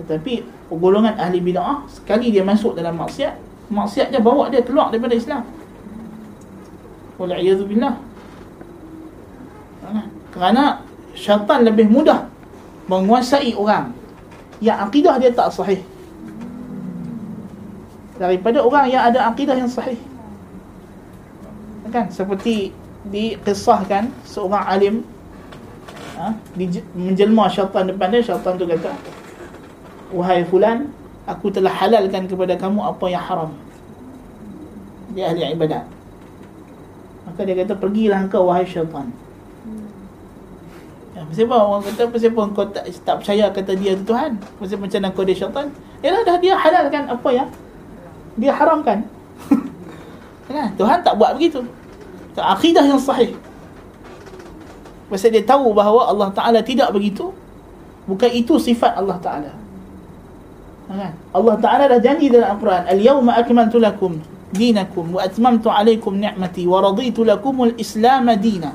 Tetapi 0.00 0.40
golongan 0.72 1.20
ahli 1.20 1.44
bid'ah 1.44 1.84
sekali 1.92 2.32
dia 2.32 2.40
masuk 2.40 2.72
dalam 2.72 2.96
maksiat 2.96 3.52
maksiat 3.72 4.12
dia 4.12 4.20
bawa 4.20 4.52
dia 4.52 4.64
keluar 4.64 4.92
daripada 4.92 5.16
Islam. 5.16 5.44
Wal'iyadzubillah 7.16 8.11
kerana 10.42 10.82
syaitan 11.14 11.62
lebih 11.62 11.86
mudah 11.86 12.26
menguasai 12.90 13.54
orang 13.54 13.94
yang 14.58 14.74
akidah 14.82 15.14
dia 15.22 15.30
tak 15.30 15.54
sahih. 15.54 15.78
Daripada 18.18 18.58
orang 18.58 18.90
yang 18.90 19.06
ada 19.06 19.30
akidah 19.30 19.54
yang 19.54 19.70
sahih. 19.70 19.94
Kan? 21.94 22.10
Seperti 22.10 22.74
dikisahkan 23.06 24.10
seorang 24.26 24.66
alim 24.66 24.94
ha, 26.18 26.34
di, 26.58 26.82
menjelma 26.90 27.46
syaitan 27.46 27.86
depan 27.86 28.10
dia 28.10 28.26
syaitan 28.26 28.58
tu 28.58 28.66
kata 28.66 28.90
wahai 30.10 30.42
fulan 30.42 30.90
aku 31.22 31.54
telah 31.54 31.70
halalkan 31.70 32.26
kepada 32.26 32.58
kamu 32.58 32.82
apa 32.82 33.06
yang 33.06 33.22
haram. 33.22 33.50
Dia 35.14 35.30
ahli 35.30 35.54
ibadat. 35.54 35.86
Maka 37.30 37.46
dia 37.46 37.54
kata 37.62 37.78
pergilah 37.78 38.26
engkau 38.26 38.50
wahai 38.50 38.66
syaitan 38.66 39.06
Ya, 41.30 41.34
siapa 41.42 41.54
orang 41.54 41.82
kata 41.86 42.10
siapa 42.18 42.40
kau 42.50 42.66
tak, 42.66 42.84
tak 43.06 43.14
percaya 43.22 43.44
kata 43.54 43.72
dia 43.78 43.94
tu 43.94 44.10
Tuhan? 44.10 44.34
Pasal 44.58 44.78
macam 44.82 44.98
mana 44.98 45.08
kau 45.14 45.22
dia 45.22 45.36
syaitan? 45.38 45.66
Yalah 46.02 46.22
dah 46.26 46.36
dia 46.42 46.54
halalkan 46.58 47.04
apa 47.06 47.28
yang 47.30 47.48
dia 48.34 48.50
haramkan 48.50 48.98
kan? 50.50 50.70
Tuhan 50.80 50.98
tak 51.06 51.14
buat 51.14 51.38
begitu 51.38 51.62
akidah 52.36 52.84
yang 52.88 52.98
sahih 52.98 53.36
Pasal 55.12 55.28
dia 55.28 55.44
tahu 55.44 55.76
bahawa 55.76 56.08
Allah 56.08 56.32
Ta'ala 56.32 56.64
tidak 56.64 56.88
begitu 56.96 57.36
Bukan 58.08 58.32
itu 58.32 58.56
sifat 58.56 58.96
Allah 58.96 59.20
Ta'ala 59.20 59.52
kan? 60.88 61.12
Allah 61.36 61.56
Ta'ala 61.60 61.84
dah 61.92 62.00
janji 62.00 62.32
dalam 62.32 62.56
Al-Quran 62.56 62.82
Al-yawma 62.88 63.36
akmantu 63.36 63.76
lakum 63.76 64.16
dinakum 64.56 65.12
Wa 65.12 65.28
atmamtu 65.28 65.68
alaikum 65.68 66.16
ni'mati 66.16 66.64
Wa 66.64 66.80
raditu 66.80 67.28
lakumul 67.28 67.76
islam 67.76 68.32
dina 68.40 68.72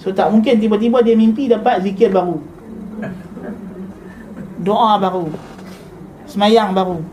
So 0.00 0.10
tak 0.16 0.32
mungkin 0.32 0.56
tiba-tiba 0.56 1.04
dia 1.04 1.12
mimpi 1.12 1.44
dapat 1.46 1.84
zikir 1.84 2.08
baru 2.08 2.40
Doa 4.64 4.96
baru 4.96 5.28
Semayang 6.24 6.72
baru 6.72 7.04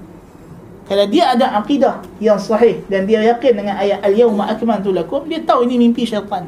kalau 0.87 1.03
dia 1.11 1.35
ada 1.35 1.59
akidah 1.59 1.99
yang 2.23 2.39
sahih 2.39 2.79
dan 2.87 3.03
dia 3.03 3.19
yakin 3.19 3.59
dengan 3.59 3.75
ayat 3.75 3.99
al-yauma 4.07 4.47
akmaltu 4.47 4.95
lakum, 4.95 5.27
dia 5.27 5.43
tahu 5.43 5.67
ini 5.67 5.75
mimpi 5.83 6.07
syaitan. 6.07 6.47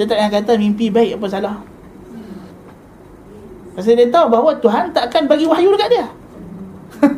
Dia 0.00 0.08
tak 0.08 0.16
yang 0.16 0.32
kata 0.32 0.56
mimpi 0.56 0.88
baik 0.88 1.20
apa 1.20 1.26
salah. 1.28 1.56
Pasal 3.76 4.00
dia 4.00 4.08
tahu 4.08 4.32
bahawa 4.32 4.56
Tuhan 4.56 4.96
tak 4.96 5.12
akan 5.12 5.22
bagi 5.28 5.44
wahyu 5.44 5.76
dekat 5.76 5.88
dia. 5.92 6.06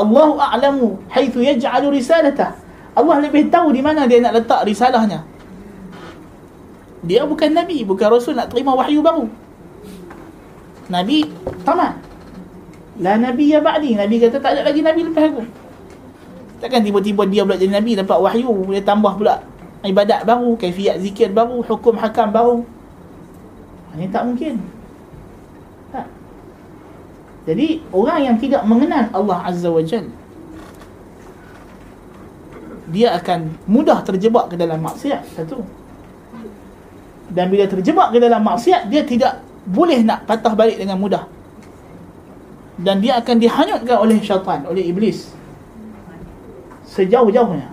Allah 0.00 0.30
a'lamu 0.54 1.02
haitsu 1.10 1.42
yaj'alu 1.42 1.98
risalatah. 1.98 2.54
Allah 2.94 3.26
lebih 3.26 3.50
tahu 3.50 3.74
di 3.74 3.82
mana 3.82 4.06
dia 4.06 4.22
nak 4.22 4.38
letak 4.38 4.62
risalahnya. 4.70 5.26
Dia 7.04 7.28
bukan 7.28 7.52
nabi, 7.52 7.84
bukan 7.84 8.08
rasul 8.08 8.34
nak 8.34 8.48
terima 8.48 8.72
wahyu 8.72 9.04
baru. 9.04 9.28
Nabi 10.88 11.28
tamat. 11.64 12.14
La 13.02 13.18
Nabi 13.18 13.50
ya 13.50 13.58
ba'di 13.58 13.98
Nabi 13.98 14.22
kata 14.22 14.38
tak 14.38 14.54
ada 14.54 14.70
lagi 14.70 14.78
Nabi 14.78 15.10
lepas 15.10 15.26
aku 15.26 15.42
Takkan 16.62 16.86
tiba-tiba 16.86 17.26
dia 17.26 17.42
pula 17.42 17.58
jadi 17.58 17.74
Nabi 17.74 17.98
Dapat 17.98 18.18
wahyu 18.22 18.70
Dia 18.70 18.82
tambah 18.86 19.18
pula 19.18 19.42
Ibadat 19.82 20.22
baru 20.22 20.54
Kaifiat 20.54 21.02
zikir 21.02 21.34
baru 21.34 21.58
Hukum 21.66 21.98
hakam 21.98 22.30
baru 22.30 22.62
Ini 23.98 24.06
tak 24.14 24.22
mungkin 24.30 24.62
tak. 25.90 26.06
Jadi 27.50 27.82
Orang 27.90 28.20
yang 28.22 28.36
tidak 28.38 28.62
mengenal 28.62 29.10
Allah 29.10 29.42
Azza 29.42 29.74
wa 29.74 29.82
Jal 29.82 30.06
Dia 32.94 33.18
akan 33.18 33.58
Mudah 33.66 34.06
terjebak 34.06 34.54
ke 34.54 34.56
dalam 34.56 34.78
maksiat 34.86 35.34
Satu 35.34 35.66
Dan 37.33 37.53
bila 37.53 37.69
terjebak 37.69 38.09
ke 38.09 38.17
dalam 38.17 38.41
maksiat 38.41 38.89
Dia 38.89 39.05
tidak 39.05 39.45
boleh 39.69 40.01
nak 40.01 40.25
patah 40.25 40.57
balik 40.57 40.81
dengan 40.81 40.97
mudah 40.97 41.29
dan 42.79 43.03
dia 43.03 43.19
akan 43.19 43.35
dihanyutkan 43.43 43.97
oleh 43.99 44.17
syaitan 44.23 44.63
oleh 44.63 44.87
iblis 44.87 45.27
sejauh-jauhnya 46.87 47.69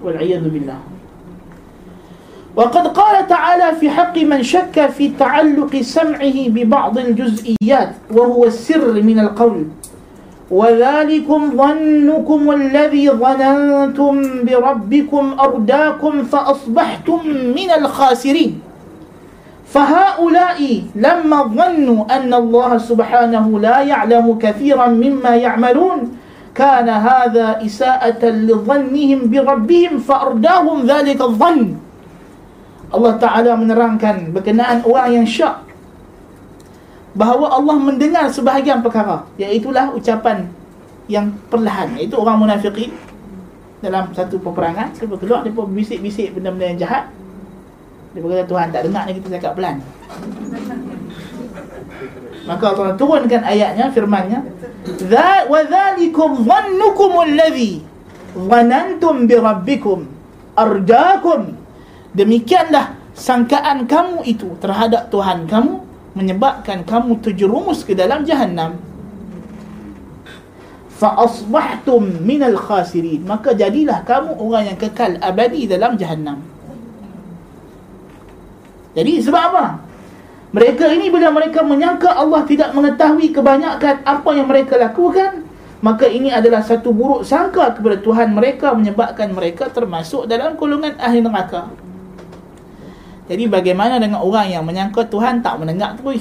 wal 0.00 0.16
a'yadu 0.16 0.50
billah 0.50 0.80
وقد 2.56 2.96
قال 2.96 3.28
تعالى 3.28 3.84
في 3.84 3.92
حق 3.92 4.16
من 4.16 4.40
شك 4.40 4.72
في 4.96 5.12
تعلق 5.12 5.76
سمعه 5.76 6.36
ببعض 6.56 6.94
الجزئيات 6.98 7.92
وهو 8.08 8.42
السر 8.48 8.96
من 9.04 9.18
القول 9.20 9.68
وذلكم 10.51 11.41
ظنكم 11.55 12.41
الذي 12.51 13.05
ظننتم 13.09 14.13
بربكم 14.43 15.23
أرداكم 15.39 16.13
فأصبحتم 16.23 17.19
من 17.55 17.69
الخاسرين. 17.71 18.51
فهؤلاء 19.71 20.59
لما 20.95 21.39
ظنوا 21.55 22.01
أن 22.11 22.31
الله 22.33 22.71
سبحانه 22.77 23.45
لا 23.59 23.77
يعلم 23.79 24.35
كثيرا 24.35 24.87
مما 24.91 25.39
يعملون 25.39 25.99
كان 26.51 26.87
هذا 26.91 27.63
إساءة 27.63 28.19
لظنهم 28.19 29.19
بربهم 29.31 29.93
فأرداهم 30.03 30.77
ذلك 30.83 31.19
الظن. 31.23 31.79
Allah 32.91 33.15
Ta'ala 33.15 33.55
menerangkan 33.55 34.35
berkenaan 34.35 34.83
orang 34.83 35.23
yang 35.23 35.27
syak. 35.27 35.70
Bahawa 37.11 37.59
Allah 37.59 37.75
mendengar 37.79 38.31
sebahagian 38.31 38.79
perkara. 38.79 39.27
Iaitulah 39.35 39.91
ucapan 39.91 40.47
yang 41.11 41.35
perlahan. 41.51 41.99
Iaitu 41.99 42.15
orang 42.15 42.39
munafikin 42.39 42.95
dalam 43.81 44.13
satu 44.13 44.37
peperangan 44.37 44.93
selepas 44.93 45.17
keluar 45.17 45.41
dia 45.41 45.51
pun 45.51 45.67
bisik-bisik 45.73 46.37
benda-benda 46.37 46.65
yang 46.71 46.79
jahat. 46.79 47.03
Dia 48.11 48.19
berkata 48.23 48.43
Tuhan 48.47 48.67
tak 48.71 48.81
dengar 48.87 49.03
ni 49.07 49.11
kita 49.19 49.27
cakap 49.39 49.51
pelan. 49.59 49.75
Maka 52.41 52.63
Allah 52.73 52.97
turunkan 52.97 53.41
ayatnya 53.45 53.93
firmannya 53.93 54.39
wa 55.45 55.59
dzalikum 55.61 56.41
dhannukum 56.41 57.11
alladhi 57.21 57.85
dhanantum 58.33 59.29
bi 59.29 59.35
rabbikum 59.37 60.09
ardakum 60.57 61.53
demikianlah 62.17 62.97
sangkaan 63.13 63.85
kamu 63.85 64.25
itu 64.25 64.57
terhadap 64.57 65.13
Tuhan 65.13 65.45
kamu 65.45 65.90
menyebabkan 66.17 66.83
kamu 66.83 67.19
terjerumus 67.23 67.87
ke 67.87 67.95
dalam 67.95 68.27
jahanam 68.27 68.75
fa 70.91 71.15
asbahtum 71.17 72.21
minal 72.21 72.55
khasirin 72.59 73.23
maka 73.25 73.55
jadilah 73.55 74.03
kamu 74.03 74.35
orang 74.37 74.73
yang 74.73 74.77
kekal 74.77 75.15
abadi 75.23 75.65
dalam 75.65 75.95
jahanam 75.97 76.43
jadi 78.91 79.23
sebab 79.23 79.43
apa? 79.55 79.65
Mereka 80.51 80.83
ini 80.91 81.07
bila 81.07 81.31
mereka 81.31 81.63
menyangka 81.63 82.11
Allah 82.11 82.43
tidak 82.43 82.75
mengetahui 82.75 83.31
kebanyakan 83.31 84.03
apa 84.03 84.29
yang 84.35 84.51
mereka 84.51 84.75
lakukan, 84.75 85.47
maka 85.79 86.11
ini 86.11 86.27
adalah 86.27 86.59
satu 86.59 86.91
buruk 86.91 87.23
sangka 87.23 87.71
kepada 87.71 88.03
Tuhan 88.03 88.35
mereka 88.35 88.75
menyebabkan 88.75 89.31
mereka 89.31 89.71
termasuk 89.71 90.27
dalam 90.27 90.59
golongan 90.59 90.99
ahli 90.99 91.23
neraka. 91.23 91.71
Jadi 93.31 93.47
bagaimana 93.47 93.95
dengan 93.95 94.19
orang 94.19 94.51
yang 94.51 94.67
menyangka 94.67 95.07
Tuhan 95.07 95.39
tak 95.39 95.55
mendengar 95.55 95.95
terus? 95.95 96.19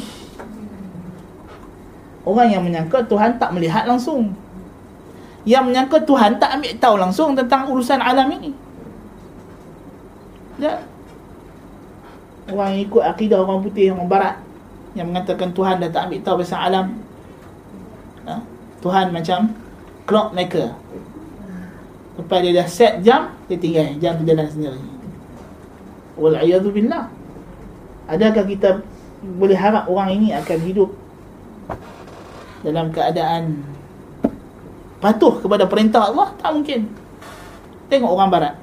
Orang 2.22 2.46
yang 2.46 2.62
menyangka 2.62 3.02
Tuhan 3.10 3.34
tak 3.34 3.50
melihat 3.50 3.82
langsung. 3.90 4.30
Yang 5.42 5.74
menyangka 5.74 5.98
Tuhan 6.06 6.38
tak 6.38 6.54
ambil 6.54 6.70
tahu 6.78 6.94
langsung 7.02 7.34
tentang 7.34 7.66
urusan 7.66 7.98
alam 7.98 8.30
ini. 8.30 8.54
Ya. 10.62 10.86
Orang 12.46 12.78
yang 12.78 12.86
ikut 12.86 13.02
akidah 13.02 13.42
orang 13.42 13.58
putih, 13.66 13.90
orang 13.90 14.06
barat 14.06 14.36
yang 14.94 15.10
mengatakan 15.10 15.50
Tuhan 15.50 15.82
dah 15.82 15.90
tak 15.90 16.06
ambil 16.06 16.20
tahu 16.22 16.36
pasal 16.46 16.60
alam. 16.62 16.86
Ha? 18.30 18.38
Tuhan 18.86 19.10
macam 19.10 19.50
clockmaker. 20.06 20.78
Lepas 22.22 22.38
dia 22.38 22.52
dah 22.54 22.68
set 22.70 23.02
jam, 23.02 23.34
dia 23.50 23.58
tinggal 23.58 23.98
jam 23.98 24.14
tu 24.14 24.22
jalan 24.22 24.46
sendiri. 24.46 24.89
Billah. 26.16 27.06
Adakah 28.10 28.44
kita 28.48 28.82
boleh 29.22 29.54
harap 29.54 29.86
orang 29.86 30.16
ini 30.16 30.34
akan 30.34 30.58
hidup 30.66 30.90
dalam 32.66 32.90
keadaan 32.90 33.62
patuh 34.98 35.38
kepada 35.38 35.70
perintah 35.70 36.10
Allah? 36.10 36.34
Tak 36.42 36.50
mungkin. 36.50 36.90
Tengok 37.86 38.10
orang 38.10 38.30
barat. 38.30 38.54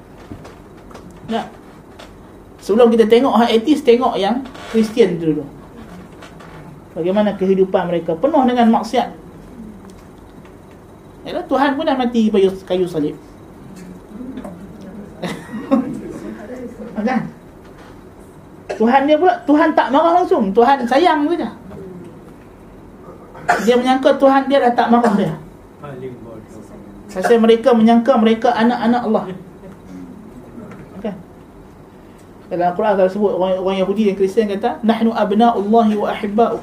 Ya. 1.28 1.48
Sebelum 2.60 2.92
kita 2.92 3.08
tengok 3.08 3.32
orang 3.32 3.48
etis, 3.52 3.80
tengok 3.80 4.16
yang 4.20 4.44
Kristian 4.68 5.16
dulu. 5.16 5.44
Bagaimana 6.92 7.32
kehidupan 7.38 7.88
mereka 7.88 8.12
penuh 8.18 8.42
dengan 8.44 8.68
maksiat. 8.74 9.08
Yalah, 11.28 11.44
Tuhan 11.44 11.76
pun 11.76 11.84
dah 11.84 11.96
mati 11.96 12.28
kayu, 12.28 12.88
salib. 12.88 13.16
kan? 17.08 17.20
Tuhan 18.78 19.10
dia 19.10 19.18
pula 19.18 19.34
Tuhan 19.42 19.74
tak 19.74 19.90
marah 19.90 20.22
langsung. 20.22 20.54
Tuhan 20.54 20.86
sayang 20.86 21.26
saja. 21.26 21.50
Dia 23.66 23.74
menyangka 23.74 24.14
Tuhan 24.14 24.46
dia 24.46 24.62
dah 24.62 24.72
tak 24.78 24.88
marah 24.94 25.12
dia. 25.18 25.34
Pasal 27.10 27.42
mereka 27.42 27.74
menyangka 27.74 28.14
mereka 28.14 28.54
anak-anak 28.54 29.02
Allah. 29.10 29.24
Okay. 31.02 31.14
Dalam 32.54 32.70
Al-Quran 32.70 32.92
kalau 32.94 33.10
sebut 33.10 33.32
orang, 33.34 33.58
orang 33.58 33.76
Yahudi 33.82 34.02
dan 34.06 34.14
Kristian 34.14 34.46
kata 34.46 34.78
Nahnu 34.86 35.10
abna'ullahi 35.10 35.94
wa 35.98 36.06
ahibba'u. 36.14 36.58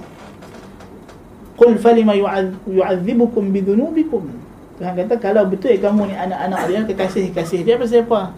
Qul 1.60 1.76
falima 1.80 2.16
yu'adzibukum 2.16 3.52
bidhunubikum 3.52 4.28
Tuhan 4.76 4.92
kata 4.92 5.16
kalau 5.20 5.48
betul 5.48 5.72
kamu 5.76 6.12
ni 6.12 6.16
anak-anak 6.16 6.60
dia 6.68 6.80
Kekasih-kasih 6.84 7.64
dia 7.64 7.76
pasal 7.80 8.04
apa? 8.08 8.36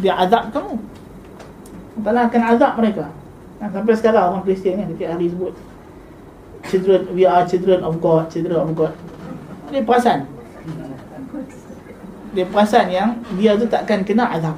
Dia 0.00 0.16
azab 0.16 0.52
kamu 0.52 0.97
Allah 2.06 2.30
akan 2.30 2.42
azab 2.54 2.72
mereka. 2.78 3.06
Nah, 3.58 3.68
Sampai 3.74 3.94
sekarang 3.98 4.30
orang 4.30 4.42
Kristian 4.46 4.78
kan 4.78 4.86
Setiap 4.94 5.10
hari 5.18 5.26
sebut 5.34 5.52
Children, 6.68 7.00
we 7.14 7.22
are 7.26 7.42
children 7.46 7.80
of 7.82 7.98
God 7.98 8.30
Children 8.30 8.58
of 8.62 8.70
God. 8.74 8.92
Dia 9.68 9.82
perasan. 9.84 10.24
Dia 12.32 12.46
perasan 12.46 12.86
yang 12.88 13.10
Dia 13.34 13.58
tu 13.58 13.66
takkan 13.66 14.06
kena 14.06 14.30
azab. 14.30 14.54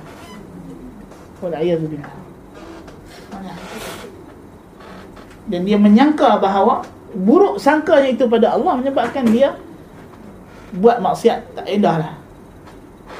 Wal'ayyadzubillah 1.41 2.15
Dan 5.51 5.61
dia 5.67 5.79
menyangka 5.81 6.37
bahawa 6.39 6.85
Buruk 7.11 7.59
sangkanya 7.59 8.15
itu 8.15 8.29
pada 8.31 8.55
Allah 8.55 8.79
Menyebabkan 8.79 9.27
dia 9.33 9.57
Buat 10.77 11.03
maksiat. 11.03 11.59
Tak 11.59 11.67
edah 11.67 11.97
lah 11.99 12.13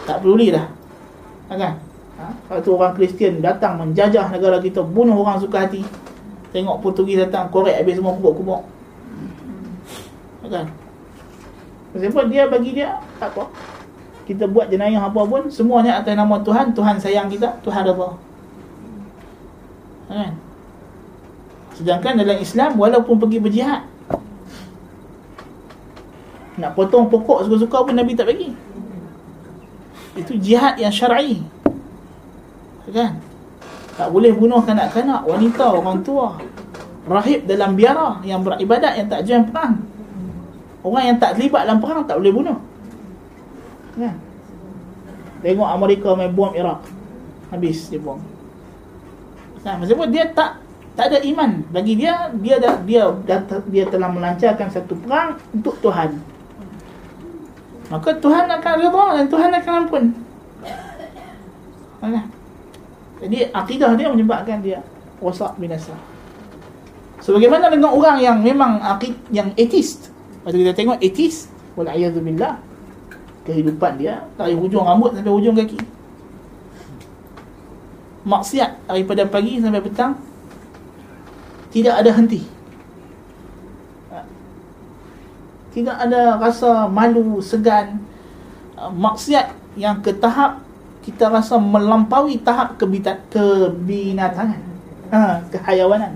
Tak 0.07 0.23
peduli 0.23 0.55
lah 0.55 0.69
Kan 1.51 1.90
ha? 2.21 2.29
Kalau 2.47 2.61
tu 2.61 2.71
orang 2.77 2.93
Kristian 2.93 3.41
datang 3.41 3.81
menjajah 3.81 4.29
negara 4.29 4.61
kita 4.61 4.85
Bunuh 4.85 5.17
orang 5.17 5.41
suka 5.41 5.65
hati 5.65 5.81
Tengok 6.53 6.85
Portugis 6.85 7.17
datang 7.17 7.47
korek 7.49 7.79
habis 7.79 7.95
semua 7.95 8.11
kubuk-kubuk. 8.19 8.67
Kan? 10.51 10.67
Sebab 11.95 12.27
dia 12.27 12.51
bagi 12.51 12.75
dia 12.75 12.99
Tak 13.17 13.33
apa? 13.35 13.49
Kita 14.27 14.51
buat 14.51 14.67
jenayah 14.69 15.07
apa 15.09 15.21
pun 15.25 15.47
Semuanya 15.49 16.03
atas 16.03 16.15
nama 16.15 16.43
Tuhan 16.43 16.75
Tuhan 16.75 16.99
sayang 16.99 17.31
kita 17.31 17.63
Tuhan 17.63 17.87
apa 17.87 18.19
Kan? 20.11 20.33
Sedangkan 21.79 22.19
dalam 22.19 22.39
Islam 22.43 22.75
Walaupun 22.75 23.15
pergi 23.23 23.39
berjihad 23.39 23.87
Nak 26.59 26.77
potong 26.77 27.09
pokok 27.09 27.47
suka-suka 27.49 27.89
pun 27.89 27.97
Nabi 27.97 28.13
tak 28.13 28.29
bagi. 28.29 28.53
Itu 30.13 30.37
jihad 30.37 30.77
yang 30.77 30.93
syar'i 30.93 31.41
kan? 32.93 33.19
Tak 33.97 34.09
boleh 34.11 34.33
bunuh 34.35 34.63
kanak-kanak 34.63 35.27
wanita 35.27 35.65
orang 35.77 36.01
tua. 36.05 36.39
Rahib 37.09 37.49
dalam 37.49 37.75
biara 37.75 38.21
yang 38.23 38.45
beribadat 38.45 38.99
yang 39.01 39.09
tak 39.09 39.25
join 39.27 39.45
perang. 39.49 39.83
Orang 40.81 41.05
yang 41.05 41.19
tak 41.21 41.37
terlibat 41.37 41.67
dalam 41.67 41.81
perang 41.81 42.05
tak 42.05 42.17
boleh 42.21 42.33
bunuh. 42.33 42.59
Kan? 43.97 44.17
Tengok 45.41 45.69
Amerika 45.69 46.13
main 46.15 46.33
bom 46.33 46.53
Iraq. 46.53 46.85
Habis 47.51 47.91
dia 47.91 47.99
bom 47.99 48.21
kan? 49.65 49.81
Sebab 49.85 50.09
dia 50.09 50.25
tak 50.33 50.61
tak 50.97 51.13
ada 51.13 51.19
iman. 51.25 51.65
Bagi 51.73 51.97
dia 51.97 52.33
dia 52.41 52.57
dah 52.61 52.75
dia 52.85 53.09
dah, 53.25 53.41
dia 53.69 53.85
telah 53.89 54.09
melancarkan 54.09 54.69
satu 54.69 54.97
perang 55.01 55.37
untuk 55.53 55.77
Tuhan. 55.81 56.17
Maka 57.91 58.11
Tuhan 58.23 58.47
akan 58.47 58.75
redha 58.79 59.07
dan 59.19 59.27
Tuhan 59.27 59.51
akan 59.51 59.73
ampun. 59.85 60.05
Kan 62.01 62.40
jadi 63.21 63.53
akidah 63.53 63.93
dia 64.01 64.09
menyebabkan 64.09 64.65
dia 64.65 64.81
rosak 65.21 65.53
binasa. 65.61 65.93
Sebagaimana 67.21 67.69
so, 67.69 67.73
dengan 67.77 67.91
orang 67.93 68.17
yang 68.25 68.41
memang 68.41 68.81
akid 68.81 69.13
yang 69.29 69.53
atheist. 69.61 70.09
Kalau 70.41 70.57
kita 70.57 70.73
tengok 70.73 70.99
atheist, 71.05 71.53
wal 71.77 71.87
billah. 71.93 72.57
Kehidupan 73.45 74.01
dia 74.01 74.25
dari 74.37 74.57
hujung 74.57 74.85
rambut 74.85 75.13
sampai 75.13 75.33
hujung 75.33 75.57
kaki. 75.57 75.77
Maksiat 78.25 78.85
daripada 78.89 79.25
pagi 79.29 79.61
sampai 79.61 79.81
petang 79.81 80.13
tidak 81.73 81.95
ada 82.05 82.11
henti. 82.13 82.45
Tidak 85.71 85.97
ada 85.97 86.37
rasa 86.37 86.91
malu, 86.91 87.39
segan. 87.41 88.03
Maksiat 88.77 89.55
yang 89.79 90.03
ke 90.03 90.11
tahap 90.17 90.61
kita 91.01 91.33
rasa 91.33 91.57
melampaui 91.57 92.41
tahap 92.45 92.77
kebitat, 92.77 93.25
kebinatangan 93.33 94.61
ha, 95.11 95.41
kehayawanan. 95.49 96.13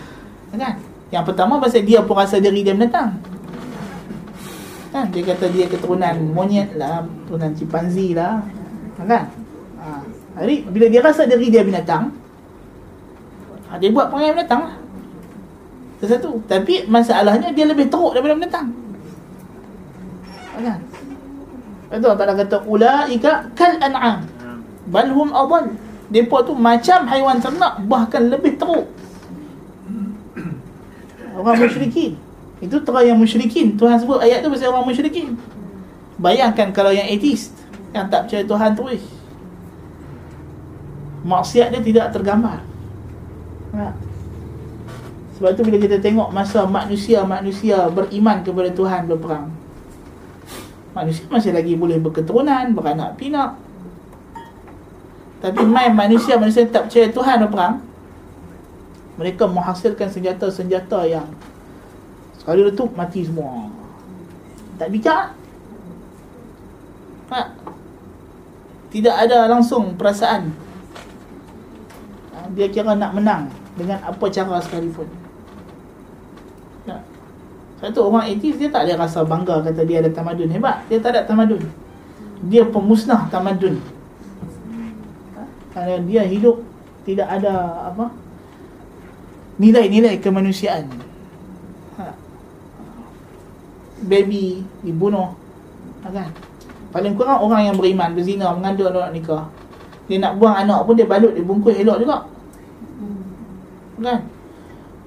Kan? 0.54 0.78
Yang 1.10 1.24
pertama 1.30 1.58
pasal 1.58 1.82
dia 1.82 2.02
pun 2.02 2.14
rasa 2.14 2.38
diri 2.38 2.62
dia 2.62 2.74
binatang 2.74 3.18
kan? 4.94 5.10
Dia 5.10 5.26
kata 5.26 5.50
dia 5.50 5.66
keturunan 5.66 6.14
monyet 6.30 6.78
lah 6.78 7.02
keturunan 7.02 7.50
chimpanzee 7.58 8.14
lah. 8.14 8.46
Kan? 8.94 9.26
Ha. 9.82 10.00
jadi 10.38 10.54
bila 10.70 10.86
dia 10.86 11.02
rasa 11.02 11.26
diri 11.26 11.50
dia 11.50 11.66
binatang 11.66 12.14
ha, 13.66 13.74
dia 13.82 13.90
buat 13.90 14.06
perangai 14.06 14.38
binatang 14.38 14.62
lah. 14.70 14.76
Satu. 16.06 16.38
Tapi 16.46 16.86
masalahnya 16.86 17.50
dia 17.50 17.66
lebih 17.66 17.90
teruk 17.90 18.14
daripada 18.14 18.38
binatang. 18.38 18.66
Kan 20.54 20.93
itu 21.98 22.06
Allah 22.10 22.18
Ta'ala 22.18 22.34
kata 22.34 22.56
Ula'ika 22.66 23.54
kal 23.54 23.78
an'am 23.78 24.26
Balhum 24.90 25.30
adal 25.30 25.78
Mereka 26.10 26.36
tu 26.42 26.52
macam 26.58 27.06
haiwan 27.06 27.38
ternak 27.38 27.80
Bahkan 27.86 28.22
lebih 28.34 28.58
teruk. 28.58 28.86
Orang 31.34 31.58
musyrikin. 31.58 32.14
Itu 32.62 32.78
terang 32.82 33.06
yang 33.06 33.18
musyrikin. 33.18 33.74
Tuhan 33.74 33.98
sebut 33.98 34.22
ayat 34.22 34.42
tu 34.42 34.50
pasal 34.50 34.70
orang 34.70 34.86
musyrikin. 34.86 35.34
Bayangkan 36.18 36.70
kalau 36.70 36.94
yang 36.94 37.06
atheist 37.06 37.54
Yang 37.94 38.06
tak 38.10 38.20
percaya 38.26 38.44
Tuhan 38.46 38.70
terus. 38.74 39.02
Maksiat 41.24 41.72
dia 41.72 41.80
tidak 41.80 42.06
tergambar. 42.12 42.60
Ha. 43.74 43.96
Sebab 45.40 45.50
tu 45.56 45.66
bila 45.66 45.78
kita 45.82 45.98
tengok 45.98 46.30
Masa 46.30 46.62
manusia-manusia 46.68 47.90
beriman 47.90 48.44
kepada 48.44 48.70
Tuhan 48.70 49.10
berperang 49.10 49.53
Manusia 50.94 51.26
masih 51.26 51.50
lagi 51.50 51.74
boleh 51.74 51.98
berketurunan, 51.98 52.70
beranak 52.70 53.18
pinak. 53.18 53.58
Tapi 55.42 55.60
main 55.66 55.92
manusia-manusia 55.92 56.70
tak 56.70 56.88
percaya 56.88 57.10
Tuhan 57.10 57.36
berperang. 57.44 57.82
Mereka 59.18 59.44
menghasilkan 59.50 60.08
senjata-senjata 60.08 61.04
yang 61.04 61.26
sekali 62.38 62.62
letup 62.62 62.94
mati 62.94 63.26
semua. 63.26 63.68
Tak 64.78 64.88
bijak. 64.94 65.34
Tak. 67.26 67.46
Tidak 68.94 69.14
ada 69.14 69.50
langsung 69.50 69.98
perasaan. 69.98 70.54
Ha, 72.34 72.46
dia 72.54 72.70
kira 72.70 72.94
nak 72.94 73.18
menang 73.18 73.50
dengan 73.74 73.98
apa 74.06 74.24
cara 74.30 74.62
sekalipun. 74.62 75.23
Satu 77.84 78.08
orang 78.08 78.32
etis 78.32 78.56
dia 78.56 78.72
tak 78.72 78.88
ada 78.88 78.96
rasa 79.04 79.28
bangga 79.28 79.60
kata 79.60 79.84
dia 79.84 80.00
ada 80.00 80.08
tamadun 80.08 80.48
hebat. 80.48 80.88
Dia 80.88 81.04
tak 81.04 81.12
ada 81.12 81.28
tamadun. 81.28 81.60
Dia 82.48 82.64
pemusnah 82.64 83.28
tamadun. 83.28 83.76
Kerana 85.76 86.00
dia 86.08 86.24
hidup 86.24 86.64
tidak 87.04 87.28
ada 87.28 87.84
apa 87.92 88.08
nilai-nilai 89.60 90.16
kemanusiaan. 90.16 90.88
Ha. 92.00 92.16
Baby 94.08 94.64
dibunuh. 94.80 95.36
Kan? 96.08 96.32
Paling 96.88 97.12
kurang 97.20 97.44
orang 97.44 97.68
yang 97.68 97.76
beriman 97.76 98.16
berzina 98.16 98.48
mengandung 98.56 98.96
anak 98.96 99.12
nikah. 99.12 99.44
Dia 100.08 100.24
nak 100.24 100.40
buang 100.40 100.56
anak 100.56 100.88
pun 100.88 100.96
dia 100.96 101.04
balut, 101.04 101.36
dia 101.36 101.44
bungkus 101.44 101.76
elok 101.76 102.00
juga. 102.00 102.24
Kan? 104.00 104.24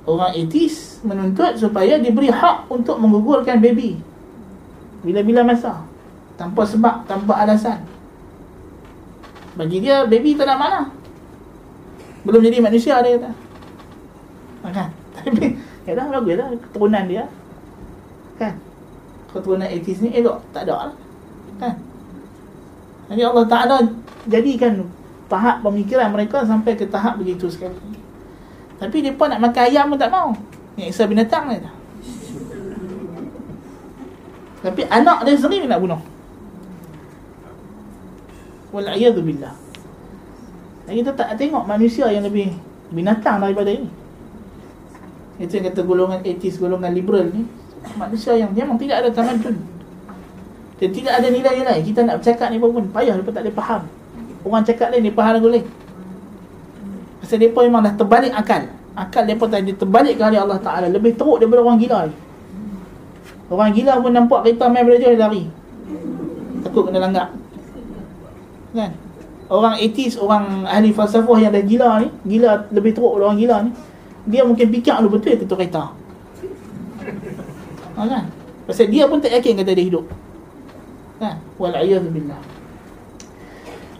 Orang 0.07 0.31
etis 0.31 1.03
menuntut 1.03 1.59
supaya 1.59 1.99
diberi 1.99 2.31
hak 2.31 2.71
untuk 2.71 2.95
menggugurkan 2.95 3.59
baby. 3.59 3.99
Bila-bila 5.03 5.43
masa. 5.43 5.83
Tanpa 6.39 6.63
sebab, 6.63 7.03
tanpa 7.03 7.43
alasan. 7.43 7.83
Bagi 9.59 9.83
dia, 9.83 10.07
baby 10.07 10.39
tak 10.39 10.47
nak 10.47 10.57
mana. 10.63 10.81
Belum 12.23 12.39
jadi 12.39 12.63
manusia 12.63 13.03
dia 13.03 13.19
kata. 13.19 13.31
Ha, 14.63 14.67
kan? 14.71 14.89
Tapi, 15.19 15.59
ya 15.83 15.91
dah, 15.91 16.07
bagus 16.07 16.35
lah 16.39 16.47
keturunan 16.55 17.03
dia. 17.03 17.23
Kan? 18.39 18.53
Keturunan 19.35 19.67
etis 19.67 19.99
ni 19.99 20.15
elok. 20.15 20.39
Tak 20.55 20.63
ada 20.63 20.87
lah. 20.87 20.95
Kan? 21.59 21.75
Jadi 23.11 23.21
Allah 23.27 23.45
Ta'ala 23.47 23.75
jadikan 24.27 24.87
tahap 25.27 25.63
pemikiran 25.63 26.15
mereka 26.15 26.47
sampai 26.47 26.79
ke 26.79 26.87
tahap 26.87 27.19
begitu 27.19 27.51
sekali. 27.51 27.96
Tapi 28.77 28.97
mereka 29.01 29.25
nak 29.25 29.41
makan 29.41 29.63
ayam 29.65 29.85
pun 29.89 29.97
tak 29.97 30.13
mau. 30.13 30.29
Isa 30.77 31.09
binatang 31.09 31.49
ni. 31.49 31.57
Tapi 34.61 34.81
anak 34.89 35.25
dia 35.25 35.33
sendiri 35.37 35.65
nak 35.65 35.81
bunuh. 35.81 36.01
Wal'iyadu 38.69 39.25
billah. 39.25 39.55
Dan 40.85 40.93
kita 41.01 41.11
tak 41.17 41.33
tengok 41.35 41.65
manusia 41.65 42.05
yang 42.13 42.21
lebih 42.21 42.53
binatang 42.93 43.41
daripada 43.41 43.73
ini. 43.73 43.89
Itu 45.41 45.57
yang 45.57 45.73
kata 45.73 45.81
golongan 45.85 46.21
etis, 46.21 46.61
golongan 46.61 46.93
liberal 46.93 47.29
ni. 47.33 47.49
Manusia 47.97 48.37
yang 48.37 48.53
memang 48.53 48.77
tidak 48.77 49.01
ada 49.01 49.09
tamadun. 49.09 49.57
Dan 50.77 50.89
tidak 50.93 51.13
ada 51.17 51.27
nilai-nilai 51.33 51.77
Kita 51.81 52.05
nak 52.05 52.21
bercakap 52.21 52.53
ni 52.53 52.61
pun 52.61 52.85
payah 52.93 53.17
Mereka 53.17 53.33
tak 53.33 53.41
boleh 53.45 53.55
faham 53.57 53.81
Orang 54.45 54.61
cakap 54.61 54.93
lain 54.93 55.09
Dia 55.09 55.13
faham 55.13 55.33
lagu 55.33 55.49
lain 55.49 55.65
Pasal 57.27 57.43
mereka 57.43 57.59
memang 57.59 57.83
dah 57.83 57.91
terbalik 57.91 58.31
akal. 58.31 58.71
Akal 58.95 59.27
mereka 59.27 59.51
tadi 59.51 59.75
terbalik 59.75 60.15
kali 60.15 60.39
Allah 60.39 60.63
Ta'ala. 60.63 60.87
Lebih 60.87 61.19
teruk 61.19 61.43
daripada 61.43 61.59
orang 61.59 61.75
gila 61.75 62.07
ni. 62.07 62.15
Orang 63.51 63.75
gila 63.75 63.99
pun 63.99 64.15
nampak 64.15 64.47
kereta 64.47 64.71
main 64.71 64.87
belajar 64.87 65.11
dia 65.11 65.19
lari. 65.19 65.43
Takut 66.63 66.87
kena 66.87 67.03
langgar 67.03 67.35
Kan? 68.71 68.95
Orang 69.51 69.75
etis, 69.75 70.15
orang 70.15 70.63
ahli 70.63 70.95
falsafah 70.95 71.39
yang 71.39 71.55
dah 71.55 71.63
gila 71.63 72.03
ni 72.03 72.07
Gila 72.27 72.67
lebih 72.71 72.91
teruk 72.95 73.15
daripada 73.15 73.27
orang 73.31 73.39
gila 73.39 73.57
ni 73.63 73.71
Dia 74.27 74.41
mungkin 74.47 74.67
fikir 74.71 74.95
lu 75.03 75.11
betul 75.11 75.35
ketua 75.35 75.57
kereta. 75.59 75.83
Ha, 77.95 77.99
kan? 78.07 78.23
Pasal 78.67 78.87
dia 78.87 79.03
pun 79.03 79.19
tak 79.19 79.35
yakin 79.35 79.63
kata 79.63 79.71
dia 79.75 79.83
hidup. 79.83 80.07
Kan? 81.19 81.43
Walayyadu 81.59 82.07
billah. 82.07 82.39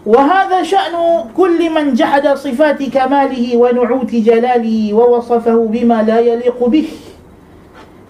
وهذا 0.07 0.67
شأن 0.67 0.95
كل 1.31 1.59
من 1.71 1.95
جحد 1.95 2.27
صفات 2.35 2.79
كماله 2.83 3.45
ونعوت 3.55 4.11
جلاله 4.11 4.77
ووصفه 4.93 5.57
بما 5.71 5.97
لا 6.03 6.19
يليق 6.19 6.59
به 6.59 6.87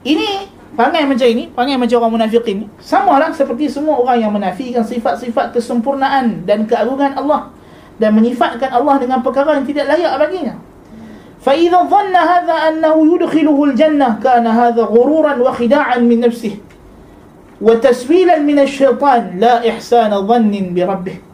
ini 0.04 0.50
pangai 0.74 1.06
macam 1.06 1.28
ini 1.30 1.54
pangai 1.54 1.78
macam 1.78 2.02
orang 2.02 2.12
munafikin 2.18 2.66
sama 2.82 3.22
lah 3.22 3.30
seperti 3.30 3.70
semua 3.70 4.02
orang 4.02 4.26
yang 4.26 4.34
menafikan 4.34 4.82
sifat-sifat 4.82 5.54
kesempurnaan 5.54 6.44
dan 6.50 6.66
keagungan 6.66 7.14
Allah 7.14 7.54
dan 8.02 8.18
menyifatkan 8.18 8.74
Allah 8.74 8.98
dengan 8.98 9.22
perkara 9.22 9.62
yang 9.62 9.70
tidak 9.70 9.86
layak 9.94 10.18
baginya 10.18 10.58
فإذا 11.44 11.92
ظن 11.92 12.16
هذا 12.16 12.54
أنه 12.72 12.96
يدخله 13.16 13.64
الجنة 13.64 14.24
كان 14.24 14.48
هذا 14.48 14.80
غرورا 14.80 15.44
وخداعا 15.44 16.00
من 16.00 16.24
نفسه 16.24 16.56
وتسويلا 17.60 18.40
من 18.40 18.64
الشيطان 18.64 19.44
لا 19.44 19.60
إحسان 19.60 20.12
ظن 20.24 20.54
بربه 20.72 21.27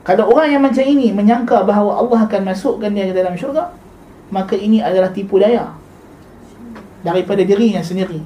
kalau 0.00 0.32
orang 0.32 0.48
yang 0.56 0.62
macam 0.64 0.84
ini 0.84 1.12
menyangka 1.12 1.60
bahawa 1.62 2.00
Allah 2.00 2.24
akan 2.24 2.42
masukkan 2.48 2.88
dia 2.88 3.08
ke 3.08 3.14
dalam 3.14 3.36
syurga 3.36 3.74
maka 4.30 4.54
ini 4.54 4.78
adalah 4.80 5.10
tipu 5.10 5.36
daya 5.42 5.74
daripada 7.02 7.42
dirinya 7.42 7.82
sendiri. 7.82 8.22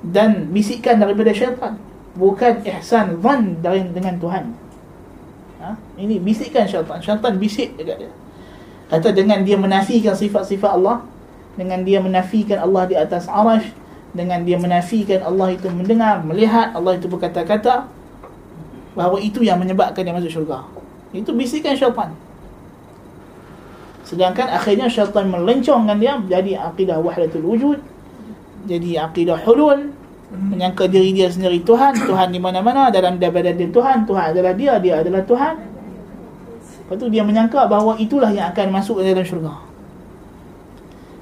Dan 0.00 0.48
bisikan 0.50 0.96
daripada 0.98 1.30
syaitan. 1.30 1.76
Bukan 2.16 2.66
ihsan 2.66 3.22
zan 3.22 3.62
dari 3.62 3.86
dengan 3.86 4.18
Tuhan. 4.18 4.44
Ha? 5.60 5.76
ini 6.00 6.16
bisikan 6.16 6.64
syaitan. 6.66 6.98
Syaitan 6.98 7.36
bisik 7.36 7.76
dekat 7.76 8.06
dia. 8.06 8.12
Kata 8.90 9.14
dengan 9.14 9.46
dia 9.46 9.54
menafikan 9.54 10.18
sifat-sifat 10.18 10.74
Allah 10.74 11.06
dengan 11.54 11.86
dia 11.86 12.02
menafikan 12.02 12.58
Allah 12.58 12.90
di 12.90 12.96
atas 12.98 13.30
arash 13.30 13.70
dengan 14.10 14.42
dia 14.42 14.58
menafikan 14.58 15.22
Allah 15.22 15.54
itu 15.54 15.70
mendengar, 15.70 16.18
melihat, 16.26 16.74
Allah 16.74 16.98
itu 16.98 17.06
berkata-kata 17.06 17.86
bahawa 18.98 19.22
itu 19.22 19.46
yang 19.46 19.62
menyebabkan 19.62 20.02
dia 20.02 20.10
masuk 20.10 20.32
syurga. 20.32 20.66
Itu 21.10 21.34
bisikan 21.34 21.74
syaitan. 21.74 22.14
Sedangkan 24.06 24.50
akhirnya 24.50 24.90
syaitan 24.90 25.26
melencongkan 25.30 25.98
dia 25.98 26.18
jadi 26.18 26.58
akidah 26.70 26.98
wahdatul 26.98 27.46
wujud, 27.46 27.78
jadi 28.66 29.06
akidah 29.06 29.38
hulul, 29.46 29.90
menyangka 30.30 30.86
diri 30.86 31.10
dia 31.10 31.26
sendiri 31.30 31.62
Tuhan, 31.66 31.94
Tuhan 31.98 32.30
di 32.30 32.38
mana-mana 32.38 32.90
dalam 32.90 33.18
badan 33.18 33.54
dia 33.58 33.70
Tuhan, 33.70 34.06
Tuhan 34.06 34.24
adalah 34.34 34.54
dia, 34.54 34.78
dia 34.78 35.02
adalah 35.02 35.22
Tuhan. 35.26 35.54
Lepas 36.86 36.96
tu 36.98 37.06
dia 37.06 37.22
menyangka 37.22 37.70
bahawa 37.70 37.98
itulah 38.02 38.30
yang 38.34 38.50
akan 38.50 38.66
masuk 38.74 38.98
ke 39.02 39.10
dalam 39.10 39.26
syurga. 39.26 39.54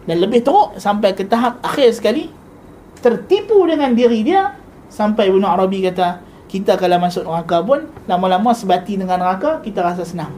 Dan 0.09 0.25
lebih 0.25 0.41
teruk 0.41 0.81
sampai 0.81 1.13
ke 1.13 1.29
tahap 1.29 1.61
akhir 1.61 1.93
sekali 1.93 2.33
tertipu 3.05 3.69
dengan 3.69 3.93
diri 3.93 4.25
dia 4.25 4.57
sampai 4.89 5.29
Ibn 5.29 5.45
Arabi 5.45 5.85
kata 5.85 6.25
kita 6.49 6.81
kalau 6.81 6.97
masuk 6.97 7.29
neraka 7.29 7.61
pun 7.61 7.85
lama-lama 8.09 8.57
sebati 8.57 8.97
dengan 8.97 9.21
neraka 9.21 9.61
kita 9.61 9.85
rasa 9.85 10.03
senang. 10.03 10.33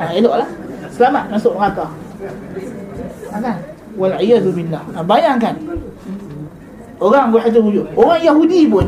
Ha, 0.00 0.16
eloklah. 0.16 0.48
Selamat 0.88 1.28
masuk 1.28 1.52
neraka. 1.54 1.92
Ha, 3.28 3.36
kan? 3.36 3.56
Wal'iyadu 4.00 4.50
billah. 4.56 4.80
Ha, 4.96 5.04
bayangkan. 5.04 5.60
Orang 6.98 7.30
berhati 7.30 7.60
wujud. 7.60 7.86
Orang 7.94 8.18
Yahudi 8.24 8.66
pun 8.66 8.86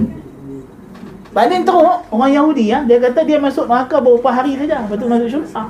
paling 1.30 1.62
teruk 1.62 2.10
orang 2.10 2.32
Yahudi 2.34 2.74
ya, 2.74 2.82
dia 2.82 2.98
kata 2.98 3.22
dia 3.22 3.38
masuk 3.38 3.70
neraka 3.70 4.02
beberapa 4.02 4.34
hari 4.34 4.58
saja. 4.58 4.82
Lepas 4.82 4.96
tu 4.98 5.06
masuk 5.06 5.28
syurga. 5.30 5.62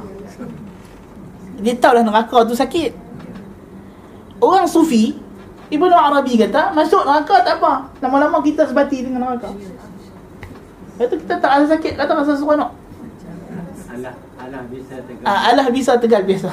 Dia 1.61 1.75
tahu 1.77 1.93
lah 1.99 2.05
neraka 2.07 2.37
tu 2.49 2.55
sakit. 2.57 2.97
Orang 4.41 4.65
sufi 4.65 5.21
Ibnu 5.71 5.95
Arabi 5.95 6.35
kata 6.35 6.75
Masuk 6.75 7.07
neraka 7.07 7.47
tak 7.47 7.63
apa. 7.63 7.87
Lama-lama 8.03 8.43
kita 8.43 8.67
sebati 8.67 9.07
dengan 9.07 9.23
neraka. 9.23 9.55
Lepas 10.99 11.07
tu 11.07 11.17
kita 11.23 11.35
tak 11.39 11.51
rasa 11.57 11.67
sakit 11.79 11.95
Tak 11.95 12.11
rasa 12.11 12.35
seronok. 12.35 12.71
Alah, 13.91 14.15
alah 14.39 14.63
bisa 14.67 14.95
tegal 15.07 15.25
ah, 15.25 15.41
Alah 15.51 15.67
bisa 15.71 15.93
tegal 15.99 16.23
biasa. 16.27 16.51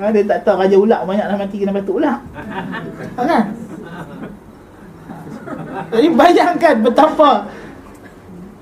Ha, 0.00 0.10
Dia 0.14 0.22
tak 0.26 0.38
tahu 0.42 0.58
Raja 0.58 0.76
Ulak 0.78 1.00
banyak 1.06 1.26
dah 1.30 1.38
mati 1.38 1.56
kena 1.62 1.74
batuk 1.74 2.02
ulak 2.02 2.18
ha, 2.34 3.22
Kan? 3.22 3.44
Jadi 5.94 6.08
bayangkan 6.14 6.74
betapa 6.82 7.46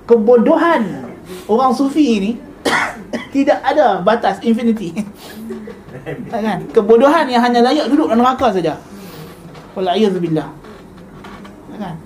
Kebodohan 0.04 1.08
Orang 1.48 1.72
sufi 1.72 2.08
ni 2.20 2.32
Tidak 3.34 3.60
ada 3.64 4.00
batas 4.04 4.40
infinity 4.44 4.92
kan? 6.28 6.58
Kebodohan 6.72 7.26
yang 7.28 7.42
hanya 7.44 7.60
layak 7.64 7.88
duduk 7.88 8.12
dalam 8.12 8.20
neraka 8.24 8.52
saja. 8.52 8.76
Walaiyazubillah. 9.72 10.48
Kan? 11.78 11.96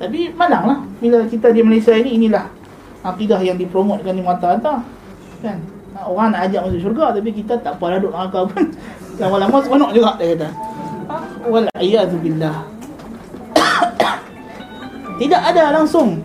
Tapi 0.00 0.32
malanglah 0.32 0.80
bila 1.02 1.26
kita 1.28 1.52
di 1.52 1.60
Malaysia 1.60 1.92
ini 1.92 2.16
inilah 2.16 2.48
akidah 3.04 3.40
yang 3.42 3.60
dipromotkan 3.60 4.16
di 4.16 4.22
mata-mata. 4.24 4.80
Kan? 5.44 5.58
Orang 6.00 6.32
nak 6.32 6.48
ajak 6.48 6.64
masuk 6.64 6.80
syurga 6.80 7.12
tapi 7.12 7.28
kita 7.34 7.60
tak 7.60 7.76
apa 7.76 8.00
duduk 8.00 8.14
neraka 8.14 8.40
pun. 8.48 8.64
Lama-lama 9.20 9.60
seronok 9.60 9.90
juga 9.92 10.16
dia 10.16 10.32
kata. 10.32 10.48
Walaiyazubillah. 11.50 12.56
Tidak 15.20 15.42
ada 15.42 15.62
langsung. 15.76 16.24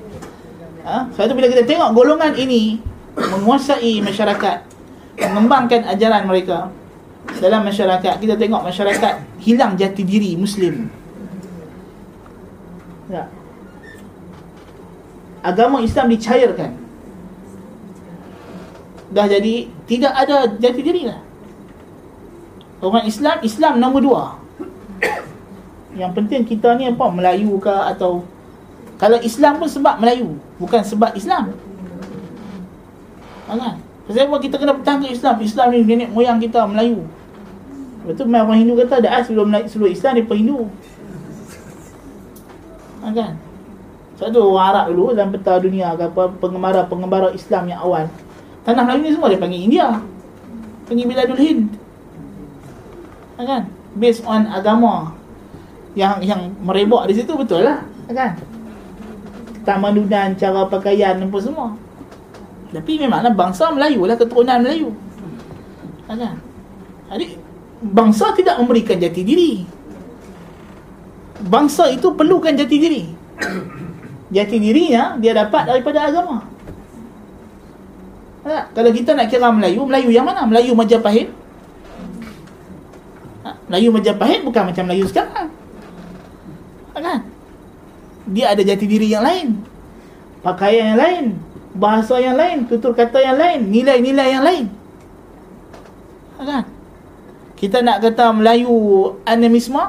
Ha? 0.86 1.10
Sebab 1.12 1.34
bila 1.36 1.50
kita 1.50 1.66
tengok 1.66 1.92
golongan 1.98 2.32
ini 2.38 2.78
menguasai 3.18 4.00
masyarakat, 4.06 4.58
mengembangkan 5.18 5.82
ajaran 5.90 6.30
mereka, 6.30 6.70
dalam 7.42 7.62
masyarakat 7.66 8.14
kita 8.22 8.36
tengok 8.40 8.64
masyarakat 8.64 9.14
hilang 9.42 9.76
jati 9.76 10.02
diri 10.06 10.38
muslim. 10.40 10.88
Ya. 13.06 13.30
agama 15.46 15.78
Islam 15.86 16.10
dicairkan. 16.10 16.74
Dah 19.14 19.30
jadi 19.30 19.70
tidak 19.86 20.14
ada 20.18 20.50
jati 20.58 20.82
diri 20.82 21.06
lah. 21.06 21.22
Orang 22.82 23.06
Islam 23.06 23.38
Islam 23.46 23.78
nombor 23.78 24.02
dua. 24.02 24.24
Yang 25.94 26.12
penting 26.18 26.42
kita 26.50 26.76
ni 26.76 26.90
apa 26.90 27.06
Melayu 27.14 27.56
ke 27.62 27.72
atau 27.72 28.26
kalau 28.98 29.22
Islam 29.22 29.62
pun 29.62 29.70
sebab 29.70 30.02
Melayu 30.02 30.36
bukan 30.58 30.82
sebab 30.82 31.14
Islam. 31.14 31.54
Kan 33.46 33.78
sebab 34.10 34.42
kita 34.42 34.58
kena 34.58 34.74
bertahan 34.74 35.06
Islam? 35.06 35.38
Islam 35.46 35.68
ni 35.72 35.86
nenek 35.86 36.10
moyang 36.10 36.42
kita 36.42 36.66
Melayu 36.66 37.06
Lepas 38.06 38.22
tu 38.22 38.30
orang 38.30 38.58
Hindu 38.62 38.78
kata 38.78 39.02
dah 39.02 39.18
sebelum 39.26 39.50
naik 39.50 39.66
sebelum 39.66 39.90
Islam 39.90 40.14
dia 40.14 40.26
Hindu. 40.30 40.70
Ha, 43.02 43.10
kan? 43.10 43.34
Sebab 44.22 44.30
tu 44.30 44.40
orang 44.46 44.66
Arab 44.70 44.86
dulu 44.94 45.06
dalam 45.18 45.34
peta 45.34 45.58
dunia 45.58 45.98
ke 45.98 46.06
apa 46.06 46.30
pengembara-pengembara 46.38 47.34
Islam 47.34 47.66
yang 47.66 47.82
awal. 47.82 48.06
Tanah 48.62 48.86
Melayu 48.86 49.10
ni 49.10 49.12
semua 49.18 49.34
dia 49.34 49.42
panggil 49.42 49.62
India. 49.66 49.98
Panggil 50.86 51.06
Biladul 51.10 51.42
Hind. 51.42 51.74
Ha, 53.36 53.42
kan? 53.42 53.62
Based 53.98 54.22
on 54.22 54.46
agama 54.54 55.18
yang 55.98 56.22
yang 56.22 56.54
merebak 56.62 57.10
di 57.10 57.18
situ 57.18 57.34
betul 57.34 57.66
lah. 57.66 57.82
Ha, 58.06 58.12
kan? 58.14 58.32
Tamadunan, 59.66 60.38
cara 60.38 60.62
pakaian 60.70 61.18
apa 61.18 61.38
semua. 61.42 61.74
Tapi 62.70 63.02
memanglah 63.02 63.34
bangsa 63.34 63.74
Melayu 63.74 64.06
lah 64.06 64.14
keturunan 64.14 64.62
Melayu. 64.62 64.94
Ha, 66.06 66.14
kan? 66.14 66.38
Jadi 67.10 67.38
bangsa 67.82 68.32
tidak 68.38 68.60
memberikan 68.62 69.00
jati 69.00 69.22
diri. 69.24 69.52
Bangsa 71.46 71.92
itu 71.92 72.16
perlukan 72.16 72.56
jati 72.56 72.78
diri 72.80 73.04
jati 74.36 74.58
dirinya 74.58 75.16
dia 75.20 75.32
dapat 75.32 75.70
daripada 75.70 76.10
agama. 76.10 76.44
Ha, 78.46 78.70
kalau 78.78 78.92
kita 78.94 79.18
nak 79.18 79.32
kira 79.32 79.50
Melayu, 79.50 79.88
Melayu 79.90 80.10
yang 80.14 80.26
mana? 80.28 80.46
Melayu 80.46 80.78
Majapahit? 80.78 81.34
Ha, 83.42 83.58
Melayu 83.72 83.90
Majapahit 83.90 84.46
bukan 84.46 84.70
macam 84.70 84.84
Melayu 84.86 85.06
sekarang. 85.10 85.50
Ha, 86.94 86.98
kan? 87.02 87.20
Dia 88.30 88.54
ada 88.54 88.62
jati 88.62 88.86
diri 88.86 89.10
yang 89.10 89.26
lain. 89.26 89.66
Pakaian 90.46 90.94
yang 90.94 91.00
lain, 91.02 91.26
bahasa 91.74 92.22
yang 92.22 92.38
lain, 92.38 92.70
tutur 92.70 92.94
kata 92.94 93.18
yang 93.18 93.38
lain, 93.38 93.66
nilai-nilai 93.74 94.28
yang 94.30 94.44
lain. 94.46 94.66
Ha, 96.38 96.42
kan? 96.46 96.64
Kita 97.56 97.80
nak 97.80 98.04
kata 98.04 98.36
Melayu 98.36 98.76
animisme, 99.24 99.80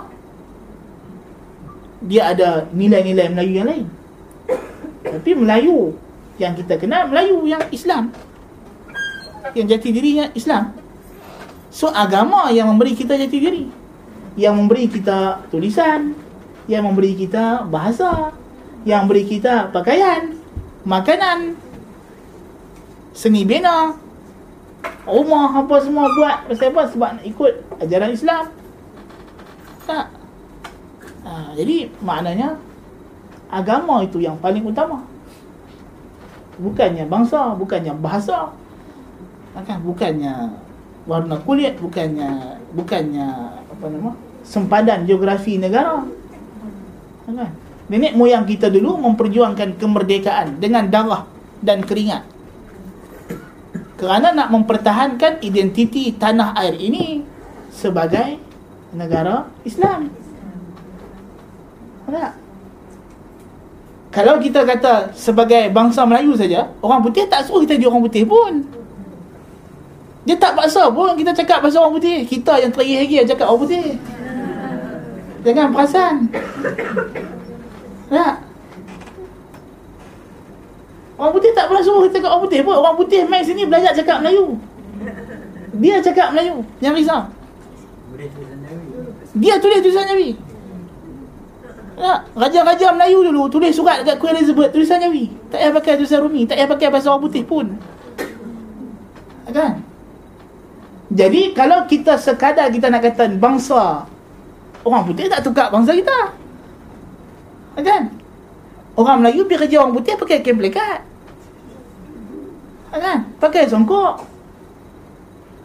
dia 2.07 2.31
ada 2.31 2.71
nilai-nilai 2.71 3.27
Melayu 3.35 3.53
yang 3.53 3.67
lain. 3.67 3.87
Tapi 5.03 5.31
Melayu 5.35 5.99
yang 6.39 6.55
kita 6.55 6.79
kenal 6.79 7.11
Melayu 7.11 7.43
yang 7.49 7.62
Islam. 7.75 8.14
Yang 9.55 9.67
jati 9.79 9.89
dirinya 9.91 10.27
Islam. 10.39 10.75
So 11.75 11.91
agama 11.91 12.49
yang 12.55 12.71
memberi 12.71 12.95
kita 12.95 13.19
jati 13.19 13.39
diri. 13.39 13.64
Yang 14.39 14.55
memberi 14.55 14.85
kita 14.87 15.49
tulisan, 15.49 16.14
yang 16.71 16.87
memberi 16.87 17.19
kita 17.19 17.67
bahasa, 17.67 18.31
yang 18.87 19.07
memberi 19.07 19.27
kita 19.27 19.75
pakaian, 19.75 20.39
makanan, 20.87 21.59
seni 23.17 23.43
bina, 23.43 23.97
rumah 25.07 25.55
apa 25.55 25.76
semua 25.80 26.11
buat. 26.11 26.51
Pasal 26.51 26.74
apa? 26.74 26.82
Sebab 26.91 27.11
nak 27.18 27.24
ikut 27.24 27.53
ajaran 27.80 28.12
Islam. 28.12 28.45
Tak. 29.87 30.07
Ha, 31.26 31.55
jadi 31.55 31.91
maknanya 32.03 32.59
agama 33.51 34.03
itu 34.03 34.18
yang 34.18 34.34
paling 34.43 34.66
utama. 34.66 35.07
Bukannya 36.59 37.07
bangsa 37.07 37.55
bukannya 37.55 37.95
bahasa. 37.95 38.51
Kan? 39.57 39.80
Bukannya 39.87 40.53
warna 41.07 41.39
kulit 41.47 41.78
bukannya 41.78 42.61
bukannya 42.74 43.28
apa 43.72 43.84
nama? 43.89 44.12
Sempadan 44.43 45.07
geografi 45.07 45.57
negara. 45.57 46.03
Kan? 47.24 47.51
Nenek 47.87 48.18
moyang 48.18 48.43
kita 48.43 48.66
dulu 48.66 48.99
memperjuangkan 48.99 49.78
kemerdekaan 49.78 50.59
dengan 50.59 50.91
darah 50.91 51.22
dan 51.62 51.87
keringat 51.87 52.36
kerana 53.97 54.32
nak 54.32 54.53
mempertahankan 54.53 55.40
identiti 55.40 56.12
tanah 56.12 56.53
air 56.61 56.76
ini 56.76 57.24
sebagai 57.72 58.36
negara 58.92 59.49
Islam. 59.64 60.12
Tak? 62.07 62.32
kalau 64.16 64.40
kita 64.40 64.64
kata 64.64 65.12
sebagai 65.12 65.68
bangsa 65.68 66.09
Melayu 66.09 66.32
saja, 66.32 66.72
orang 66.80 67.05
putih 67.05 67.28
tak 67.28 67.44
suruh 67.44 67.68
kita 67.68 67.76
jadi 67.76 67.92
orang 67.92 68.09
putih 68.09 68.24
pun. 68.24 68.64
Dia 70.24 70.40
tak 70.40 70.57
paksa 70.57 70.88
pun 70.88 71.12
kita 71.20 71.36
cakap 71.36 71.61
pasal 71.61 71.84
orang 71.84 72.01
putih. 72.01 72.24
Kita 72.24 72.57
yang 72.57 72.72
terih 72.72 73.05
lagi 73.05 73.14
yang 73.20 73.28
cakap 73.28 73.47
orang 73.53 73.62
putih. 73.68 73.86
Jangan 75.44 75.66
perasan. 75.68 76.14
Tak? 78.09 78.34
Orang 81.17 81.33
putih 81.33 81.51
tak 81.57 81.73
pernah 81.73 81.81
suruh 81.81 82.05
kita 82.05 82.21
cakap 82.21 82.31
orang 82.37 82.45
putih 82.45 82.61
pun. 82.61 82.75
Orang 82.77 82.97
putih 82.97 83.21
main 83.25 83.45
sini 83.45 83.64
belajar 83.64 83.93
cakap 83.97 84.21
Melayu. 84.21 84.61
Dia 85.81 85.97
cakap 86.05 86.37
Melayu. 86.37 86.61
Yang 86.85 86.95
risau. 87.05 87.23
Dia 89.37 89.55
tulis 89.61 89.81
tulisan 89.85 90.09
Nabi. 90.09 90.37
Ya, 91.97 92.21
raja-raja 92.37 92.93
Melayu 92.93 93.25
dulu 93.25 93.49
tulis 93.49 93.73
surat 93.73 94.05
dekat 94.05 94.21
Queen 94.21 94.37
Elizabeth 94.37 94.69
tulisan 94.69 95.01
Jawi. 95.01 95.33
Tak 95.49 95.64
payah 95.64 95.73
pakai 95.73 95.93
tulisan 95.97 96.21
Rumi, 96.21 96.45
tak 96.45 96.61
payah 96.61 96.69
pakai 96.69 96.89
bahasa 96.93 97.09
orang 97.09 97.25
putih 97.25 97.41
pun. 97.41 97.67
Kan? 99.49 99.81
Jadi 101.09 101.57
kalau 101.57 101.89
kita 101.89 102.21
sekadar 102.21 102.69
kita 102.69 102.93
nak 102.93 103.01
kata 103.01 103.33
bangsa 103.41 104.05
orang 104.85 105.03
putih 105.09 105.25
tak 105.33 105.41
tukar 105.41 105.73
bangsa 105.73 105.97
kita. 105.97 106.37
Kan? 107.81 108.12
Orang 108.97 109.20
Melayu 109.20 109.44
pergi 109.44 109.68
kerja 109.68 109.84
orang 109.84 109.92
putih 109.92 110.16
pakai 110.16 110.40
kain 110.40 110.57
plekat. 110.57 111.05
Kan? 112.97 113.28
Pakai 113.36 113.68
songkok. 113.68 114.24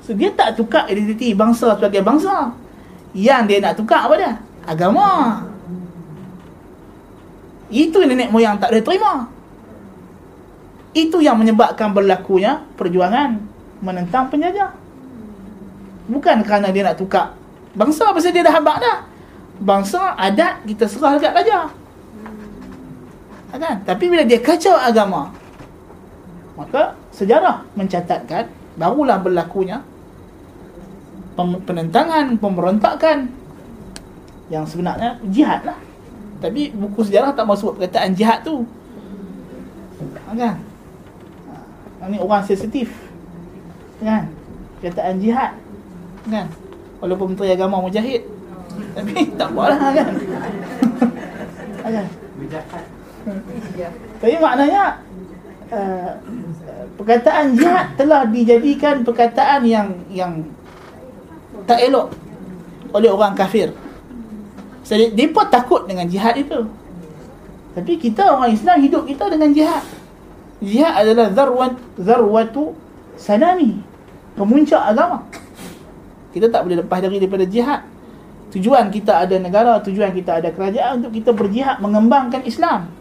So 0.04 0.12
dia 0.12 0.36
tak 0.36 0.60
tukar 0.60 0.92
identiti 0.92 1.32
bangsa 1.32 1.80
sebagai 1.80 2.04
bangsa. 2.04 2.52
Yang 3.16 3.42
dia 3.48 3.58
nak 3.64 3.76
tukar 3.80 4.04
apa 4.12 4.16
dia? 4.20 4.34
Agama. 4.68 5.40
Itu 7.72 8.04
nenek 8.04 8.36
moyang 8.36 8.60
tak 8.60 8.76
boleh 8.76 8.84
terima. 8.84 9.14
Itu 10.92 11.24
yang 11.24 11.40
menyebabkan 11.40 11.96
berlakunya 11.96 12.60
perjuangan 12.76 13.40
menentang 13.80 14.28
penjajah. 14.28 14.76
Bukan 16.12 16.44
kerana 16.44 16.68
dia 16.76 16.84
nak 16.84 17.00
tukar 17.00 17.32
bangsa 17.72 18.12
pasal 18.12 18.36
dia 18.36 18.44
dah 18.44 18.60
habak 18.60 18.84
dah. 18.84 19.08
Bangsa 19.64 20.20
adat 20.20 20.68
kita 20.68 20.84
serah 20.90 21.16
dekat 21.16 21.32
raja. 21.32 21.72
Kan? 23.52 23.84
Tapi 23.84 24.04
bila 24.08 24.24
dia 24.24 24.40
kacau 24.40 24.74
agama, 24.74 25.32
maka 26.56 26.96
sejarah 27.12 27.68
mencatatkan 27.76 28.48
barulah 28.80 29.20
berlakunya 29.20 29.84
penentangan, 31.40 32.38
pemberontakan 32.38 33.32
yang 34.52 34.68
sebenarnya 34.68 35.20
jihad 35.32 35.64
lah. 35.64 35.80
Tapi 36.42 36.74
buku 36.74 37.06
sejarah 37.06 37.32
tak 37.38 37.48
masuk 37.48 37.78
perkataan 37.78 38.18
jihad 38.18 38.42
tu. 38.42 38.66
Ha, 40.28 40.34
kan? 40.34 40.56
Ha, 42.02 42.10
ni 42.10 42.18
orang 42.18 42.44
sensitif. 42.44 42.90
Kan? 44.02 44.28
Perkataan 44.82 45.22
jihad. 45.22 45.54
Kan? 46.28 46.50
Walaupun 47.00 47.34
Menteri 47.34 47.54
Agama 47.54 47.80
mujahid. 47.80 48.26
Tapi 48.98 49.14
tak 49.40 49.54
apalah 49.54 49.78
kan? 49.94 50.12
Ha, 51.86 51.88
kan? 51.96 52.08
Tapi 54.22 54.36
maknanya 54.38 55.02
uh, 55.72 56.12
perkataan 56.98 57.58
jihad 57.58 57.94
telah 57.98 58.26
dijadikan 58.28 59.02
perkataan 59.02 59.66
yang 59.66 59.88
yang 60.12 60.46
tak 61.66 61.82
elok 61.82 62.14
oleh 62.92 63.10
orang 63.10 63.34
kafir. 63.34 63.72
Jadi 64.84 65.08
so, 65.16 65.32
pun 65.32 65.46
takut 65.48 65.82
dengan 65.88 66.04
jihad 66.10 66.36
itu. 66.36 66.68
Tapi 67.72 67.96
kita 67.96 68.36
orang 68.36 68.52
Islam 68.52 68.84
hidup 68.84 69.08
kita 69.08 69.32
dengan 69.32 69.56
jihad. 69.56 69.84
Jihad 70.60 70.94
adalah 71.00 71.32
zarwat 71.32 71.74
zarwatu 71.96 72.76
sanami. 73.16 73.80
Pemuncak 74.36 74.84
agama. 74.92 75.24
Kita 76.36 76.52
tak 76.52 76.68
boleh 76.68 76.84
lepas 76.84 77.00
dari 77.00 77.20
daripada 77.24 77.48
jihad. 77.48 77.88
Tujuan 78.52 78.92
kita 78.92 79.24
ada 79.24 79.36
negara, 79.40 79.80
tujuan 79.80 80.12
kita 80.12 80.44
ada 80.44 80.52
kerajaan 80.52 81.00
untuk 81.00 81.16
kita 81.16 81.32
berjihad 81.32 81.80
mengembangkan 81.80 82.44
Islam. 82.44 82.92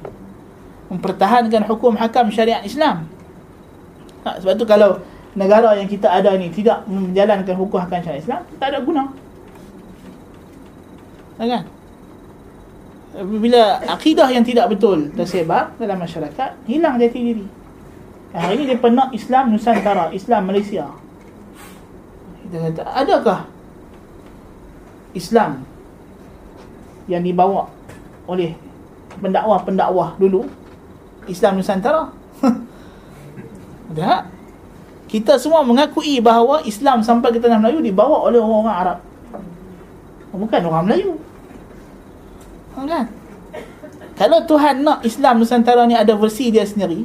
Mempertahankan 0.90 1.64
hukum 1.70 1.94
hakam 1.94 2.28
syariat 2.34 2.66
Islam. 2.66 3.06
Ha, 4.26 4.42
sebab 4.42 4.58
tu 4.58 4.66
kalau 4.66 5.00
negara 5.38 5.78
yang 5.78 5.86
kita 5.86 6.10
ada 6.10 6.34
ni 6.34 6.50
tidak 6.50 6.82
menjalankan 6.90 7.54
hukum 7.54 7.78
hakam 7.78 8.02
syariat 8.02 8.20
Islam, 8.20 8.40
tak 8.58 8.74
ada 8.74 8.78
guna. 8.82 9.04
Kan? 11.40 11.64
bila 13.10 13.82
akidah 13.90 14.30
yang 14.30 14.46
tidak 14.46 14.70
betul 14.70 15.10
tersebar 15.10 15.74
dalam 15.82 15.98
masyarakat 15.98 16.62
hilang 16.70 16.94
jati 16.94 17.18
diri 17.18 17.46
hari 18.30 18.62
ini 18.62 18.64
dia 18.70 18.78
pernah 18.78 19.10
Islam 19.10 19.50
Nusantara 19.50 20.14
Islam 20.14 20.46
Malaysia 20.46 20.94
kita 22.46 22.56
kata 22.70 22.82
adakah 22.86 23.40
Islam 25.10 25.66
yang 27.10 27.26
dibawa 27.26 27.66
oleh 28.30 28.54
pendakwah-pendakwah 29.18 30.14
dulu 30.22 30.46
Islam 31.30 31.62
Nusantara? 31.62 32.10
Ada 33.94 34.26
kita 35.10 35.34
semua 35.42 35.66
mengakui 35.66 36.22
bahawa 36.22 36.62
Islam 36.62 37.02
sampai 37.02 37.34
ke 37.34 37.42
tanah 37.42 37.58
Melayu 37.58 37.82
dibawa 37.82 38.30
oleh 38.30 38.38
orang-orang 38.38 38.76
Arab. 38.78 38.98
Bukan 40.30 40.60
orang 40.70 40.84
Melayu. 40.86 41.18
Kan? 42.78 43.10
Kalau 44.14 44.46
Tuhan 44.46 44.86
nak 44.86 45.02
Islam 45.02 45.42
Nusantara 45.42 45.82
ni 45.90 45.98
ada 45.98 46.14
versi 46.14 46.54
dia 46.54 46.62
sendiri 46.62 47.02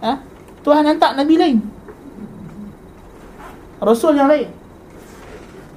ha? 0.00 0.24
Tuhan 0.64 0.88
hantar 0.88 1.12
Nabi 1.12 1.34
lain. 1.36 1.58
Rasul 3.84 4.16
yang 4.16 4.32
lain. 4.32 4.48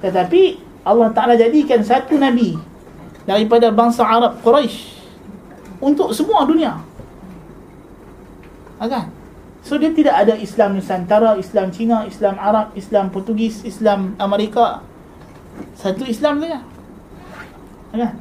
Tetapi 0.00 0.42
Allah 0.88 1.12
Ta'ala 1.12 1.36
jadikan 1.36 1.84
satu 1.84 2.16
Nabi 2.16 2.56
daripada 3.28 3.68
bangsa 3.68 4.00
Arab 4.00 4.40
Quraisy 4.40 4.96
untuk 5.84 6.16
semua 6.16 6.48
dunia 6.48 6.80
kan? 8.86 9.10
So 9.66 9.74
dia 9.74 9.90
tidak 9.90 10.14
ada 10.14 10.38
Islam 10.38 10.78
Nusantara, 10.78 11.34
Islam 11.34 11.74
Cina, 11.74 12.06
Islam 12.06 12.38
Arab, 12.38 12.70
Islam 12.78 13.10
Portugis, 13.10 13.66
Islam 13.66 14.14
Amerika. 14.22 14.86
Satu 15.74 16.06
Islam 16.06 16.38
saja. 16.38 16.62
Kan? 17.90 18.14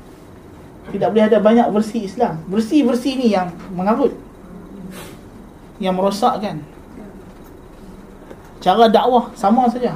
Tidak 0.88 1.08
boleh 1.14 1.26
ada 1.30 1.38
banyak 1.38 1.68
versi 1.70 2.08
Islam. 2.08 2.42
Versi-versi 2.50 3.10
ini 3.14 3.28
yang 3.36 3.54
mengarut. 3.76 4.16
Yang 5.78 5.94
merosakkan. 5.94 6.58
Cara 8.58 8.90
dakwah 8.90 9.30
sama 9.38 9.70
saja. 9.70 9.94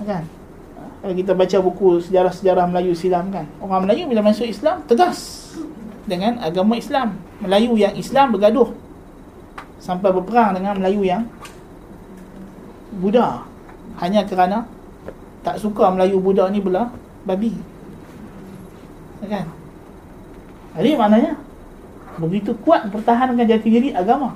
Kan? 0.00 0.24
Kalau 1.00 1.14
kita 1.16 1.32
baca 1.32 1.56
buku 1.60 2.00
sejarah-sejarah 2.08 2.64
Melayu 2.68 2.96
silam 2.96 3.28
kan. 3.28 3.44
Orang 3.60 3.84
Melayu 3.84 4.08
bila 4.08 4.24
masuk 4.24 4.48
Islam 4.48 4.80
tegas 4.88 5.52
dengan 6.10 6.42
agama 6.42 6.74
Islam. 6.74 7.14
Melayu 7.38 7.78
yang 7.78 7.94
Islam 7.94 8.34
bergaduh. 8.34 8.74
Sampai 9.78 10.10
berperang 10.10 10.58
dengan 10.58 10.74
Melayu 10.82 11.06
yang 11.06 11.30
Buddha. 12.98 13.46
Hanya 14.02 14.26
kerana 14.26 14.66
tak 15.46 15.62
suka 15.62 15.94
Melayu 15.94 16.18
Buddha 16.18 16.50
ni 16.50 16.58
belah 16.58 16.90
babi. 17.22 17.54
Kan? 19.22 19.46
Jadi 20.74 20.90
maknanya 20.98 21.32
begitu 22.18 22.52
kuat 22.66 22.90
pertahankan 22.90 23.46
jati 23.46 23.68
diri 23.70 23.88
agama. 23.94 24.34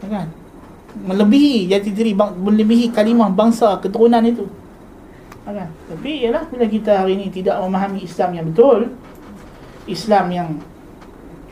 Kan? 0.00 0.32
Melebihi 1.06 1.70
jati 1.70 1.94
diri 1.94 2.16
melebihi 2.16 2.90
kalimah 2.90 3.30
bangsa 3.30 3.78
keturunan 3.78 4.24
itu. 4.24 4.48
Kan? 5.46 5.70
Tapi 5.70 6.10
ialah 6.26 6.46
bila 6.50 6.66
kita 6.66 7.04
hari 7.04 7.18
ini 7.18 7.26
tidak 7.30 7.58
memahami 7.62 8.02
Islam 8.06 8.34
yang 8.34 8.46
betul 8.50 8.90
Islam 9.88 10.26
yang 10.32 10.48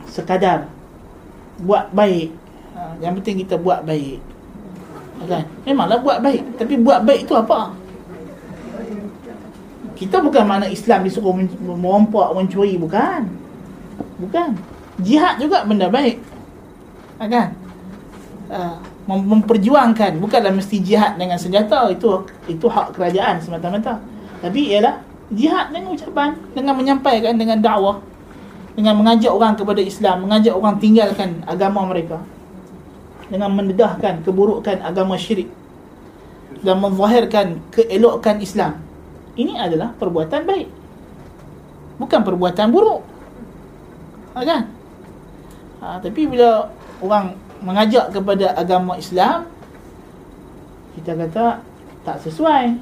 sekadar 0.08 0.68
buat 1.62 1.90
baik. 1.92 2.32
Ha, 2.74 2.80
yang 3.02 3.14
penting 3.20 3.44
kita 3.46 3.58
buat 3.58 3.82
baik. 3.84 4.18
Kan? 5.26 5.44
Memanglah 5.66 5.98
buat 5.98 6.18
baik. 6.22 6.58
Tapi 6.58 6.74
buat 6.78 7.02
baik 7.02 7.26
itu 7.26 7.34
apa? 7.34 7.74
Kita 9.98 10.22
bukan 10.22 10.44
mana 10.46 10.66
Islam 10.70 11.02
disuruh 11.02 11.34
merompak 11.58 12.30
mencuri. 12.34 12.78
Bukan. 12.78 13.26
Bukan. 14.22 14.50
Jihad 15.02 15.42
juga 15.42 15.66
benda 15.66 15.90
baik. 15.90 16.22
Ha, 17.18 17.26
kan? 17.26 17.48
Ha, 18.50 18.78
memperjuangkan. 19.10 20.22
Bukanlah 20.22 20.54
mesti 20.54 20.78
jihad 20.78 21.18
dengan 21.18 21.38
senjata. 21.40 21.90
Itu 21.90 22.22
itu 22.46 22.70
hak 22.70 22.94
kerajaan 22.94 23.42
semata-mata. 23.42 23.98
Tapi 24.38 24.70
ialah 24.70 25.02
jihad 25.34 25.74
dengan 25.74 25.92
ucapan 25.92 26.30
dengan 26.54 26.72
menyampaikan 26.78 27.36
dengan 27.36 27.60
dakwah 27.60 28.00
dengan 28.78 28.94
mengajak 28.94 29.34
orang 29.34 29.58
kepada 29.58 29.82
Islam 29.82 30.22
mengajak 30.22 30.54
orang 30.54 30.78
tinggalkan 30.78 31.42
agama 31.50 31.82
mereka. 31.82 32.22
Dengan 33.26 33.50
mendedahkan 33.50 34.22
keburukan 34.22 34.78
agama 34.86 35.18
syirik. 35.18 35.50
Dan 36.62 36.78
menzahirkan 36.78 37.58
keelokan 37.74 38.38
Islam. 38.38 38.78
Ini 39.34 39.58
adalah 39.58 39.90
perbuatan 39.98 40.46
baik. 40.46 40.70
Bukan 41.98 42.20
perbuatan 42.22 42.70
buruk. 42.70 43.02
Ha, 44.38 44.46
kan? 44.46 44.62
Ha, 45.82 45.98
tapi 45.98 46.30
bila 46.30 46.70
orang 47.02 47.34
mengajak 47.58 48.14
kepada 48.14 48.54
agama 48.54 48.94
Islam 48.94 49.50
kita 50.94 51.18
kata 51.18 51.66
tak 52.06 52.22
sesuai. 52.22 52.78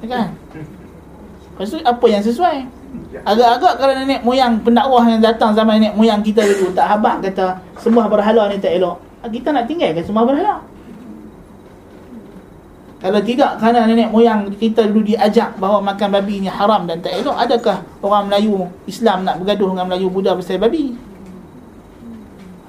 Ha, 0.00 0.04
kan? 0.08 0.32
Lepas 1.60 1.76
apa 1.84 2.06
yang 2.08 2.24
sesuai 2.24 2.81
Agak-agak 3.22 3.72
kalau 3.80 3.94
nenek 3.96 4.20
moyang 4.20 4.60
pendakwah 4.60 5.04
yang 5.06 5.22
datang 5.22 5.56
zaman 5.56 5.80
nenek 5.80 5.94
moyang 5.96 6.20
kita 6.20 6.44
dulu 6.44 6.74
Tak 6.76 6.86
habak 6.96 7.24
kata 7.24 7.60
sembah 7.80 8.06
berhala 8.08 8.48
ni 8.52 8.60
tak 8.60 8.76
elok. 8.76 8.96
Ah, 9.22 9.30
kita 9.30 9.54
nak 9.54 9.70
tinggalkan 9.70 10.02
semua 10.02 10.26
berhala. 10.26 10.60
Kalau 13.02 13.20
tidak 13.22 13.58
kerana 13.58 13.86
nenek 13.90 14.14
moyang 14.14 14.50
kita 14.54 14.86
dulu 14.86 15.02
diajak 15.02 15.58
bahawa 15.58 15.82
makan 15.94 16.08
babi 16.14 16.46
ni 16.46 16.50
haram 16.50 16.86
dan 16.86 17.02
tak 17.02 17.18
elok 17.18 17.34
adakah 17.34 17.82
orang 17.98 18.30
Melayu 18.30 18.70
Islam 18.86 19.26
nak 19.26 19.42
bergaduh 19.42 19.74
dengan 19.74 19.86
Melayu 19.90 20.06
Buddha 20.10 20.38
pasal 20.38 20.62
babi? 20.62 20.94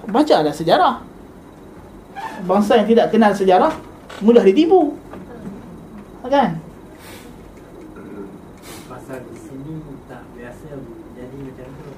Baca 0.09 0.35
lah 0.41 0.53
sejarah. 0.53 0.95
Bangsa 2.43 2.81
yang 2.81 2.89
tidak 2.89 3.13
kenal 3.13 3.31
sejarah 3.33 3.73
mudah 4.21 4.41
ditipu. 4.41 4.97
Kan 6.25 6.63
pasal 9.03 9.19
di 9.25 9.35
sini 9.35 9.73
tak 10.07 10.23
biasa 10.31 10.79
jadi 11.17 11.37
macam 11.43 11.67
tu 11.75 11.91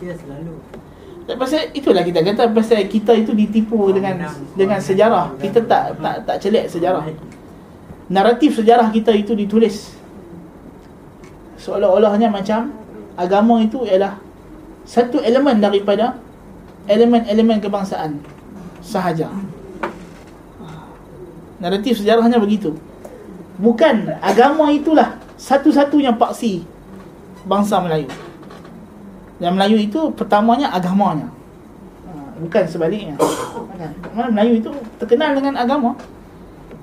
Indonesia 0.00 0.16
selalu. 0.24 0.56
Pasal 1.30 1.70
itulah 1.76 2.02
kita 2.02 2.26
kata 2.26 2.50
pasal 2.50 2.82
kita 2.90 3.12
itu 3.14 3.36
ditipu 3.36 3.92
dengan 3.94 4.32
dengan 4.56 4.80
sejarah. 4.82 5.36
kita 5.38 5.62
tak 5.68 6.00
tak 6.00 6.16
tak 6.26 6.36
celik 6.42 6.66
sejarah. 6.66 7.06
Naratif 8.10 8.58
sejarah 8.58 8.90
kita 8.90 9.14
itu 9.14 9.36
ditulis. 9.38 9.94
Seolah-olahnya 11.60 12.32
macam 12.32 12.74
agama 13.14 13.62
itu 13.62 13.86
ialah 13.86 14.18
satu 14.82 15.22
elemen 15.22 15.62
daripada 15.62 16.18
elemen-elemen 16.90 17.62
kebangsaan 17.62 18.18
sahaja. 18.82 19.30
Naratif 21.62 22.00
sejarahnya 22.00 22.40
begitu. 22.42 22.74
Bukan 23.60 24.18
agama 24.24 24.72
itulah 24.72 25.20
satu-satunya 25.36 26.16
paksi 26.16 26.64
bangsa 27.44 27.78
Melayu 27.78 28.08
yang 29.40 29.56
Melayu 29.56 29.80
itu 29.80 30.12
pertamanya 30.12 30.68
agamanya. 30.68 31.32
Ha, 32.04 32.12
bukan 32.44 32.64
sebaliknya. 32.68 33.16
Kan? 33.80 34.30
Melayu 34.36 34.60
itu 34.60 34.70
terkenal 35.00 35.32
dengan 35.32 35.56
agama. 35.56 35.96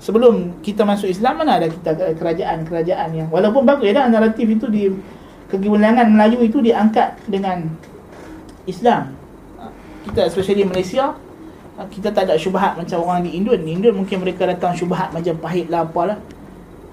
Sebelum 0.02 0.62
kita 0.66 0.82
masuk 0.82 1.10
Islam 1.10 1.42
mana 1.42 1.62
ada 1.62 1.70
kita 1.70 2.18
kerajaan-kerajaan 2.18 3.10
yang 3.18 3.30
walaupun 3.34 3.66
bagus 3.66 3.90
ya 3.90 4.06
naratif 4.06 4.46
itu 4.46 4.66
di 4.70 4.94
kegilangan 5.50 6.06
Melayu 6.10 6.46
itu 6.46 6.62
diangkat 6.62 7.18
dengan 7.30 7.66
Islam. 8.66 9.14
Kita 10.10 10.26
especially 10.26 10.66
Malaysia 10.66 11.14
kita 11.94 12.10
tak 12.10 12.26
ada 12.26 12.42
syubhat 12.42 12.74
macam 12.74 13.06
orang 13.06 13.22
di 13.22 13.38
Indon. 13.38 13.62
Di 13.62 13.70
Indon 13.74 14.02
mungkin 14.02 14.22
mereka 14.22 14.50
datang 14.50 14.74
syubhat 14.74 15.14
macam 15.14 15.34
pahit 15.38 15.70
lah 15.70 15.86
apalah. 15.86 16.18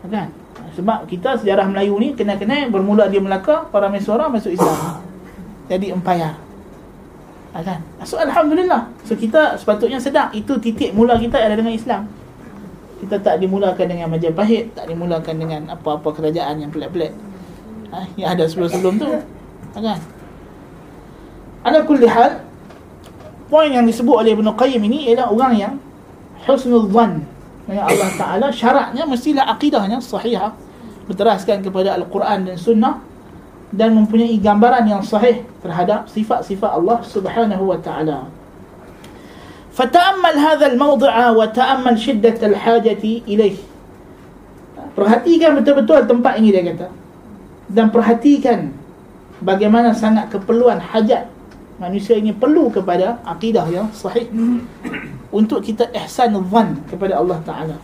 Kan? 0.05 0.29
Sebab 0.77 1.09
kita 1.09 1.41
sejarah 1.41 1.65
Melayu 1.69 1.97
ni 1.97 2.13
kena-kena 2.13 2.69
bermula 2.69 3.09
di 3.09 3.17
Melaka, 3.17 3.65
para 3.69 3.89
Mesuara 3.89 4.29
masuk 4.29 4.53
Islam 4.53 5.04
jadi 5.69 5.97
empayar. 5.97 6.37
Ha, 7.55 7.63
kan? 7.63 7.79
So 8.03 8.19
Alhamdulillah. 8.19 8.91
So 9.07 9.15
kita 9.15 9.55
sepatutnya 9.55 10.03
sedar 10.03 10.35
Itu 10.35 10.59
titik 10.59 10.91
mula 10.91 11.15
kita 11.15 11.39
adalah 11.39 11.63
dengan 11.63 11.75
Islam. 11.75 12.03
Kita 12.99 13.23
tak 13.23 13.39
dimulakan 13.39 13.87
dengan 13.87 14.11
Majapahit 14.11 14.75
Tak 14.75 14.91
dimulakan 14.91 15.35
dengan 15.39 15.61
apa-apa 15.71 16.11
kerajaan 16.11 16.59
yang 16.59 16.71
pelik-pelik. 16.75 17.15
Ha, 17.95 18.11
Yang 18.19 18.29
ada 18.35 18.45
sebelum-sebelum 18.51 18.95
tu. 18.99 19.07
Ha, 19.07 19.79
kan? 19.79 19.99
Ada 21.63 21.79
kulli 21.87 22.11
hal 22.11 22.43
Poin 23.47 23.71
yang 23.71 23.87
disebut 23.87 24.19
oleh 24.19 24.35
Ibn 24.35 24.51
Qayyim 24.51 24.83
ini 24.91 25.15
Ialah 25.15 25.31
orang 25.31 25.53
yang 25.55 25.75
Husnul 26.43 26.91
Zan 26.91 27.23
Dengan 27.71 27.87
Allah 27.87 28.11
Ta'ala 28.19 28.47
Syaratnya 28.51 29.07
mestilah 29.07 29.47
akidahnya 29.47 30.03
sahihah 30.03 30.53
Berteraskan 31.07 31.63
kepada 31.63 31.95
Al-Quran 31.95 32.51
dan 32.51 32.57
Sunnah 32.59 33.14
dan 33.75 33.99
mempunyai 33.99 34.39
gambaran 34.39 34.87
yang 34.87 35.03
sahih 35.03 35.43
terhadap 35.59 36.07
sifat-sifat 36.07 36.71
Allah 36.71 37.03
Subhanahu 37.03 37.75
wa 37.75 37.79
taala. 37.83 38.31
Fata'ammal 39.75 40.39
hadha 40.39 40.71
al-mawdi'a 40.71 41.35
wa 41.35 41.51
ta'ammal 41.51 41.99
shiddat 41.99 42.39
al-hajati 42.39 43.27
ilayh. 43.27 43.59
Perhatikan 44.95 45.59
betul-betul 45.59 46.07
tempat 46.07 46.39
ini 46.39 46.55
dia 46.55 46.63
kata. 46.63 46.89
Dan 47.67 47.91
perhatikan 47.91 48.71
bagaimana 49.43 49.91
sangat 49.91 50.31
keperluan 50.31 50.79
hajat 50.79 51.27
manusia 51.83 52.15
ini 52.15 52.31
perlu 52.31 52.71
kepada 52.71 53.19
akidah 53.27 53.67
yang 53.67 53.91
sahih 53.91 54.31
untuk 55.35 55.67
kita 55.67 55.91
ihsan 56.07 56.39
zan 56.47 56.79
kepada 56.87 57.19
Allah 57.19 57.43
Taala. 57.43 57.77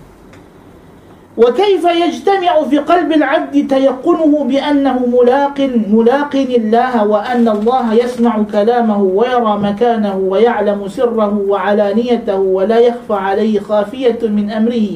وكيف 1.40 1.84
يجتمع 1.84 2.62
في 2.70 2.78
قلب 2.78 3.12
العبد 3.12 3.66
تيقنه 3.68 4.44
بأنه 4.44 5.06
ملاق 5.06 5.70
ملاق 5.90 6.36
الله 6.36 7.06
وأن 7.06 7.48
الله 7.48 7.94
يسمع 7.94 8.42
كلامه 8.52 9.02
ويرى 9.02 9.58
مكانه 9.58 10.16
ويعلم 10.16 10.88
سره 10.88 11.42
وعلانيته 11.48 12.36
ولا 12.36 12.78
يخفى 12.78 13.14
عليه 13.14 13.60
خافية 13.60 14.18
من 14.22 14.50
أمره 14.50 14.88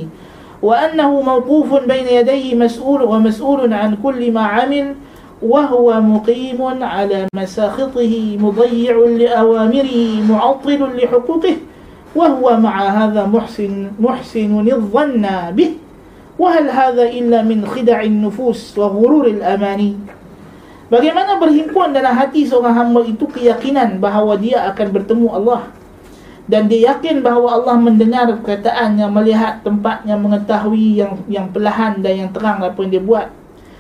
وأنه 0.62 1.20
موقوف 1.20 1.74
بين 1.74 2.06
يديه 2.10 2.54
مسؤول 2.54 3.02
ومسؤول 3.02 3.72
عن 3.72 3.96
كل 4.02 4.32
ما 4.32 4.42
عمل 4.42 4.94
وهو 5.42 6.00
مقيم 6.00 6.84
على 6.84 7.26
مساخطه 7.34 8.36
مضيع 8.40 8.96
لأوامره 8.96 10.22
معطل 10.28 10.80
لحقوقه 10.96 11.56
وهو 12.16 12.56
مع 12.56 12.82
هذا 12.88 13.26
محسن 13.26 13.90
محسن 14.00 14.68
الظن 14.72 15.26
به. 15.50 15.83
Wahal 16.34 16.66
hadha 16.66 17.06
illa 17.06 17.46
min 17.46 17.62
khida'in 17.62 18.18
nufus 18.18 18.74
wa 18.74 18.90
ghururil 18.90 19.38
amani 19.38 19.94
Bagaimana 20.90 21.38
berhimpuan 21.38 21.94
dalam 21.94 22.14
hati 22.14 22.44
seorang 22.44 22.74
hamba 22.74 23.06
itu 23.06 23.24
keyakinan 23.26 24.02
bahawa 24.02 24.36
dia 24.36 24.66
akan 24.68 24.86
bertemu 24.90 25.26
Allah 25.30 25.70
dan 26.44 26.68
dia 26.68 26.92
yakin 26.92 27.24
bahawa 27.24 27.56
Allah 27.56 27.76
mendengar 27.80 28.28
perkataan 28.36 29.00
yang 29.00 29.08
melihat 29.16 29.64
tempat 29.64 30.04
yang 30.04 30.20
mengetahui 30.20 31.00
yang 31.00 31.16
yang 31.24 31.48
perlahan 31.48 32.04
dan 32.04 32.28
yang 32.28 32.30
terang 32.36 32.60
apa 32.60 32.76
yang 32.84 32.90
dia 32.92 33.02
buat. 33.02 33.28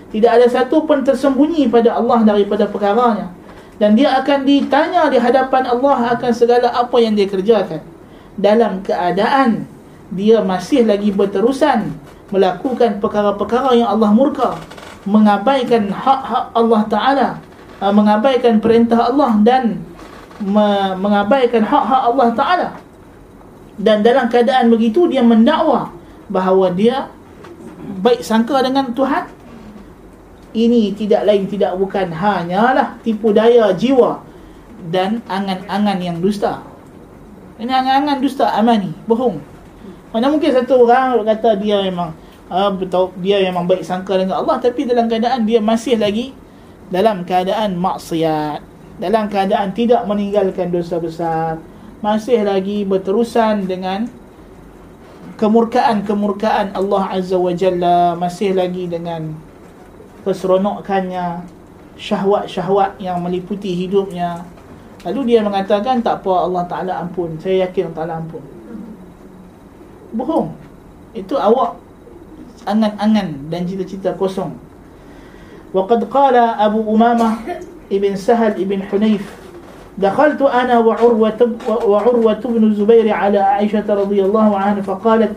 Tidak 0.08 0.30
ada 0.30 0.46
satu 0.48 0.88
pun 0.88 1.04
tersembunyi 1.04 1.68
pada 1.68 1.92
Allah 1.98 2.24
daripada 2.24 2.64
perkaranya. 2.64 3.28
Dan 3.76 3.98
dia 3.98 4.16
akan 4.16 4.46
ditanya 4.46 5.10
di 5.10 5.18
hadapan 5.18 5.66
Allah 5.66 6.14
akan 6.16 6.32
segala 6.32 6.70
apa 6.72 6.96
yang 7.02 7.12
dia 7.18 7.28
kerjakan. 7.28 7.82
Dalam 8.38 8.80
keadaan 8.80 9.68
dia 10.08 10.40
masih 10.40 10.88
lagi 10.88 11.12
berterusan 11.12 11.92
melakukan 12.32 13.00
perkara-perkara 13.02 13.76
yang 13.76 13.88
Allah 13.90 14.10
murka. 14.12 14.56
Mengabaikan 15.04 15.92
hak-hak 15.92 16.56
Allah 16.56 16.82
Ta'ala. 16.88 17.28
Uh, 17.82 17.92
mengabaikan 17.92 18.62
perintah 18.62 19.12
Allah 19.12 19.36
dan 19.44 19.82
mengabaikan 20.96 21.62
hak-hak 21.62 22.02
Allah 22.10 22.28
Ta'ala 22.32 22.68
dan 23.78 24.06
dalam 24.06 24.30
keadaan 24.30 24.70
begitu 24.70 25.10
dia 25.10 25.22
mendakwa 25.22 25.90
bahawa 26.30 26.70
dia 26.70 27.10
baik 28.02 28.22
sangka 28.22 28.62
dengan 28.62 28.94
Tuhan 28.94 29.26
ini 30.54 30.94
tidak 30.94 31.26
lain 31.26 31.50
tidak 31.50 31.74
bukan 31.74 32.14
hanyalah 32.14 32.98
tipu 33.02 33.34
daya 33.34 33.74
jiwa 33.74 34.22
dan 34.94 35.18
angan-angan 35.26 35.98
yang 35.98 36.18
dusta 36.22 36.62
ini 37.58 37.70
angan-angan 37.70 38.22
dusta 38.22 38.46
amani 38.54 38.94
bohong 39.10 39.42
mana 40.14 40.30
mungkin 40.30 40.54
satu 40.54 40.86
orang 40.86 41.26
kata 41.26 41.58
dia 41.58 41.82
memang 41.82 42.14
uh, 42.46 42.70
dia 43.18 43.42
memang 43.50 43.66
baik 43.66 43.82
sangka 43.82 44.14
dengan 44.14 44.38
Allah 44.38 44.62
tapi 44.62 44.86
dalam 44.86 45.10
keadaan 45.10 45.42
dia 45.42 45.58
masih 45.58 45.98
lagi 45.98 46.30
dalam 46.86 47.26
keadaan 47.26 47.74
maksiat 47.74 48.62
dalam 49.02 49.26
keadaan 49.26 49.74
tidak 49.74 50.06
meninggalkan 50.06 50.70
dosa 50.70 51.02
besar 51.02 51.58
masih 51.98 52.46
lagi 52.46 52.86
berterusan 52.86 53.66
dengan 53.66 54.06
kemurkaan-kemurkaan 55.34 56.78
Allah 56.78 57.04
Azza 57.10 57.34
wa 57.34 57.50
Jalla 57.50 58.14
masih 58.14 58.54
lagi 58.54 58.86
dengan 58.86 59.34
keseronokannya 60.22 61.42
syahwat-syahwat 61.98 62.98
yang 63.02 63.18
meliputi 63.22 63.74
hidupnya. 63.74 64.46
Lalu 65.04 65.34
dia 65.34 65.40
mengatakan 65.44 66.00
tak 66.00 66.24
apa 66.24 66.32
Allah 66.48 66.64
Ta'ala 66.64 66.92
ampun 67.02 67.36
saya 67.36 67.68
yakin 67.68 67.92
Allah 67.92 67.98
Ta'ala 67.98 68.14
ampun 68.24 68.53
bohong 70.13 70.53
itu 71.13 71.33
awak 71.37 71.77
angan-angan 72.65 73.49
dan 73.49 73.65
cita-cita 73.65 74.13
kosong 74.17 74.53
وقد 75.73 76.09
قال 76.09 76.35
أبو 76.35 76.95
أمامة 76.95 77.29
ابن 77.91 78.15
سهل 78.15 78.51
ابن 78.57 78.83
حنيف 78.83 79.21
دخلت 79.97 80.41
أنا 80.41 80.79
وعروة, 80.79 81.51
وعروة 81.85 82.41
بن 82.45 82.63
الزبير 82.63 83.13
على 83.13 83.39
عائشة 83.39 83.85
رضي 83.85 84.25
الله 84.25 84.57
عنها 84.57 84.81
فقالت 84.81 85.31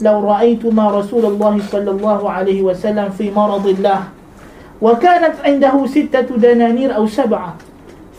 لو 0.00 0.16
رأيتما 0.20 0.90
رسول 0.90 1.24
الله 1.24 1.60
صلى 1.70 1.90
الله 1.90 2.30
عليه 2.30 2.62
وسلم 2.62 3.08
في 3.10 3.30
مرض 3.30 3.66
الله 3.66 4.00
وكانت 4.82 5.34
عنده 5.44 5.86
ستة 5.86 6.34
دنانير 6.36 6.96
أو 6.96 7.06
سبعة 7.06 7.54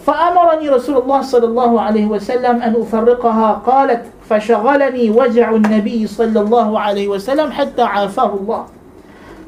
فأمرني 0.06 0.68
رسول 0.68 0.98
الله 0.98 1.22
صلى 1.22 1.46
الله 1.46 1.80
عليه 1.80 2.06
وسلم 2.06 2.62
أن 2.62 2.74
أفرقها. 2.80 3.62
قالت 3.66 4.02
فشغلني 4.28 5.10
وجع 5.10 5.50
النبي 5.50 6.06
صلى 6.06 6.40
الله 6.40 6.80
عليه 6.80 7.08
وسلم 7.08 7.50
حتى 7.50 7.82
عافاه 7.82 8.34
الله. 8.40 8.64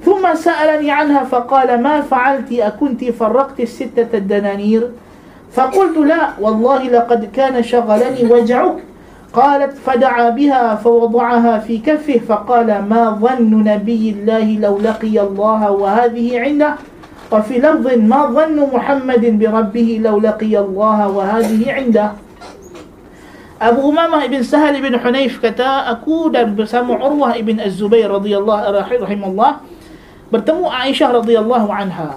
ثم 0.04 0.34
سألني 0.34 0.90
عنها 0.90 1.24
فقال 1.24 1.82
ما 1.82 2.00
فعلت؟ 2.00 2.52
أكنت 2.52 3.04
فرقت 3.04 3.60
الستة 3.60 4.08
الدنانير. 4.14 4.90
فقلت 5.52 5.96
لا 5.96 6.30
والله 6.40 6.82
لقد 6.82 7.24
كان 7.24 7.62
شغلني 7.62 8.32
وجعك. 8.32 8.76
قالت 9.34 9.76
فدعا 9.76 10.30
بها 10.30 10.74
فوضعها 10.74 11.58
في 11.58 11.78
كفه 11.78 12.18
فقال 12.28 12.66
ما 12.66 13.10
ظن 13.10 13.64
نبي 13.64 14.10
الله 14.10 14.58
لو 14.58 14.78
لقي 14.78 15.20
الله 15.20 15.70
وهذه 15.70 16.40
عنده؟ 16.40 16.74
وفي 17.34 17.58
لفظ 17.58 17.86
ما 18.06 18.26
ظن 18.26 18.58
محمد 18.74 19.24
بربه 19.38 19.88
لو 20.02 20.16
لقي 20.20 20.58
الله 20.58 20.98
وهذه 21.08 21.72
عنده 21.72 22.12
أبو 23.62 23.90
أمامة 23.90 24.26
بن 24.26 24.42
سهل 24.42 24.82
بن 24.82 24.94
حنيف 25.00 25.42
كتا 25.42 25.90
أكودا 25.90 26.42
بسام 26.42 26.92
عروة 26.92 27.40
بن 27.40 27.60
الزبير 27.60 28.10
رضي 28.10 28.38
الله 28.38 28.70
رحمه 29.02 29.26
الله 29.26 29.52
برتمو 30.32 30.68
عائشة 30.68 31.10
رضي 31.10 31.38
الله 31.38 31.74
عنها 31.74 32.10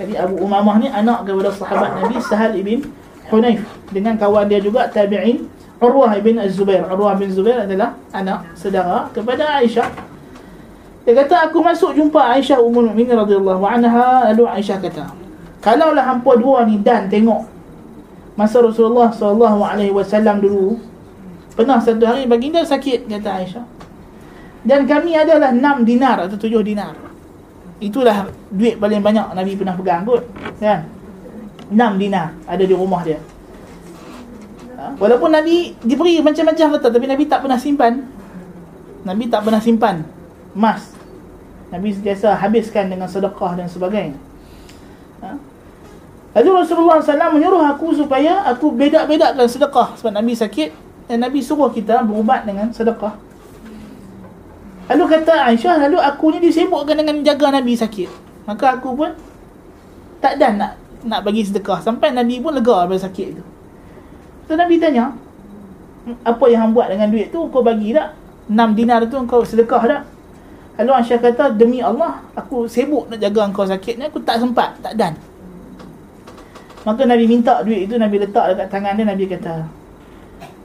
يعني 0.00 0.24
أبو 0.24 0.46
أمامة 0.46 0.76
هني 0.76 0.88
أنا 1.00 1.16
قبل 1.16 1.46
الصحابة 1.46 1.86
النبي 1.88 2.20
سهل 2.20 2.62
بن 2.62 2.80
حنيف 3.32 3.60
لأن 3.92 4.20
kawan 4.20 4.44
dia 4.48 4.60
juga 4.60 4.92
تابعين 4.92 5.48
عروة 5.82 6.18
بن 6.18 6.36
الزبير 6.38 6.84
عروة 6.84 7.12
بن 7.14 7.22
الزبير 7.22 7.64
أنا 8.14 8.34
صدقة 8.56 9.08
kepada 9.16 9.40
عائشة 9.40 10.11
Dia 11.02 11.18
kata 11.18 11.50
aku 11.50 11.58
masuk 11.58 11.98
jumpa 11.98 12.22
Aisyah 12.38 12.62
Ummul 12.62 12.94
Mukminin 12.94 13.18
radhiyallahu 13.18 13.66
anha. 13.66 14.30
Lalu 14.30 14.46
Aisyah 14.46 14.78
kata, 14.78 15.10
"Kalaulah 15.58 16.06
hangpa 16.06 16.38
dua 16.38 16.62
ni 16.62 16.78
dan 16.78 17.10
tengok 17.10 17.42
masa 18.38 18.62
Rasulullah 18.62 19.10
sallallahu 19.10 19.60
alaihi 19.66 19.90
wasallam 19.90 20.38
dulu 20.38 20.78
pernah 21.58 21.82
satu 21.82 22.06
hari 22.06 22.30
baginda 22.30 22.62
sakit 22.62 23.10
kata 23.10 23.28
Aisyah. 23.42 23.66
Dan 24.62 24.86
kami 24.86 25.18
adalah 25.18 25.50
6 25.50 25.82
dinar 25.82 26.22
atau 26.22 26.38
7 26.38 26.62
dinar. 26.62 26.94
Itulah 27.82 28.30
duit 28.54 28.78
paling 28.78 29.02
banyak 29.02 29.34
Nabi 29.34 29.58
pernah 29.58 29.74
pegang 29.74 30.06
kot 30.06 30.22
kan? 30.62 30.86
6 31.66 31.98
dinar 31.98 32.30
ada 32.46 32.62
di 32.62 32.70
rumah 32.70 33.02
dia. 33.02 33.18
Ha? 34.78 34.94
walaupun 35.02 35.34
Nabi 35.34 35.74
diberi 35.82 36.22
macam-macam 36.22 36.78
harta 36.78 36.88
tapi 36.94 37.10
Nabi 37.10 37.26
tak 37.26 37.42
pernah 37.42 37.58
simpan. 37.58 38.06
Nabi 39.02 39.26
tak 39.26 39.42
pernah 39.42 39.58
simpan 39.58 40.21
emas 40.52 40.92
Nabi 41.72 41.92
sentiasa 41.92 42.36
habiskan 42.36 42.92
dengan 42.92 43.08
sedekah 43.08 43.56
dan 43.56 43.66
sebagainya 43.68 44.18
ha? 45.24 45.36
Lalu 46.32 46.64
Rasulullah 46.64 46.96
SAW 47.04 47.36
menyuruh 47.36 47.60
aku 47.60 47.92
supaya 47.92 48.40
aku 48.48 48.72
bedak-bedakkan 48.72 49.44
sedekah 49.44 49.92
sebab 50.00 50.16
Nabi 50.16 50.32
sakit 50.32 50.72
dan 51.12 51.20
Nabi 51.20 51.44
suruh 51.44 51.68
kita 51.68 52.00
berubat 52.04 52.48
dengan 52.48 52.72
sedekah 52.72 53.32
Lalu 54.92 55.04
kata 55.08 55.48
Aisyah, 55.48 55.88
lalu 55.88 55.98
aku 56.02 56.36
ni 56.36 56.38
disibukkan 56.42 56.98
dengan 56.98 57.16
jaga 57.22 57.54
Nabi 57.54 57.72
sakit. 57.78 58.10
Maka 58.44 58.76
aku 58.76 58.92
pun 58.92 59.10
tak 60.18 60.36
dan 60.36 60.58
nak 60.58 60.76
nak 61.02 61.24
bagi 61.24 61.42
sedekah 61.42 61.82
sampai 61.82 62.12
Nabi 62.14 62.42
pun 62.42 62.54
lega 62.54 62.86
pada 62.86 62.98
sakit 62.98 63.26
itu. 63.38 63.42
So 64.46 64.58
Nabi 64.58 64.76
tanya, 64.82 65.14
apa 66.26 66.44
yang 66.50 66.66
hang 66.66 66.72
buat 66.74 66.90
dengan 66.90 67.08
duit 67.08 67.30
tu 67.30 67.40
kau 67.48 67.62
bagi 67.62 67.94
tak? 67.94 68.14
6 68.50 68.78
dinar 68.78 69.00
tu 69.06 69.16
kau 69.24 69.46
sedekah 69.46 69.82
tak? 69.86 70.02
Lalu 70.80 70.90
Aisyah 70.96 71.18
kata, 71.20 71.44
demi 71.52 71.84
Allah, 71.84 72.24
aku 72.32 72.64
sibuk 72.64 73.12
nak 73.12 73.20
jaga 73.20 73.50
kau 73.52 73.68
sakit 73.68 74.00
ni, 74.00 74.08
aku 74.08 74.24
tak 74.24 74.40
sempat, 74.40 74.72
tak 74.80 74.96
dan. 74.96 75.12
Maka 76.82 77.04
Nabi 77.04 77.28
minta 77.28 77.60
duit 77.60 77.86
itu, 77.86 77.94
Nabi 78.00 78.24
letak 78.24 78.56
dekat 78.56 78.66
tangan 78.72 78.96
dia, 78.96 79.04
Nabi 79.04 79.24
kata, 79.28 79.82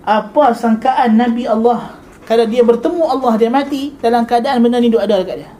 apa 0.08 0.56
sangkaan 0.56 1.20
Nabi 1.20 1.44
Allah 1.44 2.00
kalau 2.24 2.48
dia 2.48 2.64
bertemu 2.64 3.04
Allah 3.04 3.34
dia 3.36 3.52
mati 3.52 3.92
dalam 4.00 4.24
keadaan 4.24 4.64
benda 4.64 4.80
ni 4.80 4.88
duk 4.88 5.04
ada 5.04 5.20
dekat 5.20 5.44
dia? 5.44 5.52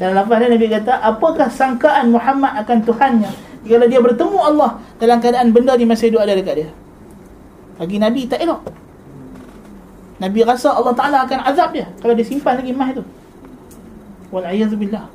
Dalam 0.00 0.16
lafaz 0.16 0.36
dia 0.40 0.48
Nabi 0.48 0.66
kata 0.72 0.92
apakah 1.04 1.48
sangkaan 1.52 2.08
Muhammad 2.08 2.56
akan 2.64 2.78
Tuhannya 2.88 3.30
kalau 3.68 3.86
dia 3.88 4.00
bertemu 4.00 4.38
Allah 4.40 4.80
dalam 4.96 5.20
keadaan 5.20 5.52
benda 5.52 5.76
ni 5.76 5.84
masih 5.84 6.08
duk 6.08 6.24
ada 6.24 6.32
dekat 6.32 6.64
dia? 6.64 6.68
Bagi 7.76 8.00
Nabi 8.00 8.24
tak 8.32 8.40
elok 8.40 8.64
Nabi 10.19 10.43
rasa 10.43 10.75
Allah 10.75 10.91
Ta'ala 10.91 11.23
akan 11.23 11.39
azab 11.47 11.71
dia 11.71 11.87
kalau 12.03 12.13
dia 12.17 12.27
simpan 12.27 12.59
lagi 12.59 12.75
emas 12.75 12.91
tu 12.97 13.03
wal'ayyadzubillah 14.35 15.05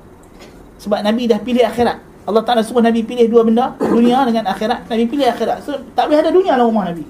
sebab 0.81 0.99
Nabi 1.05 1.29
dah 1.29 1.39
pilih 1.41 1.65
akhirat 1.65 1.99
Allah 2.25 2.43
Ta'ala 2.43 2.65
suruh 2.65 2.81
Nabi 2.81 3.05
pilih 3.05 3.29
dua 3.29 3.45
benda 3.45 3.77
dunia 3.77 4.25
dengan 4.25 4.49
akhirat 4.49 4.89
Nabi 4.89 5.05
pilih 5.05 5.29
akhirat 5.29 5.61
so 5.61 5.77
tak 5.93 6.09
boleh 6.09 6.19
ada 6.25 6.31
dunia 6.33 6.57
dalam 6.57 6.73
rumah 6.73 6.89
Nabi 6.89 7.05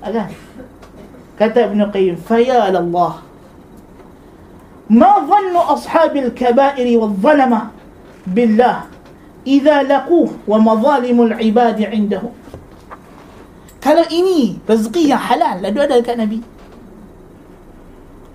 Agak 0.00 0.32
kata 1.36 1.68
Ibn 1.68 1.80
Qayyim 1.92 2.16
faya 2.24 2.72
Allah 2.72 3.26
ما 4.90 5.18
ظن 5.26 5.56
أصحاب 5.56 6.16
الكبائر 6.16 6.98
والظلمة 6.98 7.60
بالله 8.26 8.80
إذا 9.46 9.82
لقوه 9.82 10.30
ومظالم 10.48 11.22
العباد 11.22 11.82
عنده 11.82 12.22
kalau 13.81 14.05
ini 14.07 14.61
rezeki 14.69 15.11
yang 15.11 15.19
halal 15.19 15.57
lalu 15.59 15.79
ada 15.81 15.97
dekat 15.99 16.15
Nabi 16.15 16.39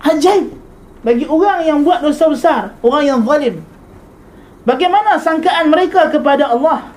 ajaib 0.03 0.51
bagi 1.01 1.25
orang 1.25 1.63
yang 1.63 1.79
buat 1.81 2.03
dosa 2.03 2.27
besar 2.27 2.61
orang 2.83 3.03
yang 3.07 3.19
zalim 3.23 3.63
Bagaimana 4.67 5.15
sangkaan 5.15 5.71
mereka 5.71 6.11
kepada 6.11 6.51
Allah? 6.51 6.91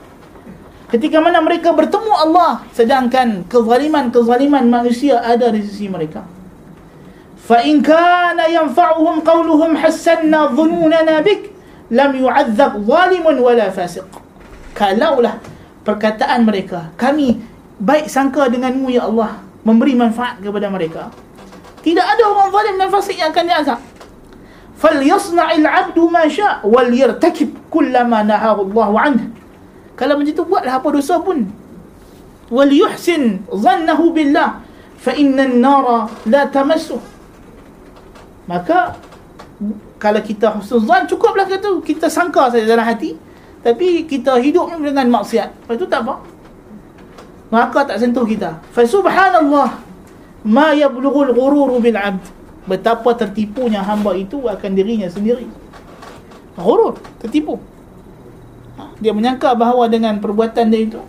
Ketika 0.90 1.22
mana 1.22 1.38
mereka 1.38 1.70
bertemu 1.70 2.10
Allah 2.18 2.66
sedangkan 2.74 3.46
kezaliman-kezaliman 3.46 4.66
manusia 4.66 5.22
ada 5.22 5.54
di 5.54 5.62
sisi 5.62 5.86
mereka. 5.86 6.26
Fa 7.38 7.62
in 7.62 7.78
kana 7.78 8.50
yanfa'uhum 8.50 9.22
qawluhum 9.22 9.78
hassanna 9.78 10.50
dhununana 10.50 11.22
bik 11.22 11.54
lam 11.94 12.10
yu'adzab 12.18 12.82
zalimun 12.82 13.38
wala 13.38 13.70
fasiq. 13.70 14.10
Kalaulah 14.74 15.38
perkataan 15.86 16.42
mereka, 16.42 16.90
kami 16.98 17.38
baik 17.80 18.06
sangka 18.12 18.46
denganmu 18.52 18.92
ya 18.92 19.08
Allah, 19.08 19.40
memberi 19.64 19.96
manfaat 19.96 20.38
kepada 20.44 20.68
mereka. 20.68 21.08
Tidak 21.80 22.04
ada 22.04 22.22
orang 22.28 22.52
zalim 22.52 22.74
dan 22.76 22.88
fasik 22.92 23.16
yang 23.16 23.32
akan 23.32 23.44
diazab. 23.48 23.80
Falyasna'il 24.76 25.64
'abdu 25.64 26.08
ma 26.12 26.28
sya' 26.28 26.64
wal 26.64 26.92
yartakib 26.92 27.56
kullama 27.72 28.20
nahahu 28.20 28.68
Allah 28.72 28.88
'anhu. 29.08 29.26
Kalau 29.96 30.16
macam 30.16 30.32
tu 30.32 30.44
buatlah 30.44 30.80
apa 30.80 30.88
dosa 30.92 31.20
pun. 31.20 31.48
Wal 32.52 32.72
yuhsin 32.72 33.44
dhannahu 33.48 34.12
billah 34.12 34.60
fa 34.96 35.12
inna 35.16 35.48
an-nara 35.48 36.08
la 36.28 36.48
tamassu. 36.48 37.00
Maka 38.48 38.96
kalau 40.00 40.20
kita 40.24 40.56
husnul 40.56 40.88
zan 40.88 41.04
cukuplah 41.04 41.44
kata 41.44 41.84
kita 41.84 42.08
sangka 42.08 42.48
saja 42.48 42.64
dalam 42.64 42.88
hati 42.88 43.12
tapi 43.60 44.08
kita 44.08 44.40
hidup 44.40 44.72
dengan 44.80 45.20
maksiat. 45.20 45.68
Lepas 45.68 45.76
tu 45.76 45.84
tak 45.88 46.08
apa. 46.08 46.24
Maka 47.50 47.82
tak 47.82 47.98
sentuh 47.98 48.22
kita. 48.24 48.62
Fa 48.70 48.86
subhanallah 48.86 49.82
ma 50.46 50.70
yablughul 50.72 51.34
ghurur 51.34 51.82
bil 51.82 51.98
'abd. 51.98 52.24
Betapa 52.70 53.18
tertipunya 53.18 53.82
hamba 53.82 54.14
itu 54.14 54.46
akan 54.46 54.70
dirinya 54.72 55.10
sendiri. 55.10 55.50
Ghurur, 56.54 56.94
tertipu 57.18 57.58
dia 59.00 59.16
menyangka 59.16 59.56
bahawa 59.56 59.88
dengan 59.88 60.20
perbuatan 60.20 60.68
dia 60.68 60.80
itu 60.84 61.00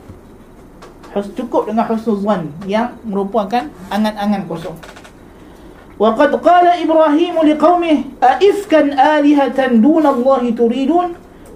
cukup 1.35 1.67
dengan 1.67 1.83
husnul 1.91 2.23
zan 2.23 2.47
yang 2.63 2.95
merupakan 3.03 3.67
angan-angan 3.91 4.47
kosong. 4.47 4.79
Wa 5.99 6.15
qad 6.15 6.31
qala 6.39 6.79
Ibrahim 6.79 7.35
liqaumihi 7.51 8.15
aifkan 8.23 8.95
alihatan 8.95 9.83
dun 9.83 10.07
Allah 10.07 10.39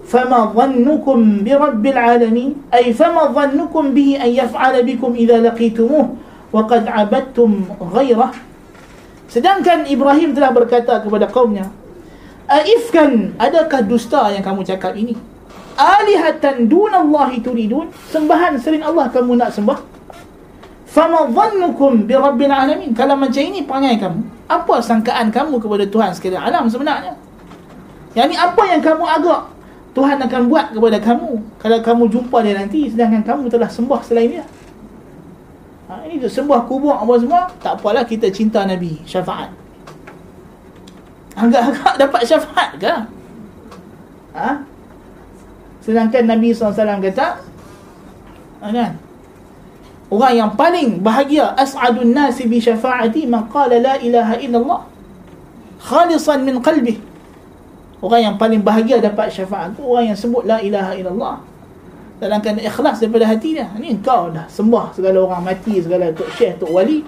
bi 0.06 1.52
rabbil 1.52 1.98
alamin 1.98 2.50
ay 2.70 2.94
fama 2.94 3.28
dhannukum 3.34 3.90
bihi 3.90 4.22
an 4.22 4.30
yaf'ala 4.30 4.80
bikum 4.86 5.18
idza 5.18 5.42
laqitumuh 5.42 6.14
wa 6.54 6.62
qad 6.64 6.86
abadtum 6.86 7.66
ghayrah 7.92 8.30
Sedangkan 9.26 9.90
Ibrahim 9.90 10.32
telah 10.32 10.54
berkata 10.54 11.02
kepada 11.02 11.26
kaumnya 11.26 11.66
Aifkan 12.46 13.34
adakah 13.42 13.82
dusta 13.82 14.30
yang 14.30 14.46
kamu 14.46 14.62
cakap 14.62 14.94
ini? 14.94 15.18
Alihatan 15.74 16.70
dunallahi 16.70 17.42
turidun. 17.42 17.90
Sembahan 18.06 18.54
selain 18.62 18.86
Allah 18.86 19.10
kamu 19.10 19.34
nak 19.34 19.50
sembah. 19.50 19.82
Fama 20.86 21.26
dhannukum 21.26 22.06
bi 22.06 22.14
rabbil 22.14 22.54
alamin. 22.54 22.94
Kalau 22.94 23.18
macam 23.18 23.42
ini 23.42 23.66
perangai 23.66 23.98
kamu. 23.98 24.22
Apa 24.46 24.78
sangkaan 24.78 25.34
kamu 25.34 25.58
kepada 25.58 25.84
Tuhan 25.90 26.14
sekalian 26.14 26.38
alam 26.38 26.70
sebenarnya? 26.70 27.18
Yang 28.14 28.26
ini 28.30 28.36
apa 28.38 28.62
yang 28.70 28.80
kamu 28.80 29.04
agak 29.04 29.40
Tuhan 29.96 30.20
akan 30.20 30.42
buat 30.52 30.76
kepada 30.76 31.00
kamu. 31.00 31.32
Kalau 31.56 31.78
kamu 31.80 32.04
jumpa 32.12 32.44
dia 32.44 32.52
nanti 32.52 32.92
sedangkan 32.92 33.24
kamu 33.24 33.48
telah 33.48 33.64
sembah 33.64 34.04
selain 34.04 34.28
dia. 34.28 34.44
Ha, 35.88 36.04
ini 36.04 36.20
tu 36.20 36.28
sembah 36.28 36.68
kubur 36.68 36.92
apa 36.92 37.16
semua 37.16 37.48
tak 37.64 37.80
apalah 37.80 38.04
kita 38.04 38.28
cinta 38.28 38.68
Nabi 38.68 39.00
syafaat. 39.08 39.48
Agak-agak 41.32 41.94
dapat 42.04 42.22
syafaat 42.28 42.70
ke? 42.76 42.94
Ha? 44.36 44.50
Sedangkan 45.80 46.28
Nabi 46.28 46.52
SAW 46.52 46.76
kata 46.76 47.40
ah, 48.60 48.68
kan? 48.68 48.92
Orang 50.12 50.34
yang 50.36 50.52
paling 50.54 51.00
bahagia 51.00 51.56
As'adun 51.56 52.14
nasi 52.14 52.46
bi 52.46 52.62
syafa'ati 52.62 53.26
Man 53.26 53.48
qala 53.50 53.80
la 53.80 53.94
ilaha 53.98 54.38
illallah 54.38 54.86
Khalisan 55.82 56.46
min 56.46 56.62
qalbi 56.62 57.15
Orang 58.04 58.20
yang 58.20 58.34
paling 58.36 58.60
bahagia 58.60 59.00
dapat 59.00 59.32
syafaat 59.32 59.72
tu 59.72 59.82
Orang 59.84 60.12
yang 60.12 60.18
sebut 60.18 60.44
la 60.44 60.60
ilaha 60.60 60.92
illallah 60.92 61.36
Sedangkan 62.20 62.60
ikhlas 62.60 63.00
daripada 63.00 63.24
hati 63.28 63.56
dia 63.56 63.68
Ini 63.76 64.00
kau 64.04 64.28
dah 64.32 64.44
sembah 64.48 64.92
segala 64.92 65.24
orang 65.24 65.42
mati 65.44 65.80
Segala 65.80 66.12
tok 66.12 66.28
syekh, 66.36 66.60
tok 66.60 66.72
wali 66.72 67.00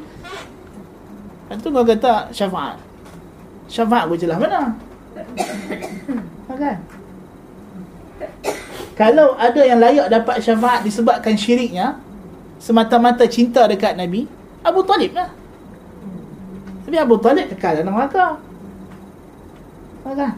Lepas 1.49 1.57
tu 1.61 1.69
kau 1.73 1.85
kata 1.85 2.33
syafaat 2.33 2.77
Syafaat 3.69 4.09
kau 4.09 4.17
celah 4.17 4.39
mana? 4.41 4.73
Kan? 6.59 6.75
kalau 8.99 9.39
ada 9.39 9.63
yang 9.63 9.79
layak 9.79 10.11
dapat 10.11 10.43
syafaat 10.43 10.83
disebabkan 10.83 11.39
syiriknya 11.39 12.03
semata-mata 12.59 13.23
cinta 13.31 13.63
dekat 13.71 13.95
Nabi 13.95 14.27
Abu 14.67 14.83
Talib 14.83 15.15
lah 15.15 15.31
tapi 16.83 16.99
Abu 16.99 17.15
Talib 17.23 17.47
kekal 17.47 17.79
dalam 17.79 17.95
neraka 17.95 18.43
kan? 20.03 20.35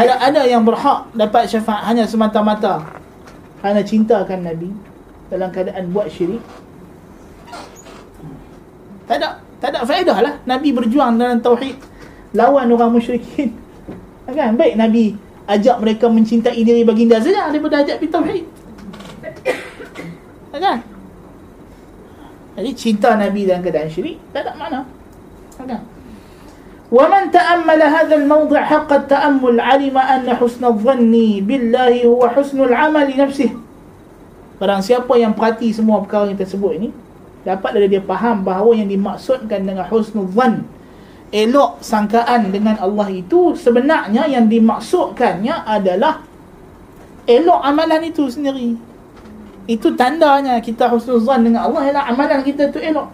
Kalau 0.00 0.16
ada 0.16 0.42
yang 0.48 0.64
berhak 0.64 1.12
dapat 1.12 1.44
syafaat 1.44 1.92
hanya 1.92 2.08
semata-mata 2.08 2.80
kerana 3.60 3.84
cintakan 3.84 4.40
Nabi 4.48 4.72
dalam 5.28 5.52
keadaan 5.52 5.92
buat 5.92 6.08
syirik 6.08 6.40
tak 9.04 9.20
ada 9.20 9.44
tak 9.60 9.76
ada 9.76 9.84
faedah 9.84 10.18
lah 10.24 10.34
Nabi 10.48 10.72
berjuang 10.72 11.20
dalam 11.20 11.44
tauhid 11.44 11.76
lawan 12.32 12.72
orang 12.72 12.96
musyrikin 12.96 13.52
kan 14.30 14.56
baik 14.56 14.80
Nabi 14.80 15.20
ajak 15.50 15.76
mereka 15.82 16.06
mencintai 16.06 16.62
diri 16.62 16.86
baginda 16.86 17.18
saja 17.18 17.50
daripada 17.50 17.82
ajak 17.82 17.98
pergi 17.98 18.14
tauhid. 18.14 18.44
Kan? 20.60 20.78
Jadi 22.60 22.70
cinta 22.76 23.16
Nabi 23.16 23.48
dalam 23.48 23.64
keadaan 23.64 23.88
syirik 23.88 24.20
tak 24.30 24.44
ada 24.46 24.52
makna. 24.54 24.80
Kan? 25.56 25.82
ومن 26.89 27.33
تأمل 27.33 27.81
هذا 27.81 28.15
الموضع 28.15 28.61
حق 28.61 28.89
التأمل 28.93 29.57
علم 29.57 29.97
أن 29.97 30.27
حسن 30.37 30.63
الظن 30.65 31.13
بالله 31.41 32.05
هو 32.05 32.21
حسن 32.29 32.57
العمل 32.61 33.05
لنفسه 33.09 33.51
Barang 34.55 34.79
siapa 34.79 35.11
yang 35.19 35.35
perhati 35.35 35.67
semua 35.75 35.99
perkara 35.99 36.31
yang 36.31 36.39
tersebut 36.39 36.71
ini 36.79 36.89
Dapat 37.43 37.75
dari 37.75 37.91
dia 37.91 37.99
faham 37.99 38.47
bahawa 38.47 38.71
yang 38.71 38.87
dimaksudkan 38.87 39.67
dengan 39.67 39.83
husnul 39.91 40.31
zan 40.31 40.63
elok 41.35 41.83
sangkaan 41.83 42.47
dengan 42.53 42.79
Allah 42.79 43.11
itu 43.11 43.57
sebenarnya 43.59 44.29
yang 44.29 44.47
dimaksudkannya 44.47 45.67
adalah 45.67 46.23
elok 47.27 47.59
amalan 47.59 48.07
itu 48.07 48.29
sendiri. 48.31 48.77
Itu 49.65 49.97
tandanya 49.97 50.61
kita 50.61 50.87
husnuzan 50.87 51.41
dengan 51.41 51.67
Allah 51.67 51.89
ialah 51.89 52.03
amalan 52.13 52.39
kita 52.45 52.69
itu 52.69 52.79
elok. 52.79 53.09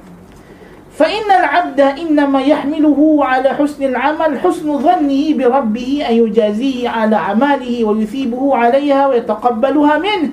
Yahmiluhu 2.41 3.21
'ala 3.21 3.53
husnil 3.53 3.93
'amal 3.93 4.33
husnu 4.41 4.81
dhannihi 4.81 5.37
bi 5.37 5.45
rabbih 5.45 6.09
ay 6.09 6.25
yujazihi 6.25 6.89
'ala 6.89 7.37
'amalihi 7.37 7.85
wa 7.85 7.93
yuthibuhu 7.93 8.57
'alayha 8.57 9.13
wa 9.13 9.15
yataqabbaluha 9.15 9.95
min. 10.01 10.33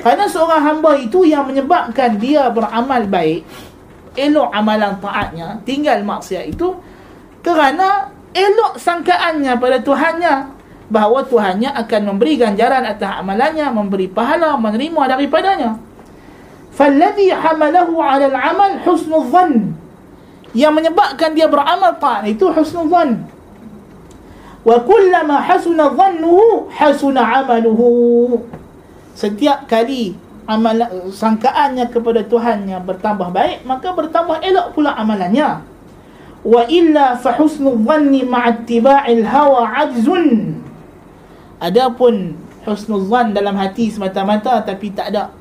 Karena 0.00 0.24
seorang 0.24 0.64
hamba 0.64 0.96
itu 0.96 1.28
yang 1.28 1.44
menyebabkan 1.44 2.16
dia 2.16 2.48
beramal 2.48 3.04
baik 3.04 3.44
elok 4.16 4.48
amalan 4.50 4.96
taatnya 4.98 5.60
tinggal 5.62 6.00
maksiat 6.02 6.48
itu 6.48 6.72
kerana 7.44 8.10
elok 8.32 8.80
sangkaannya 8.80 9.52
pada 9.60 9.78
Tuhannya 9.84 10.34
bahawa 10.88 11.22
Tuhannya 11.28 11.70
akan 11.84 12.02
memberi 12.14 12.40
ganjaran 12.40 12.82
atas 12.82 13.20
amalannya 13.20 13.68
memberi 13.70 14.08
pahala 14.08 14.56
menerima 14.56 15.02
daripadanya 15.14 15.76
falladhi 16.76 17.32
hamalahu 17.32 17.96
'ala 17.96 18.28
al-'amal 18.28 18.76
husnul 18.84 19.24
dhann 19.32 19.72
yang 20.52 20.76
menyebabkan 20.76 21.32
dia 21.32 21.48
beramal 21.48 21.96
taat 21.96 22.28
itu 22.28 22.52
husnul 22.52 22.92
dhann 22.92 23.24
wa 24.60 24.76
kullama 24.84 25.40
hasuna 25.40 25.88
dhannuhu 25.88 26.68
hasuna 26.68 27.24
'amaluhu 27.24 28.44
setiap 29.16 29.64
kali 29.64 30.12
amal 30.46 30.78
sangkaannya 31.10 31.90
kepada 31.90 32.22
Tuhannya 32.22 32.78
bertambah 32.86 33.34
baik 33.34 33.66
maka 33.66 33.90
bertambah 33.92 34.40
elok 34.40 34.66
pula 34.78 34.94
amalannya. 34.94 35.64
Wa 36.46 36.62
illa 36.70 37.18
fa 37.18 37.34
husnul 37.34 37.82
dhanni 37.82 38.22
ma'attiba'il 38.22 39.26
hawa 39.26 39.66
'ajzun. 39.66 40.54
Adapun 41.58 42.38
husnul 42.62 43.08
dhann 43.10 43.34
dalam 43.34 43.58
hati 43.58 43.90
semata-mata 43.90 44.62
tapi 44.62 44.94
tak 44.94 45.10
ada 45.10 45.34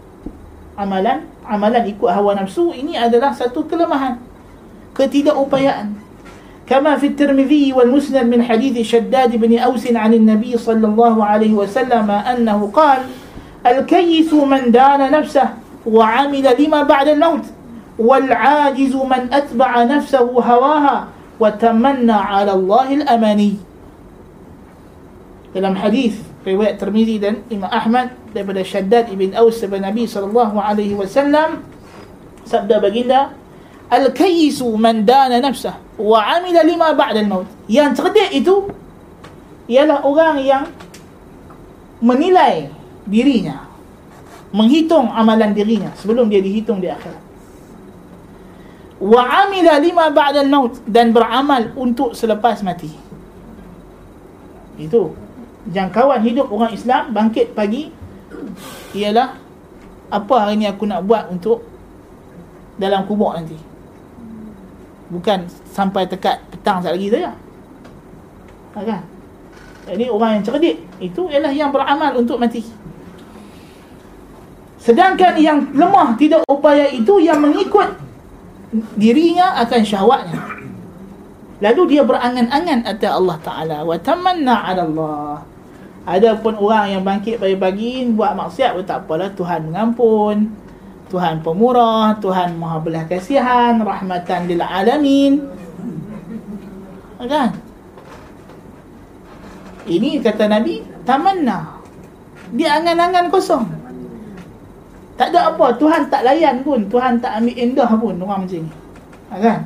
amalan 0.76 1.24
amalan 1.48 1.84
ikut 1.88 2.12
hawa 2.12 2.36
nafsu 2.36 2.72
ini 2.76 3.00
adalah 3.00 3.32
satu 3.32 3.64
kelemahan. 3.68 4.20
Ketidakupayaan. 4.96 6.06
كما 6.66 6.98
في 6.98 7.08
الترمذي 7.08 7.74
والمسند 7.74 8.26
من 8.26 8.42
حديث 8.44 8.90
شداد 8.90 9.36
بن 9.38 9.54
أوس 9.54 9.86
عن 9.94 10.14
النبي 10.14 10.58
صلى 10.58 10.88
الله 10.88 11.26
عليه 11.26 11.54
وسلم 11.54 12.12
أنه 12.12 12.60
قال 12.74 13.00
الكيس 13.66 14.34
من 14.34 14.72
دان 14.74 15.12
نفسه 15.12 15.50
وعمل 15.86 16.46
لما 16.60 16.84
بعد 16.84 17.08
الموت 17.08 17.46
والعاجز 18.00 18.96
من 18.96 19.22
أتبع 19.34 19.84
نفسه 19.84 20.26
هواها 20.26 21.08
وتمنى 21.40 22.12
على 22.12 22.54
الله 22.54 22.94
الأماني 22.94 23.54
dalam 25.56 25.72
hadis 25.80 26.20
riwayat 26.44 26.76
Tirmizi 26.76 27.16
dan 27.16 27.40
Imam 27.48 27.72
Ahmad 27.72 28.12
daripada 28.36 28.60
Shaddad 28.60 29.08
ibn 29.08 29.32
Aus 29.40 29.64
daripada 29.64 29.88
Nabi 29.88 30.04
sallallahu 30.04 30.60
alaihi 30.60 31.00
wasallam 31.00 31.64
sabda 32.44 32.84
baginda 32.84 33.32
al-kayyisu 33.88 34.68
man 34.76 35.08
dana 35.08 35.40
nafsah 35.40 35.80
wa 35.96 36.20
amila 36.28 36.60
lima 36.60 36.92
ba'da 36.92 37.24
al-maut. 37.24 37.48
Yang 37.72 38.04
cerdik 38.04 38.36
itu 38.36 38.68
ialah 39.72 40.04
orang 40.04 40.44
yang 40.44 40.64
menilai 42.04 42.68
dirinya 43.08 43.64
menghitung 44.52 45.08
amalan 45.08 45.56
dirinya 45.56 45.96
sebelum 45.96 46.28
dia 46.28 46.44
dihitung 46.44 46.84
di 46.84 46.92
akhirat. 46.92 47.24
Wa 49.00 49.48
amila 49.48 49.80
lima 49.80 50.12
ba'da 50.12 50.44
al-maut 50.44 50.84
dan 50.84 51.16
beramal 51.16 51.72
untuk 51.80 52.12
selepas 52.12 52.60
mati. 52.60 52.92
Itu 54.76 55.25
jangkauan 55.70 56.22
hidup 56.22 56.52
orang 56.54 56.74
Islam 56.74 57.10
bangkit 57.10 57.58
pagi 57.58 57.90
ialah 58.94 59.34
apa 60.14 60.34
hari 60.38 60.62
ni 60.62 60.66
aku 60.70 60.86
nak 60.86 61.02
buat 61.04 61.28
untuk 61.34 61.66
dalam 62.78 63.08
kubur 63.10 63.34
nanti? 63.34 63.58
Bukan 65.10 65.50
sampai 65.70 66.06
tekat 66.06 66.42
petang 66.54 66.82
sekali 66.82 66.98
lagi 66.98 67.08
saja. 67.14 67.32
Ha, 68.76 68.78
kan? 68.84 69.02
Jadi 69.86 70.06
orang 70.10 70.30
yang 70.40 70.44
cerdik 70.44 70.78
itu 70.98 71.22
ialah 71.30 71.54
yang 71.54 71.70
beramal 71.70 72.12
untuk 72.18 72.42
mati. 72.42 72.66
Sedangkan 74.82 75.38
yang 75.42 75.66
lemah 75.74 76.14
tidak 76.18 76.46
upaya 76.46 76.90
itu 76.90 77.18
yang 77.22 77.42
mengikut 77.42 77.90
dirinya 78.98 79.58
akan 79.66 79.82
syahwatnya. 79.82 80.42
Lalu 81.64 81.98
dia 81.98 82.04
berangan-angan 82.04 82.86
atas 82.86 83.12
Allah 83.14 83.38
Taala. 83.42 83.78
Wa 83.88 83.98
tamanna 83.98 84.56
'ala 84.62 84.82
Allah 84.86 85.55
ada 86.06 86.38
pun 86.38 86.54
orang 86.62 86.94
yang 86.94 87.02
bangkit 87.02 87.42
pagi-pagi 87.42 88.14
buat 88.14 88.38
maksiat 88.38 88.78
pun 88.78 88.86
tak 88.86 89.10
apalah 89.10 89.34
Tuhan 89.34 89.74
mengampun. 89.74 90.54
Tuhan 91.10 91.42
pemurah, 91.42 92.18
Tuhan 92.18 92.58
Maha 92.58 92.82
belah 92.82 93.06
kasihan, 93.06 93.78
rahmatan 93.82 94.50
lil 94.50 94.62
alamin. 94.62 95.42
Kan? 97.26 97.58
Ini 99.86 100.22
kata 100.22 100.50
Nabi, 100.50 100.86
tamanna. 101.06 101.82
Dia 102.54 102.82
angan-angan 102.82 103.34
kosong. 103.34 103.66
Tak 105.16 105.34
ada 105.34 105.54
apa, 105.54 105.74
Tuhan 105.78 106.10
tak 106.10 106.22
layan 106.26 106.62
pun, 106.62 106.86
Tuhan 106.90 107.18
tak 107.18 107.42
ambil 107.42 107.56
indah 107.58 107.92
pun 107.98 108.14
orang 108.22 108.46
macam 108.46 108.62
ni. 108.62 108.72
Kan? 109.42 109.60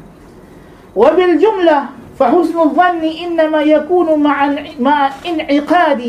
Wabil 0.95 1.35
jumlah 1.39 1.83
فحسن 2.18 2.58
الظن 2.60 3.02
إنما 3.02 3.62
يكون 3.62 4.22
مع 4.22 4.38
مع 4.80 4.98
انعقاد 5.26 6.00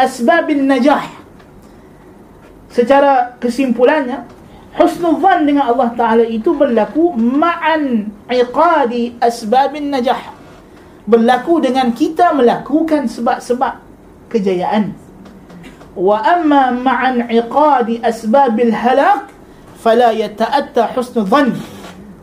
أسباب 0.00 0.46
النجاح 0.50 1.06
secara 2.70 3.34
kesimpulannya 3.42 4.30
husnul 4.78 5.18
zan 5.18 5.42
dengan 5.42 5.74
Allah 5.74 5.90
Ta'ala 5.98 6.22
itu 6.22 6.54
berlaku 6.54 7.10
ma'an 7.18 8.14
iqadi 8.30 9.18
asbabin 9.18 9.90
najah 9.90 10.30
berlaku 11.10 11.58
dengan 11.58 11.90
kita 11.90 12.30
melakukan 12.30 13.10
sebab-sebab 13.10 13.82
kejayaan 14.30 14.94
wa 15.98 16.22
amma 16.22 16.70
ma'an 16.70 17.26
iqadi 17.26 17.98
asbabil 17.98 18.70
halak 18.70 19.34
fala 19.82 20.14
yata'atta 20.14 20.94
husnul 20.94 21.26
zan 21.26 21.58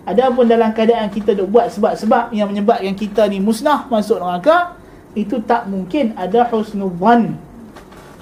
Adapun 0.02 0.50
dalam 0.50 0.74
keadaan 0.74 1.06
kita 1.14 1.30
duk 1.38 1.54
buat 1.54 1.70
sebab-sebab 1.70 2.34
yang 2.34 2.50
menyebabkan 2.50 2.90
kita 2.98 3.30
ni 3.30 3.38
musnah 3.38 3.86
masuk 3.86 4.18
neraka, 4.18 4.74
itu 5.14 5.38
tak 5.46 5.70
mungkin 5.70 6.10
ada 6.18 6.42
husnuzan. 6.50 7.38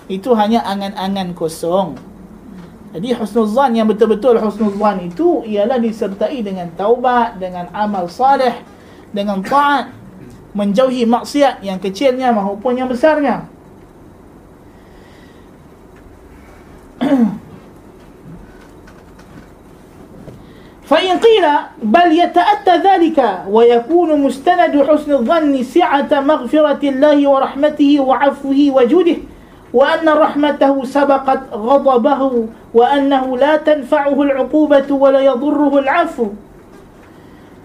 Itu 0.04 0.36
hanya 0.36 0.60
angan-angan 0.68 1.32
kosong. 1.32 1.96
Jadi 2.92 3.16
husnuzan 3.16 3.72
yang 3.78 3.88
betul-betul 3.88 4.36
husnuzan 4.36 5.08
itu 5.08 5.40
ialah 5.48 5.80
disertai 5.80 6.44
dengan 6.44 6.68
taubat, 6.76 7.40
dengan 7.40 7.72
amal 7.72 8.12
salih, 8.12 8.60
dengan 9.14 9.40
taat, 9.40 9.88
menjauhi 10.52 11.08
maksiat 11.08 11.64
yang 11.64 11.80
kecilnya 11.80 12.28
maupun 12.34 12.76
yang 12.76 12.92
besarnya. 12.92 13.48
فإن 20.89 21.17
قيل 21.17 21.45
بل 21.83 22.07
يتأتى 22.13 22.77
ذلك 22.77 23.17
ويكون 23.49 24.09
مستند 24.21 24.73
حسن 24.85 25.11
الظن 25.11 25.63
سعة 25.63 26.11
مغفرة 26.13 26.81
الله 26.89 27.17
ورحمته 27.29 27.91
وعفوه 27.99 28.59
وجوده 28.69 29.17
وأن 29.73 30.07
رحمته 30.09 30.75
سبقت 30.85 31.41
غضبه 31.53 32.21
وأنه 32.73 33.37
لا 33.37 33.53
تنفعه 33.57 34.17
العقوبة 34.21 34.89
ولا 34.93 35.19
يضره 35.19 35.73
العفو 35.79 36.27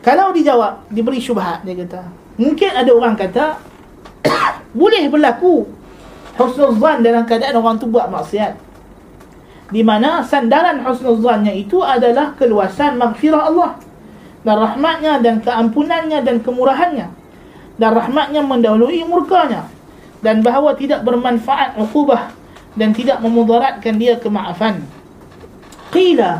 kalau 0.00 0.32
dijawab 0.32 0.88
diberi 0.88 1.20
syubhat 1.20 1.60
dia 1.60 1.76
kata 1.76 2.08
mungkin 2.40 2.72
ada 2.72 2.88
orang 2.88 3.20
kata 3.20 3.60
boleh 4.72 5.12
berlaku 5.12 5.68
husnul 6.40 6.72
zan 6.80 7.04
dalam 7.04 7.28
keadaan 7.28 7.60
orang 7.60 7.76
tu 7.76 7.84
buat 7.84 8.08
maksiat 8.08 8.56
di 9.75 9.83
mana 9.83 10.23
sandaran 10.23 10.87
husnuzannya 10.87 11.51
itu 11.51 11.83
adalah 11.83 12.31
keluasan 12.39 12.95
maghfirah 12.95 13.43
Allah. 13.51 13.75
Dan 14.47 14.55
rahmatnya 14.55 15.19
dan 15.19 15.43
keampunannya 15.43 16.23
dan 16.23 16.39
kemurahannya. 16.39 17.11
Dan 17.75 17.91
rahmatnya 17.91 18.39
mendahului 18.39 19.03
murkanya. 19.03 19.67
Dan 20.23 20.39
bahawa 20.39 20.79
tidak 20.79 21.03
bermanfaat 21.03 21.75
ukubah 21.75 22.31
dan 22.79 22.95
tidak 22.95 23.19
memudaratkan 23.19 23.99
dia 23.99 24.15
kemaafan. 24.15 24.79
Qila 25.91 26.39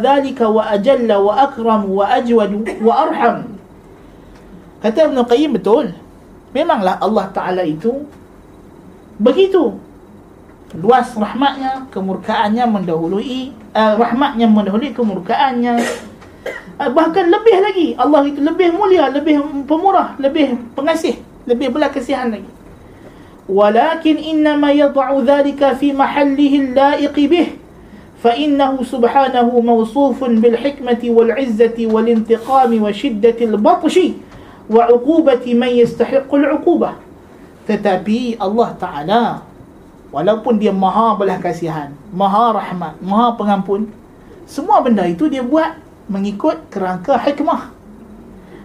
dhalika 0.00 0.44
wa 0.48 0.72
ajalla 0.72 1.16
wa 1.20 1.32
akram 1.36 1.84
wa 1.84 2.04
ajwad 2.16 2.50
wa 2.80 2.92
arham. 3.04 3.60
Kata 4.80 5.04
Ibn 5.12 5.20
Qayyim 5.20 5.52
betul. 5.52 5.92
Memanglah 6.56 6.96
Allah 6.96 7.28
Ta'ala 7.36 7.60
itu 7.60 8.08
begitu 9.20 9.84
luas 10.74 11.14
rahmatnya 11.14 11.86
kemurkaannya 11.94 12.64
mendahului 12.66 13.54
uh, 13.70 13.94
rahmatnya 13.94 14.50
mendahului 14.50 14.90
kemurkaannya. 14.90 15.78
Uh, 16.76 16.90
bahkan 16.90 17.30
lebih 17.30 17.56
lagi 17.62 17.88
Allah 17.94 18.26
itu 18.26 18.42
lebih 18.42 18.74
mulia 18.74 19.06
lebih 19.06 19.38
pemurah 19.70 20.18
lebih 20.18 20.58
pengasih 20.74 21.22
lebih 21.46 21.70
belas 21.70 21.94
kasihan 21.94 22.26
lagi. 22.34 22.50
Walakin 23.46 24.18
inna 24.18 24.58
ma 24.58 24.74
yad'u 24.74 25.22
dhalika 25.22 25.78
fi 25.78 25.94
mahallihi 25.94 26.74
al-la'iqi 26.74 27.24
bih. 27.30 27.48
Fa 28.18 28.34
innahu 28.34 28.82
subhanahu 28.82 29.62
mawsufun 29.62 30.42
bil 30.42 30.58
hikmati 30.58 31.14
wal 31.14 31.30
'izzati 31.30 31.86
wal 31.86 32.10
intiqami 32.10 32.82
wa 32.82 32.90
shiddati 32.90 33.46
al-batshi 33.46 34.18
wa 34.66 34.90
'uqubati 34.90 35.54
man 35.54 35.70
yastahiqu 35.70 36.26
al-'uqubah. 36.26 36.98
Tetapi 37.70 38.42
Allah 38.42 38.68
taala 38.74 39.22
Walaupun 40.14 40.62
dia 40.62 40.70
maha 40.70 41.18
belah 41.18 41.42
kasihan 41.42 41.90
Maha 42.14 42.54
rahmat 42.54 43.02
Maha 43.02 43.34
pengampun 43.34 43.90
Semua 44.46 44.78
benda 44.80 45.02
itu 45.06 45.26
dia 45.26 45.42
buat 45.42 45.74
Mengikut 46.06 46.70
kerangka 46.70 47.18
hikmah. 47.18 47.74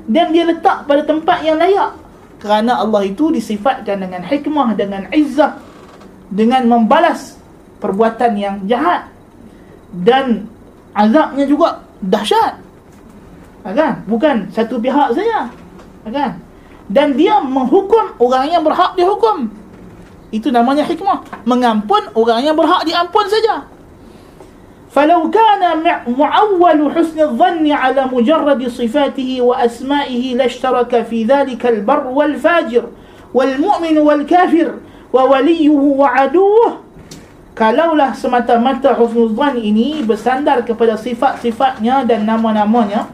Dan 0.05 0.29
dia 0.29 0.45
letak 0.45 0.85
pada 0.85 1.01
tempat 1.01 1.41
yang 1.41 1.57
layak. 1.57 1.97
Kerana 2.37 2.77
Allah 2.77 3.01
itu 3.09 3.33
disifatkan 3.33 3.97
dengan 4.05 4.21
hikmah 4.21 4.77
Dengan 4.77 5.09
izzah 5.09 5.57
Dengan 6.29 6.69
membalas 6.69 7.37
Perbuatan 7.81 8.31
yang 8.37 8.55
jahat 8.69 9.09
Dan 9.89 10.45
Azabnya 10.91 11.47
juga 11.47 11.79
dahsyat. 12.03 12.59
Kan? 13.63 14.03
Bukan 14.09 14.51
satu 14.51 14.75
pihak 14.81 15.15
saja. 15.15 15.47
Kan? 16.03 16.31
Dan 16.91 17.15
dia 17.15 17.39
menghukum 17.39 18.19
orang 18.19 18.51
yang 18.51 18.63
berhak 18.67 18.91
dihukum 18.99 19.47
itu 20.34 20.50
namanya 20.50 20.82
hikmah. 20.82 21.46
Mengampun 21.46 22.10
orang 22.18 22.42
yang 22.42 22.56
berhak 22.58 22.82
diampun 22.84 23.26
saja. 23.30 23.76
فلو 24.96 25.28
كان 25.28 25.60
معول 26.08 26.80
حسن 26.96 27.18
الظن 27.20 27.68
على 27.68 28.02
مجرد 28.08 28.60
صفاته 28.64 29.30
وأسمائه 29.44 30.24
لاشترك 30.40 30.92
في 31.04 31.28
ذلك 31.28 31.60
البر 31.60 32.06
والفاجر 32.08 32.84
والمؤمن 33.36 33.96
والكافر 33.98 34.68
ووليه 35.12 35.68
وعدوه 36.00 36.70
kalaulah 37.56 38.12
semata-mata 38.12 38.92
husnuzan 38.92 39.56
ini 39.56 40.04
bersandar 40.04 40.60
kepada 40.60 40.96
sifat-sifatnya 41.00 42.04
dan 42.04 42.28
nama-namanya 42.28 43.08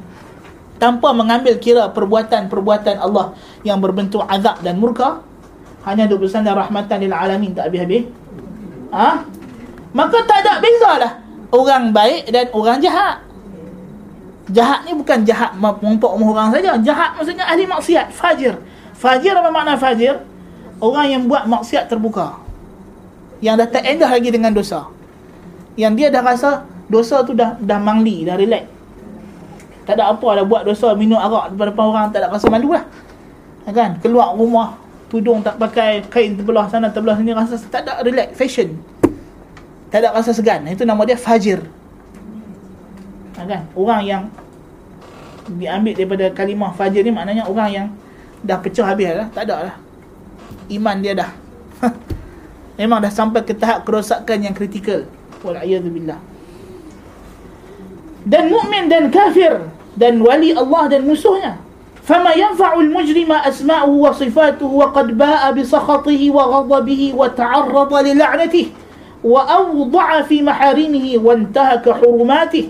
tanpa 0.82 1.14
mengambil 1.14 1.62
kira 1.62 1.86
perbuatan-perbuatan 1.94 2.98
Allah 2.98 3.38
yang 3.62 3.78
berbentuk 3.78 4.26
azab 4.26 4.58
dan 4.66 4.82
murka 4.82 5.22
hanya 5.87 6.03
duk 6.05 6.27
bersandar 6.27 6.53
rahmatan 6.59 6.99
lil 6.99 7.15
alamin 7.15 7.55
tak 7.55 7.71
habis-habis 7.71 8.11
ha? 8.91 9.23
maka 9.95 10.17
tak 10.27 10.43
ada 10.43 10.59
bezalah 10.59 11.13
orang 11.55 11.95
baik 11.95 12.27
dan 12.27 12.45
orang 12.51 12.77
jahat 12.83 13.23
jahat 14.51 14.83
ni 14.83 14.91
bukan 14.91 15.23
jahat 15.23 15.55
mempompok 15.55 16.11
orang 16.11 16.51
saja 16.51 16.75
jahat 16.83 17.15
maksudnya 17.15 17.47
ahli 17.47 17.63
maksiat 17.63 18.11
fajir 18.11 18.59
Fajir 18.97 19.37
apa 19.37 19.53
makna 19.53 19.77
fajir? 19.77 20.17
Orang 20.81 21.05
yang 21.05 21.21
buat 21.29 21.45
maksiat 21.45 21.85
terbuka. 21.85 22.41
Yang 23.45 23.55
dah 23.61 23.67
tak 23.77 23.83
endah 23.85 24.09
lagi 24.09 24.29
dengan 24.33 24.49
dosa. 24.49 24.89
Yang 25.77 25.93
dia 26.01 26.07
dah 26.09 26.21
rasa 26.25 26.49
dosa 26.89 27.21
tu 27.21 27.37
dah 27.37 27.53
dah 27.61 27.77
mangli, 27.77 28.25
dah 28.25 28.33
relax. 28.33 28.65
Tak 29.85 30.01
ada 30.01 30.09
apa 30.09 30.41
dah 30.41 30.45
buat 30.49 30.65
dosa 30.65 30.97
minum 30.97 31.21
arak 31.21 31.53
depan 31.53 31.65
depan 31.71 31.85
orang 31.85 32.05
tak 32.09 32.25
ada 32.25 32.33
rasa 32.33 32.49
malu 32.49 32.73
lah. 32.73 32.83
Kan? 33.69 34.01
Keluar 34.01 34.33
rumah 34.33 34.81
tudung 35.07 35.39
tak 35.39 35.55
pakai 35.55 36.03
kain 36.11 36.35
terbelah 36.35 36.67
sana 36.67 36.91
terbelah 36.91 37.15
sini 37.15 37.31
rasa 37.31 37.55
tak 37.71 37.87
ada 37.87 38.03
relax 38.03 38.35
fashion. 38.35 38.75
Tak 39.87 40.03
ada 40.03 40.11
rasa 40.11 40.35
segan. 40.35 40.67
Itu 40.67 40.83
nama 40.83 41.07
dia 41.07 41.15
fajir. 41.15 41.63
Kan? 43.37 43.63
Orang 43.71 44.03
yang 44.03 44.27
diambil 45.47 45.95
daripada 45.95 46.27
kalimah 46.35 46.75
fajir 46.75 47.07
ni 47.07 47.15
maknanya 47.15 47.47
orang 47.47 47.69
yang 47.71 47.87
dah 48.43 48.59
pecah 48.59 48.83
habis 48.83 49.15
lah. 49.15 49.27
Tak 49.31 49.47
ada 49.47 49.71
lah. 49.71 49.75
Iman 50.67 50.99
dia 50.99 51.15
dah. 51.15 51.31
Memang 52.79 52.99
dah 52.99 53.07
sampai 53.13 53.47
ke 53.47 53.55
tahap 53.55 53.87
kerosakan 53.87 54.43
yang 54.43 54.51
kritikal. 54.51 55.07
Wal'iyadzubillah. 55.39 56.19
Dan 58.27 58.51
mukmin 58.51 58.91
dan 58.91 59.07
kafir 59.07 59.71
dan 59.95 60.19
wali 60.19 60.51
Allah 60.51 60.91
dan 60.91 61.07
musuhnya. 61.07 61.55
فما 62.06 62.32
ينفع 62.34 62.74
المجرم 62.74 63.32
أسماؤه 63.32 63.90
وصفاته 63.90 64.66
وقد 64.66 65.18
باء 65.18 65.52
بسخطه 65.52 66.22
وغضبه 66.30 67.02
وتعرض 67.16 67.92
للعنته 67.94 68.66
وأوضع 69.24 70.22
في 70.22 70.42
محارمه 70.42 71.06
وانتهك 71.22 71.86
حرماته 71.90 72.66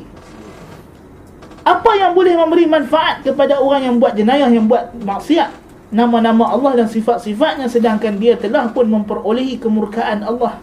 apa 1.62 1.90
yang 1.94 2.10
boleh 2.10 2.34
memberi 2.34 2.66
manfaat 2.66 3.22
kepada 3.22 3.62
orang 3.62 3.86
yang 3.86 3.96
buat 4.02 4.18
jenayah 4.18 4.50
yang 4.50 4.66
buat 4.66 4.90
maksiat 4.98 5.54
nama-nama 5.94 6.50
Allah 6.50 6.82
dan 6.82 6.88
sifat-sifatnya 6.90 7.70
sedangkan 7.70 8.18
dia 8.18 8.34
telah 8.34 8.66
pun 8.74 8.90
memperolehi 8.90 9.62
kemurkaan 9.62 10.26
Allah 10.26 10.58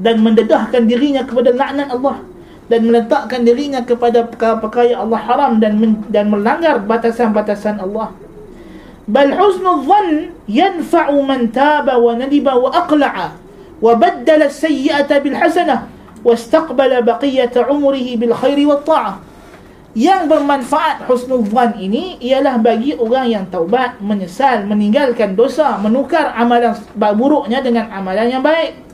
dan 0.00 0.24
mendedahkan 0.24 0.88
dirinya 0.88 1.28
kepada 1.28 1.52
laknat 1.52 1.92
Allah 1.92 2.24
dan 2.67 2.83
meletakkan 2.83 3.47
dirinya 3.47 3.83
kepada 3.83 4.27
perkara-perkara 4.27 4.95
yang 4.95 5.01
Allah 5.07 5.21
haram 5.23 5.51
dan 5.59 5.79
men- 5.79 6.03
dan 6.11 6.27
melanggar 6.27 6.83
batasan-batasan 6.83 7.79
Allah. 7.79 8.11
Bal 9.07 9.31
husnul 9.31 9.87
dhann 9.87 10.35
yanfa'u 10.51 11.23
man 11.23 11.47
taba 11.55 11.95
wa 11.95 12.11
nadiba 12.19 12.59
wa 12.59 12.67
aqla'a 12.75 13.39
wa 13.79 13.91
baddala 13.95 14.51
as-sayyi'ata 14.51 15.23
bil 15.23 15.39
hasanah 15.39 15.87
wa 16.23 16.35
istaqbala 16.35 16.99
baqiyata 16.99 17.71
umrihi 17.71 18.19
bil 18.19 18.35
khairi 18.35 18.67
wat 18.67 18.83
ta'ah. 18.83 19.23
Yang 19.97 20.29
bermanfaat 20.29 21.07
husnul 21.07 21.47
dhan 21.47 21.79
ini 21.79 22.19
ialah 22.21 22.59
bagi 22.59 22.93
orang 22.99 23.31
yang 23.31 23.45
taubat, 23.49 23.97
menyesal, 24.03 24.67
meninggalkan 24.67 25.33
dosa, 25.33 25.79
menukar 25.79 26.35
amalan 26.37 26.75
buruknya 26.93 27.63
dengan 27.63 27.89
amalan 27.89 28.27
yang 28.27 28.43
baik 28.43 28.86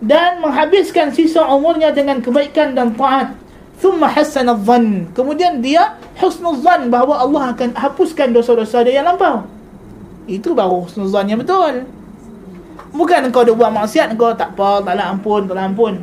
dan 0.00 0.40
menghabiskan 0.40 1.12
sisa 1.12 1.44
umurnya 1.44 1.92
dengan 1.92 2.24
kebaikan 2.24 2.72
dan 2.72 2.96
taat. 2.96 3.36
Thumma 3.80 4.12
hassana 4.12 4.56
dhann. 4.56 5.08
Kemudian 5.16 5.64
dia 5.64 5.96
husnul 6.20 6.60
zan 6.60 6.92
bahawa 6.92 7.24
Allah 7.24 7.56
akan 7.56 7.72
hapuskan 7.72 8.32
dosa-dosa 8.32 8.84
dia 8.84 9.00
yang 9.00 9.08
lampau. 9.08 9.48
Itu 10.28 10.52
baru 10.52 10.84
husnul 10.84 11.08
zan 11.08 11.28
yang 11.32 11.40
betul. 11.40 11.88
Bukan 12.92 13.30
kau 13.32 13.46
dah 13.46 13.54
buat 13.56 13.72
maksiat 13.72 14.18
kau 14.20 14.36
tak 14.36 14.52
apa, 14.56 14.84
tak 14.84 14.94
lah 15.00 15.16
ampun, 15.16 15.48
tak 15.48 15.56
lah 15.56 15.64
ampun. 15.68 15.94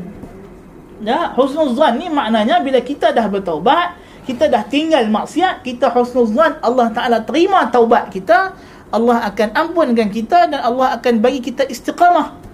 Ya, 1.05 1.29
husnul 1.37 1.77
zan 1.77 2.01
ni 2.01 2.09
maknanya 2.09 2.57
bila 2.65 2.81
kita 2.81 3.13
dah 3.13 3.29
bertaubat, 3.29 3.93
kita 4.25 4.51
dah 4.51 4.65
tinggal 4.67 5.05
maksiat, 5.07 5.61
kita 5.63 5.87
husnuzan 5.93 6.59
Allah 6.59 6.91
Ta'ala 6.91 7.23
terima 7.23 7.63
taubat 7.71 8.11
kita, 8.11 8.57
Allah 8.91 9.23
akan 9.31 9.55
ampunkan 9.55 10.11
kita 10.11 10.51
dan 10.51 10.59
Allah 10.59 10.99
akan 10.99 11.23
bagi 11.23 11.39
kita 11.39 11.63
istiqamah 11.63 12.46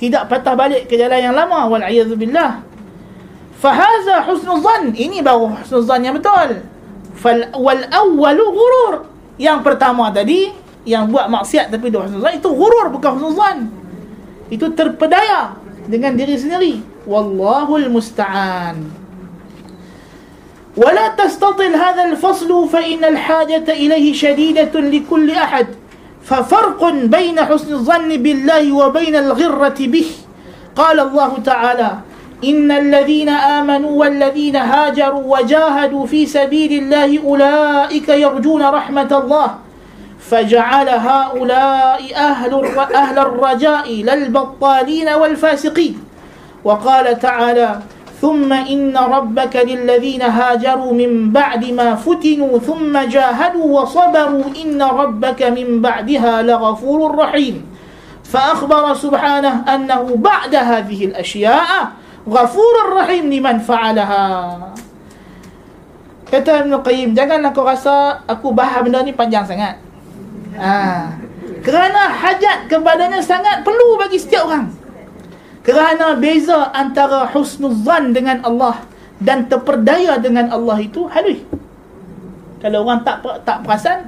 Tidak 0.00 0.26
patah 0.26 0.58
balik 0.58 0.90
ke 0.90 0.98
jalan 0.98 1.30
yang 1.30 1.34
lama. 1.34 1.70
Wal'iyadzubillah. 1.70 2.62
Fahaza 3.62 4.26
husnuzan. 4.26 4.90
Ini 4.90 5.22
baru 5.22 5.54
husnuzan 5.62 6.02
yang 6.02 6.18
betul. 6.18 6.66
Fal, 7.14 7.54
wal 7.54 7.82
awwalu 7.86 8.44
ghurur. 8.50 8.94
Yang 9.38 9.58
pertama 9.62 10.10
tadi, 10.10 10.50
yang 10.82 11.06
buat 11.06 11.30
maksiat 11.30 11.70
tapi 11.70 11.94
dia 11.94 12.02
husnuzan, 12.02 12.34
itu 12.34 12.50
ghurur 12.50 12.90
bukan 12.90 13.22
husnuzan. 13.22 13.70
Itu 14.50 14.74
terpedaya 14.74 15.54
dengan 15.86 16.18
diri 16.18 16.34
sendiri. 16.34 16.82
Wallahul 17.06 17.86
musta'an. 17.90 19.02
ولا 20.76 21.08
تستطل 21.08 21.76
هذا 21.76 22.04
الفصل 22.04 22.68
فإن 22.68 23.04
الحاجة 23.04 23.68
إليه 23.68 24.12
شديدة 24.12 24.72
لكل 24.72 25.30
أحد 25.30 25.66
ففرق 26.27 26.81
بين 27.15 27.39
حسن 27.39 27.73
الظن 27.73 28.09
بالله 28.19 28.71
وبين 28.71 29.15
الغرة 29.15 29.79
به. 29.79 30.07
قال 30.75 30.99
الله 30.99 31.31
تعالى 31.45 31.91
إن 32.43 32.71
الذين 32.71 33.29
آمنوا 33.29 33.93
والذين 33.99 34.55
هاجروا 34.55 35.23
وجاهدوا 35.37 36.05
في 36.05 36.25
سبيل 36.25 36.71
الله 36.83 37.23
أولئك 37.23 38.09
يرجون 38.09 38.61
رحمة 38.61 39.11
الله. 39.11 39.49
فجعل 40.19 40.89
هؤلاء 40.89 42.01
أهل 42.15 42.51
أهل 42.95 43.17
الرجاء 43.19 43.87
للبطالين 43.87 45.09
والفاسقين. 45.09 45.95
وقال 46.63 47.19
تعالى 47.19 47.79
ثم 48.22 48.52
إن 48.52 48.96
ربك 48.96 49.56
للذين 49.56 50.22
هاجروا 50.22 50.92
من 50.92 51.34
بعد 51.34 51.62
ما 51.74 51.94
فتنوا 51.98 52.58
ثم 52.58 52.94
جاهدوا 52.98 53.80
وصبروا 53.80 54.44
إن 54.64 54.82
ربك 54.82 55.42
من 55.42 55.82
بعدها 55.82 56.42
لغفور 56.42 57.18
رحيم 57.18 57.66
فأخبر 58.24 58.94
سبحانه 58.94 59.54
أنه 59.74 60.04
بعد 60.16 60.54
هذه 60.54 61.04
الأشياء 61.04 61.68
غفور 62.28 62.74
رحيم 62.94 63.32
لمن 63.32 63.58
فعلها 63.58 64.26
Kata 66.32 66.64
Ibn 66.64 66.80
Qayyim, 66.80 67.12
janganlah 67.12 67.52
kau 67.52 67.60
rasa 67.60 68.24
aku 68.24 68.56
bahas 68.56 68.80
benda 68.80 69.04
ni 69.04 69.12
panjang 69.12 69.44
sangat. 69.44 69.76
Ha. 70.56 71.12
Kerana 71.60 72.08
hajat 72.08 72.72
kepadanya 72.72 73.20
sangat 73.20 73.60
perlu 73.60 74.00
bagi 74.00 74.16
setiap 74.16 74.48
orang. 74.48 74.72
Kerana 75.67 76.15
beza 76.15 76.71
antara 76.71 77.27
husnuzan 77.27 78.15
dengan 78.15 78.39
Allah 78.47 78.87
dan 79.19 79.51
terperdaya 79.51 80.15
dengan 80.15 80.47
Allah 80.47 80.79
itu 80.79 81.11
halus. 81.11 81.43
Kalau 82.63 82.87
orang 82.87 83.03
tak 83.03 83.19
tak 83.43 83.67
perasan, 83.67 84.07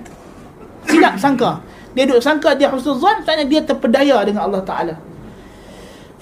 silap 0.87 1.19
sangka. 1.19 1.59
Dia 1.91 2.07
duduk 2.07 2.23
sangka 2.23 2.55
dia 2.55 2.71
husnuzan, 2.71 3.27
tanya 3.27 3.43
dia 3.43 3.59
terperdaya 3.59 4.23
dengan 4.23 4.47
Allah 4.47 4.63
Ta'ala. 4.63 4.95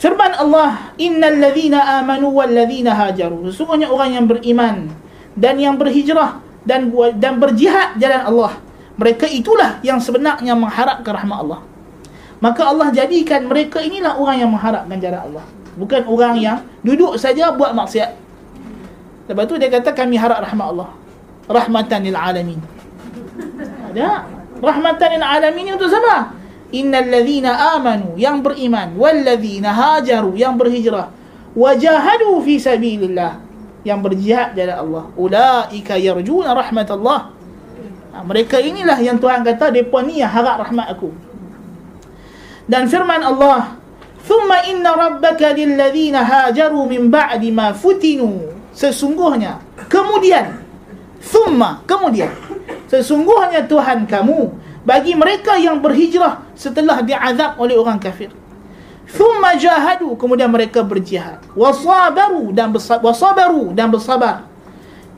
Firman 0.02 0.34
Allah, 0.42 0.90
Innal 0.98 1.38
ladhina 1.38 2.02
amanu 2.02 2.34
wal 2.34 2.50
ladhina 2.50 2.98
hajaru. 2.98 3.46
Sesungguhnya 3.54 3.94
orang 3.94 4.18
yang 4.18 4.26
beriman 4.26 4.90
dan 5.38 5.62
yang 5.62 5.78
berhijrah 5.78 6.42
dan 6.66 6.90
dan 7.22 7.38
berjihad 7.38 7.94
jalan 8.02 8.26
Allah. 8.26 8.54
Mereka 8.98 9.30
itulah 9.30 9.78
yang 9.86 10.02
sebenarnya 10.02 10.58
mengharapkan 10.58 11.14
rahmat 11.14 11.38
Allah 11.46 11.62
maka 12.38 12.70
Allah 12.70 12.94
jadikan 12.94 13.50
mereka 13.50 13.82
inilah 13.82 14.14
orang 14.14 14.38
yang 14.46 14.52
mengharapkan 14.54 14.98
jalan 15.02 15.22
Allah. 15.32 15.46
Bukan 15.78 16.06
orang 16.06 16.36
yang 16.38 16.58
duduk 16.86 17.18
saja 17.18 17.54
buat 17.54 17.74
maksiat. 17.74 18.14
Lepas 19.30 19.46
tu 19.50 19.58
dia 19.58 19.70
kata 19.74 19.94
kami 19.94 20.18
harap 20.18 20.42
rahmat 20.46 20.66
Allah. 20.74 20.90
Rahmatan 21.50 22.00
lil 22.06 22.18
alamin. 22.18 22.60
Ada? 23.94 24.26
Rahmatan 24.62 25.08
lil 25.18 25.26
alamin 25.26 25.66
untuk 25.74 25.90
siapa? 25.90 26.34
Innal 26.74 27.10
ladzina 27.10 27.78
amanu 27.78 28.14
yang 28.20 28.44
beriman 28.44 28.94
wal 29.00 29.18
ladzina 29.24 29.72
hajaru 29.72 30.36
yang 30.36 30.60
berhijrah 30.60 31.10
wajahadu 31.58 32.42
fi 32.46 32.62
sabilillah. 32.62 33.42
Yang 33.82 34.00
berjihad 34.04 34.48
jalan 34.54 34.78
Allah. 34.78 35.04
Ulaika 35.18 35.96
yarjuna 35.98 36.54
rahmat 36.54 36.90
Allah. 36.94 37.34
Ha, 38.14 38.22
mereka 38.22 38.62
inilah 38.62 38.98
yang 39.00 39.18
Tuhan 39.18 39.42
kata 39.42 39.74
depa 39.74 40.06
ni 40.06 40.22
yang 40.22 40.30
harap 40.30 40.60
rahmat 40.62 40.92
aku 40.92 41.27
dan 42.68 42.92
firman 42.92 43.24
Allah 43.24 43.80
thumma 44.28 44.68
inna 44.68 44.92
rabbaka 44.92 45.56
lilladzina 45.56 46.22
hajaru 46.22 46.84
min 46.86 47.08
ba'di 47.08 47.50
ma 47.50 47.72
futinu. 47.72 48.54
Sesungguhnya 48.76 49.58
kemudian 49.90 50.62
thumma 51.18 51.82
kemudian 51.90 52.30
sesungguhnya 52.92 53.66
Tuhan 53.66 54.06
kamu 54.06 54.54
bagi 54.86 55.18
mereka 55.18 55.58
yang 55.58 55.82
berhijrah 55.82 56.44
setelah 56.54 57.02
diazab 57.02 57.58
oleh 57.58 57.80
orang 57.80 57.98
kafir. 57.98 58.30
Thumma 59.08 59.56
jahadu 59.56 60.20
kemudian 60.20 60.52
mereka 60.52 60.84
berjihad. 60.84 61.40
Wasabaru 61.56 62.52
dan 62.52 62.76
wasabaru 62.76 63.72
dan 63.72 63.88
bersabar. 63.88 64.44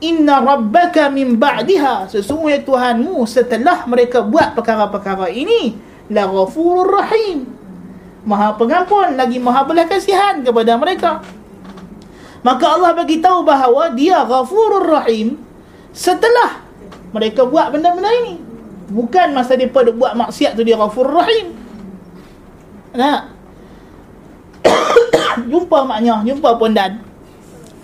Inna 0.00 0.40
rabbaka 0.40 1.12
min 1.12 1.36
ba'diha 1.36 2.08
sesungguhnya 2.08 2.64
Tuhanmu 2.64 3.26
setelah 3.28 3.84
mereka 3.84 4.24
buat 4.24 4.56
perkara-perkara 4.56 5.28
ini 5.28 5.89
la 6.10 6.26
ghafurur 6.26 6.90
rahim 7.00 7.46
maha 8.26 8.52
pengampun 8.58 9.16
lagi 9.16 9.40
maha 9.40 9.64
belas 9.64 9.88
kasihan 9.88 10.42
kepada 10.44 10.76
mereka 10.76 11.24
maka 12.44 12.64
Allah 12.76 12.92
bagi 12.92 13.22
tahu 13.22 13.46
bahawa 13.46 13.94
dia 13.96 14.20
ghafurur 14.26 14.84
rahim 14.84 15.38
setelah 15.94 16.60
mereka 17.14 17.46
buat 17.48 17.72
benda-benda 17.72 18.10
ini 18.26 18.50
Bukan 18.90 19.30
masa 19.30 19.54
mereka 19.54 19.86
duk 19.86 20.02
buat 20.02 20.18
maksiat 20.18 20.58
tu 20.58 20.66
dia 20.66 20.74
ghafur 20.74 21.06
rahim. 21.06 21.54
Nah. 22.90 23.30
jumpa 25.50 25.86
maknya, 25.86 26.26
jumpa 26.26 26.58
pondan. 26.58 26.98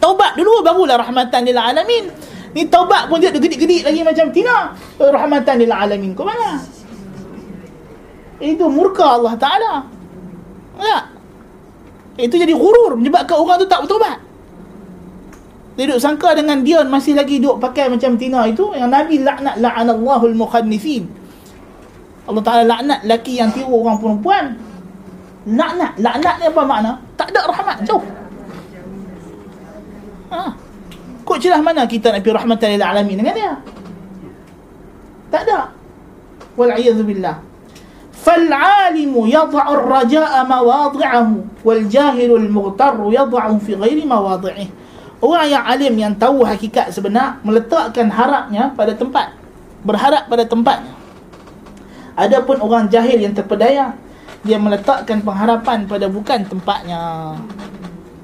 Taubat 0.03 0.35
dulu 0.35 0.67
barulah 0.67 0.99
rahmatan 0.99 1.47
lil 1.47 1.57
alamin. 1.57 2.11
Ni 2.59 2.67
taubat 2.67 3.07
pun 3.07 3.23
dia 3.23 3.31
gedik-gedik 3.31 3.87
lagi 3.87 4.03
macam 4.03 4.35
tina. 4.35 4.75
Rahmatan 4.99 5.63
lil 5.63 5.71
alamin. 5.71 6.11
Kau 6.19 6.27
mana? 6.27 6.59
Itu 8.41 8.69
murka 8.69 9.17
Allah 9.17 9.35
Taala. 9.41 9.75
Tak. 10.77 11.03
Itu 12.21 12.37
jadi 12.37 12.53
gurur 12.53 12.97
menyebabkan 12.97 13.37
orang 13.37 13.57
tu 13.61 13.69
tak 13.69 13.85
bertaubat. 13.85 14.19
Dia 15.77 15.85
duduk 15.93 16.01
sangka 16.01 16.33
dengan 16.33 16.65
dia 16.65 16.81
masih 16.89 17.13
lagi 17.13 17.37
duduk 17.37 17.61
pakai 17.61 17.93
macam 17.93 18.17
Tina 18.17 18.49
itu 18.49 18.73
yang 18.73 18.89
Nabi 18.89 19.21
laknat 19.21 19.61
la'anallahul 19.61 20.33
mukhannifin. 20.33 21.05
Allah 22.25 22.43
Taala 22.45 22.65
laknat 22.65 23.05
laki 23.05 23.41
yang 23.41 23.53
tiru 23.53 23.85
orang 23.85 24.01
perempuan. 24.01 24.45
Laknat, 25.47 25.95
laknat 26.03 26.35
ni 26.43 26.45
apa 26.51 26.63
makna? 26.67 26.93
Tak 27.15 27.31
ada 27.31 27.47
rahmat, 27.47 27.77
jauh. 27.87 28.03
Ha. 30.35 30.51
Kok 31.23 31.39
celah 31.39 31.63
mana 31.63 31.87
kita 31.87 32.11
nak 32.11 32.27
pergi 32.27 32.35
rahmatan 32.35 32.69
lil 32.75 32.83
alamin 32.83 33.17
dengan 33.23 33.35
dia? 33.39 33.53
Tak 35.31 35.43
ada. 35.47 35.71
Wal 36.59 36.75
billah. 37.07 37.46
فالعالم 38.22 39.14
يضع 39.18 39.66
الرجاء 39.74 40.34
مواضعه 40.46 41.28
والجاهل 41.66 42.32
المغتر 42.36 42.96
يضعه 43.10 43.54
في 43.58 43.72
غير 43.76 43.98
مواضعه 44.06 44.70
Orang 45.22 45.54
yang 45.54 45.62
alim 45.62 45.94
yang 46.02 46.14
tahu 46.18 46.42
hakikat 46.42 46.90
sebenar 46.90 47.38
meletakkan 47.46 48.10
harapnya 48.10 48.74
pada 48.74 48.98
tempat 48.98 49.38
berharap 49.86 50.26
pada 50.26 50.50
tempatnya. 50.50 50.98
Adapun 52.18 52.58
orang 52.58 52.90
jahil 52.90 53.22
yang 53.22 53.30
terpedaya 53.30 53.94
dia 54.42 54.58
meletakkan 54.58 55.22
pengharapan 55.22 55.86
pada 55.86 56.10
bukan 56.10 56.42
tempatnya. 56.42 57.38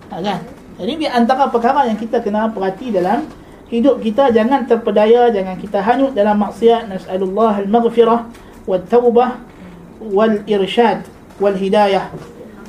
Ha, 0.09 0.17
kan? 0.25 0.41
Jadi 0.81 1.05
di 1.05 1.05
antara 1.05 1.45
perkara 1.53 1.85
yang 1.85 2.01
kita 2.01 2.17
kena 2.17 2.49
perhati 2.49 2.89
dalam 2.89 3.29
hidup 3.69 4.01
kita 4.01 4.34
jangan 4.34 4.65
terpedaya, 4.65 5.29
jangan 5.29 5.53
kita 5.61 5.77
hanyut 5.77 6.17
dalam 6.17 6.41
maksiat. 6.41 6.89
Nas'alullah 6.89 7.61
al-maghfirah 7.61 8.19
wa 8.65 8.77
taubah 8.89 9.38
wal 10.10 11.56
hidayah. 11.56 12.10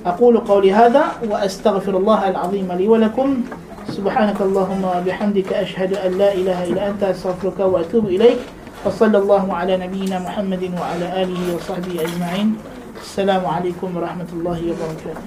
أقول 0.04 0.38
قولي 0.44 0.74
هذا 0.76 1.04
وأستغفر 1.32 1.98
الله 1.98 2.30
العظيم 2.30 2.68
لي 2.76 2.88
ولكم. 2.88 3.48
سبحانك 3.88 4.36
اللهم 4.42 4.84
وبحمدك 4.84 5.54
أشهد 5.54 5.96
أن 5.96 6.12
لا 6.20 6.36
إله 6.36 6.64
إلا 6.64 6.82
أنت 6.92 7.04
أستغفرك 7.04 7.60
وأتوب 7.60 8.12
إليك. 8.12 8.40
وصلى 8.84 9.18
الله 9.18 9.54
على 9.54 9.78
نبينا 9.80 10.20
محمد 10.20 10.76
وعلى 10.76 11.24
آله 11.24 11.56
وصحبه 11.56 12.04
أجمعين. 12.04 12.60
السلام 13.00 13.46
عليكم 13.48 13.90
ورحمة 13.96 14.30
الله 14.36 14.60
وبركاته. 14.76 15.24